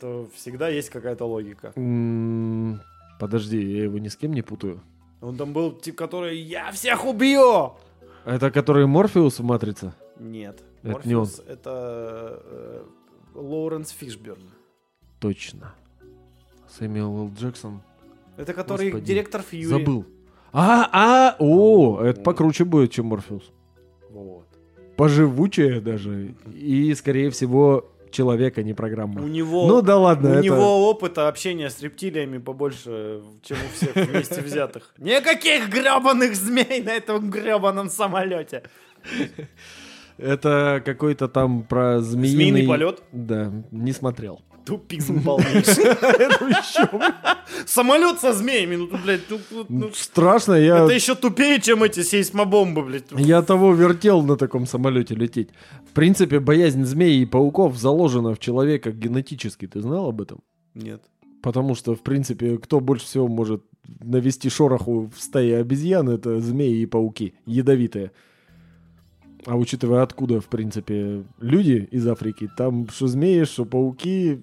[0.00, 1.72] то всегда есть какая-то логика.
[1.76, 2.80] М,
[3.20, 4.80] Подожди, я его ни с кем не путаю.
[5.20, 7.74] Он там был тип, который «Я всех убью!»
[8.24, 9.92] Это который Морфеус в «Матрице»?
[10.18, 10.60] Нет.
[10.82, 11.28] Это не он.
[11.46, 12.84] Это э,
[13.34, 14.42] Лоуренс Фишберн.
[15.20, 15.76] Точно.
[16.68, 17.30] Сэмюэл Л.
[17.38, 17.80] Джексон.
[18.36, 19.66] Это который Господи, директор Фьюри.
[19.66, 20.04] Забыл.
[20.52, 23.52] А, а, о, это покруче будет, чем Морфеус.
[24.96, 26.34] Поживучее даже.
[26.54, 29.22] И, скорее всего, человека, не программа.
[29.22, 30.42] У него, Ну да ладно, у это...
[30.44, 34.94] него опыта общения с рептилиями побольше, чем у всех вместе взятых.
[34.98, 38.62] Никаких гребаных змей на этом гребаном самолете.
[40.18, 42.50] Это какой-то там про змеиный...
[42.50, 43.02] Змеиный полет?
[43.12, 44.40] Да, не смотрел.
[44.64, 45.84] Тупизм полнейший.
[47.66, 49.22] Самолет со змеями, ну, блядь,
[49.68, 50.84] ну, Страшно, я...
[50.84, 53.10] это еще тупее, чем эти сейсмобомбы, блядь.
[53.16, 55.50] Я того вертел на таком самолете лететь.
[55.90, 59.66] В принципе, боязнь змей и пауков заложена в человека генетически.
[59.66, 60.40] Ты знал об этом?
[60.74, 61.02] Нет.
[61.42, 63.64] Потому что, в принципе, кто больше всего может
[64.00, 68.12] навести шороху в стае обезьян, это змеи и пауки, ядовитые.
[69.46, 74.42] А учитывая, откуда, в принципе, люди из Африки, там что змеи, что пауки,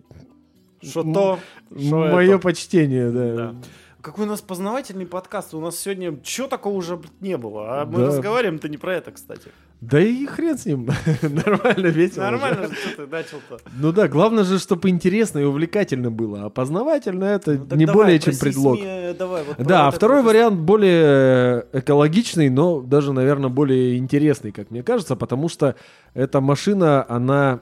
[0.81, 1.39] Что то,
[1.77, 2.39] что Мое это.
[2.39, 3.35] почтение, да.
[3.35, 3.55] Да.
[4.01, 5.53] Какой у нас познавательный подкаст.
[5.53, 7.81] У нас сегодня чего такого уже не было.
[7.81, 8.07] А мы Да.
[8.07, 9.51] разговариваем-то не про это, кстати.
[9.81, 10.89] Да и хрен с ним.
[11.22, 12.23] Нормально, весело.
[12.23, 13.60] Нормально же, что ты начал-то.
[13.77, 16.45] Ну да, главное же, чтобы интересно и увлекательно было.
[16.45, 18.77] А познавательно это Ну не давай, более чем предлог.
[19.18, 24.84] давай, вот Да, а второй вариант более экологичный, но даже, наверное, более интересный, как мне
[24.84, 25.76] кажется, потому что
[26.14, 27.61] эта машина, она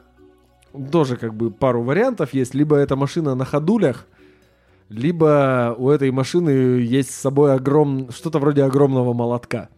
[0.91, 2.55] тоже как бы пару вариантов есть.
[2.55, 4.07] Либо эта машина на ходулях,
[4.89, 6.49] либо у этой машины
[6.79, 8.09] есть с собой огром...
[8.11, 9.69] что-то вроде огромного молотка.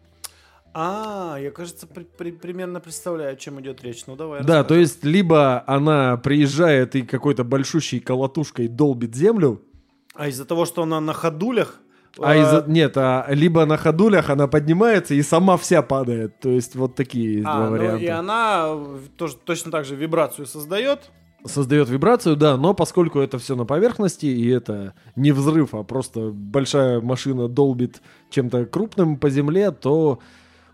[0.74, 4.04] А, я, кажется, при- при- примерно представляю, о чем идет речь.
[4.08, 4.42] Ну давай.
[4.42, 4.80] Да, то рассказывай.
[4.82, 9.62] есть либо она приезжает и какой-то большущей колотушкой долбит землю,
[10.16, 11.80] А из-за того, что она на ходулях.
[12.20, 16.40] а э, из нет, а либо на ходулях она поднимается и сама вся падает.
[16.40, 18.04] То есть вот такие есть а, два ну варианта.
[18.04, 21.10] и она э, тоже точно так же вибрацию создает.
[21.46, 26.32] Создает вибрацию, да, но поскольку это все на поверхности, и это не взрыв, а просто
[26.34, 30.20] большая машина долбит чем-то крупным по земле, то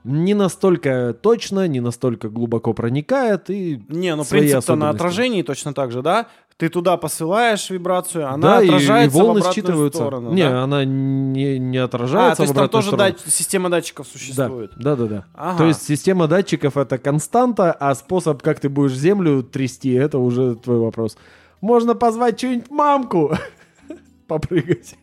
[0.06, 5.92] не настолько точно, не настолько глубоко проникает и Не, ну принцип-то на отражении точно так
[5.92, 6.28] же, да?
[6.58, 9.98] Ты туда посылаешь вибрацию, она да, и- и, отражается волны в обратную считываются.
[9.98, 10.32] сторону.
[10.32, 10.64] не, да?
[10.64, 13.10] она не, не А, отражается то есть в там тоже сторону.
[13.12, 14.72] дат- система датчиков существует.
[14.78, 15.26] Да, да, да, да.
[15.34, 15.58] Ага.
[15.58, 20.56] То есть система датчиков это константа, а способ, как ты будешь землю трясти, это уже
[20.56, 21.18] твой вопрос.
[21.60, 23.36] Можно позвать чью-нибудь мамку
[24.28, 24.96] попрыгать.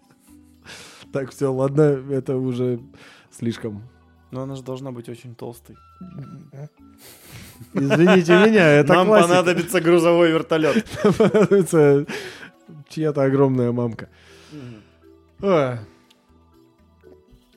[1.12, 2.80] Так, все, ладно, это уже
[3.30, 3.82] слишком.
[4.32, 5.76] Но она же должна быть очень толстой.
[7.74, 9.28] Извините меня, это Нам классика.
[9.28, 10.84] понадобится грузовой вертолет.
[11.18, 12.06] Понадобится
[12.88, 14.09] чья-то огромная мамка.
[15.40, 15.78] Ой.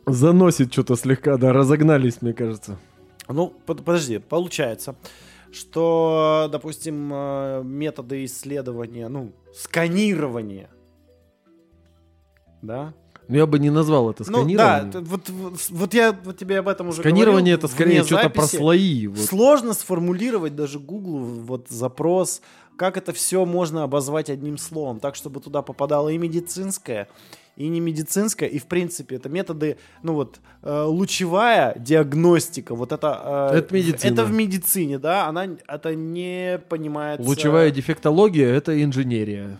[0.05, 2.77] Заносит что-то слегка, да, разогнались, мне кажется.
[3.27, 4.95] Ну, под- подожди, получается,
[5.51, 10.69] что, допустим, э, методы исследования, ну, сканирования,
[12.61, 12.93] да?
[13.27, 15.05] Ну, я бы не назвал это Ну, да, сканированием.
[15.05, 18.43] вот, вот, вот я вот тебе об этом уже Сканирование говорил это скорее что-то про
[18.43, 19.07] слои.
[19.07, 19.19] вот.
[19.19, 22.41] Сложно сформулировать даже Гуглу вот запрос,
[22.77, 27.07] как это все можно обозвать одним словом, так, чтобы туда попадало и медицинское,
[27.55, 33.49] и не медицинское, и в принципе это методы, ну вот, э, лучевая диагностика, вот это...
[33.53, 34.11] э, Это медицина.
[34.13, 37.25] Это в медицине, да, она, это не понимается...
[37.25, 39.57] Лучевая дефектология это инженерия.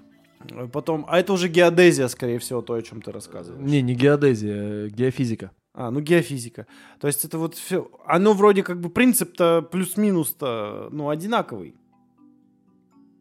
[0.71, 3.63] Потом, а это уже геодезия, скорее всего, то, о чем ты рассказываешь.
[3.69, 5.51] Не, не геодезия, э, геофизика.
[5.73, 6.67] А, ну геофизика.
[6.99, 7.89] То есть это вот все.
[8.05, 11.75] Оно вроде как бы принцип-то плюс-минус-то, ну, одинаковый.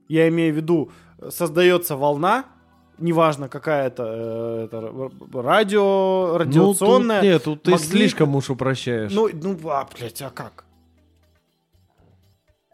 [0.09, 0.91] Я имею в виду,
[1.31, 2.45] создается волна,
[2.99, 7.17] неважно какая это, э, это р- радио, радиационная.
[7.17, 9.13] Ну, тут, нет, тут ты магнит- слишком уж упрощаешь.
[9.13, 10.65] Ну, ну, а, блядь, а как?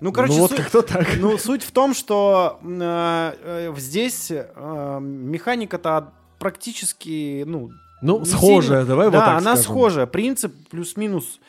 [0.00, 1.06] Ну, короче, ну вот суть- как-то так.
[1.18, 7.70] ну, суть в том, что э, э, здесь э, механика-то практически, ну,
[8.02, 9.62] Ну, схожая, давай вот да, так она скажем.
[9.72, 10.06] схожая.
[10.06, 11.40] Принцип плюс-минус.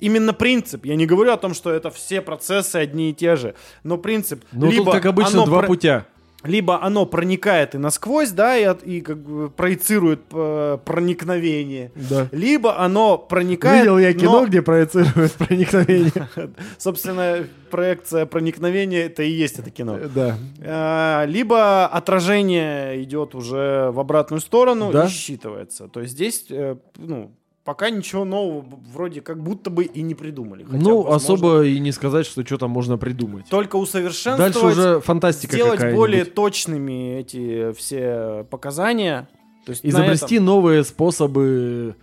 [0.00, 0.84] Именно принцип.
[0.84, 3.54] Я не говорю о том, что это все процессы одни и те же.
[3.84, 4.42] Но принцип.
[4.52, 6.06] Ну, либо тут, как обычно, оно два про- путя.
[6.44, 11.92] Либо оно проникает и насквозь, да, и, от- и как бы проецирует э, проникновение.
[11.94, 12.28] Да.
[12.32, 13.82] Либо оно проникает...
[13.82, 16.12] Видел я кино, но- где проецируют проникновение.
[16.78, 19.98] Собственно, проекция проникновения это и есть это кино.
[20.14, 20.36] Да.
[20.60, 25.04] Э, Либо отражение идет уже в обратную сторону Да.
[25.04, 25.88] и считывается.
[25.88, 27.32] То есть здесь, э, ну,
[27.64, 30.64] пока ничего нового вроде как будто бы и не придумали.
[30.64, 33.46] Хотя, Ну, возможно, особо и не сказать, что что-то можно придумать.
[33.48, 39.28] Только усовершенствовать, Дальше уже фантастика сделать более точными эти все показания.
[39.64, 41.94] То есть Изобрести этом- новые способы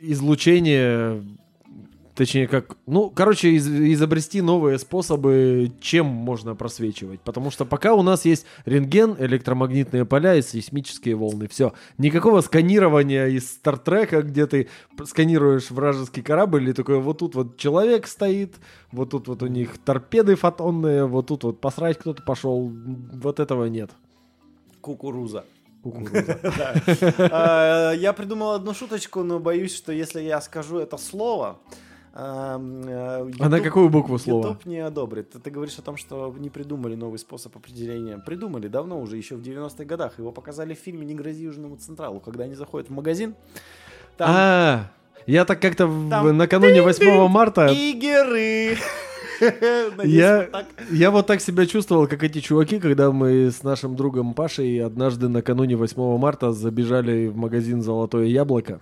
[0.00, 1.22] излучения,
[2.22, 7.20] точнее как, ну, короче, из- изобрести новые способы, чем можно просвечивать.
[7.20, 11.48] Потому что пока у нас есть рентген, электромагнитные поля и сейсмические волны.
[11.48, 11.72] Все.
[11.98, 14.68] Никакого сканирования из Стартрека, где ты
[15.04, 18.54] сканируешь вражеский корабль, и такой вот тут вот человек стоит,
[18.92, 22.72] вот тут вот у них торпеды фотонные, вот тут вот посрать кто-то пошел.
[23.14, 23.90] Вот этого нет.
[24.80, 25.44] Кукуруза.
[25.82, 26.38] Кукуруза.
[27.32, 31.58] А, Я придумал одну шуточку, но боюсь, что если я скажу это слово...
[32.14, 34.48] эм, э, А на YouTube- какую букву слова?
[34.48, 35.30] YouTube не одобрит.
[35.30, 38.18] Ты, ты говоришь о том, что не придумали новый способ определения.
[38.18, 40.18] Придумали давно уже, еще в 90-х годах.
[40.18, 43.34] Его показали в фильме «Не грози Южному Централу», когда они заходят в магазин.
[44.16, 44.90] Там А,
[45.26, 47.66] я так как-то Там накануне 8 марта...
[47.68, 48.76] игры.
[49.96, 50.66] Надеюсь, Я, вот так.
[50.90, 55.28] я вот так себя чувствовал, как эти чуваки, когда мы с нашим другом Пашей однажды
[55.28, 58.80] накануне 8 марта забежали в магазин «Золотое яблоко».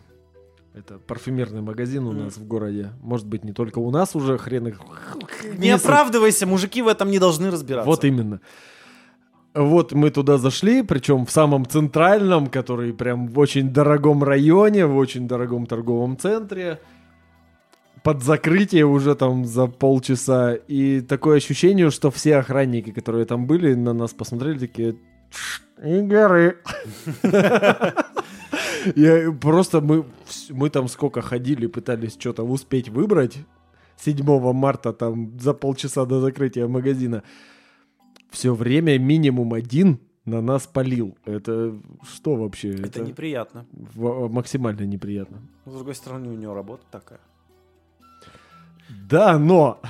[0.72, 2.90] Это парфюмерный магазин у нас в городе.
[3.02, 4.80] Может быть, не только у нас уже хрен их...
[5.58, 7.90] Не оправдывайся, мужики в этом не должны разбираться.
[7.90, 8.40] Вот именно.
[9.52, 14.96] Вот мы туда зашли, причем в самом центральном, который прям в очень дорогом районе, в
[14.96, 16.78] очень дорогом торговом центре.
[18.04, 20.54] Под закрытие уже там за полчаса.
[20.54, 24.96] И такое ощущение, что все охранники, которые там были, на нас посмотрели такие...
[25.30, 26.58] «Тш, Игоры.
[28.96, 30.04] Я просто мы,
[30.50, 33.38] мы там сколько ходили, пытались что-то успеть выбрать.
[33.96, 37.22] 7 марта там за полчаса до закрытия магазина.
[38.30, 41.16] Все время минимум один на нас палил.
[41.24, 41.74] Это
[42.10, 42.70] что вообще?
[42.70, 43.66] Это неприятно.
[43.72, 45.38] в- максимально неприятно.
[45.66, 47.20] С другой стороны, у него работа такая.
[49.08, 49.80] Да, но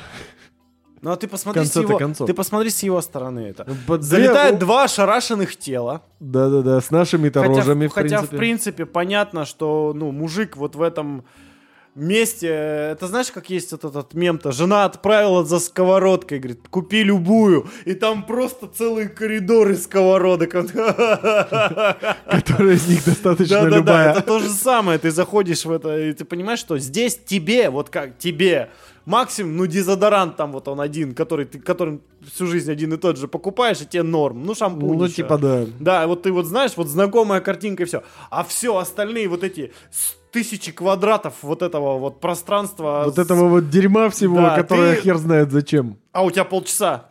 [1.02, 2.26] Ну а ты посмотри, с его, концов.
[2.26, 3.66] ты посмотри с его стороны это.
[3.86, 6.02] под- Залетают две- два ошарашенных тела.
[6.20, 8.36] Да-да-да, с нашими-то Хотя, рожами, в хотя, принципе.
[8.36, 11.24] в принципе, понятно, что ну, мужик вот в этом
[11.94, 12.48] месте...
[12.92, 14.52] Это знаешь, как есть вот этот мем-то?
[14.52, 17.66] Жена отправила за сковородкой, говорит, купи любую.
[17.86, 20.50] И там просто целые коридоры сковородок.
[22.30, 24.10] Которая из них достаточно Да-да-да, любая.
[24.12, 24.98] это то же самое.
[24.98, 28.70] Ты заходишь в это, и ты понимаешь, что здесь тебе, вот как тебе,
[29.06, 32.00] максимум, ну, дезодорант там вот он один, который ты, которым
[32.32, 34.44] всю жизнь один и тот же покупаешь, и тебе норм.
[34.44, 35.14] Ну, шампунь Ну, еще.
[35.16, 35.66] типа, да.
[35.78, 38.02] Да, вот ты вот знаешь, вот знакомая картинка и все.
[38.30, 39.72] А все остальные вот эти
[40.32, 43.02] тысячи квадратов вот этого вот пространства.
[43.06, 45.96] Вот с- этого вот дерьма всего, Да, которое ты- хер знает зачем.
[46.12, 47.06] А у тебя полчаса.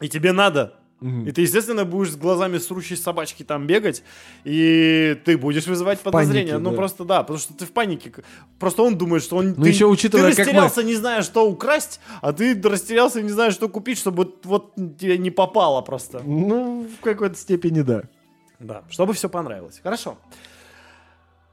[0.00, 0.74] И тебе надо.
[1.00, 1.26] Мгм.
[1.26, 4.02] И ты, естественно, будешь с глазами срущей собачки там бегать,
[4.44, 6.52] и ты будешь вызывать подозрения.
[6.52, 6.76] панике, ну, да.
[6.76, 8.12] просто да, потому что ты в панике.
[8.58, 9.54] Просто он думает, что он...
[9.56, 13.30] Ну, ты, еще учитывая, ты как растерялся, не зная, что украсть, а ты растерялся, не
[13.30, 16.20] зная, что купить, чтобы вот, тебе не попало просто.
[16.24, 18.04] Ну, в какой-то степени да.
[18.58, 19.80] Да, чтобы все понравилось.
[19.82, 20.16] Хорошо.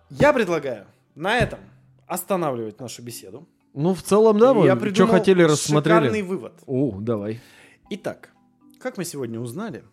[0.09, 0.85] Я предлагаю
[1.15, 1.59] на этом
[2.07, 3.47] останавливать нашу беседу.
[3.73, 6.21] Ну, в целом, да, мы я что хотели, шикарный рассмотрели.
[6.21, 6.53] вывод.
[6.65, 7.39] О, давай.
[7.89, 8.30] Итак,
[8.81, 9.83] как мы сегодня узнали...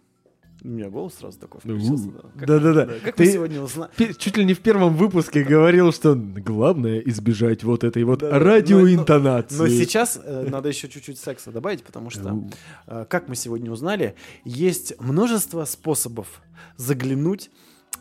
[0.64, 2.10] У меня голос сразу такой Ну, включился.
[2.10, 2.20] да.
[2.36, 2.86] Как- Да-да-да.
[3.04, 3.90] Как Ты- мы сегодня узнали...
[4.18, 8.40] Чуть ли не в первом выпуске говорил, что главное избежать вот этой вот Да-да.
[8.40, 9.56] радиоинтонации.
[9.56, 12.42] Но сейчас э, надо еще чуть-чуть секса добавить, потому что,
[12.88, 16.42] э, как мы сегодня узнали, есть множество способов
[16.76, 17.50] заглянуть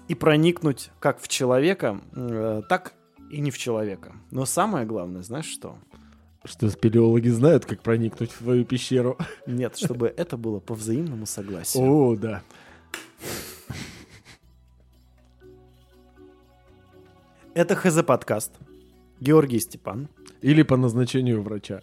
[0.07, 2.93] и проникнуть как в человека, э, так
[3.30, 4.15] и не в человека.
[4.31, 5.77] Но самое главное, знаешь что?
[6.48, 9.18] Что спелеологи знают, как проникнуть в твою пещеру.
[9.45, 11.84] Нет, чтобы это было по взаимному согласию.
[11.84, 12.41] О, да.
[17.53, 18.53] Это ХЗ подкаст.
[19.19, 20.07] Георгий Степан.
[20.41, 21.82] Или по назначению врача.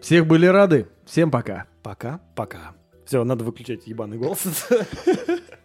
[0.00, 0.88] Всех были рады.
[1.04, 1.66] Всем пока.
[1.82, 2.74] Пока-пока.
[3.04, 4.68] Все, надо выключать ебаный голос.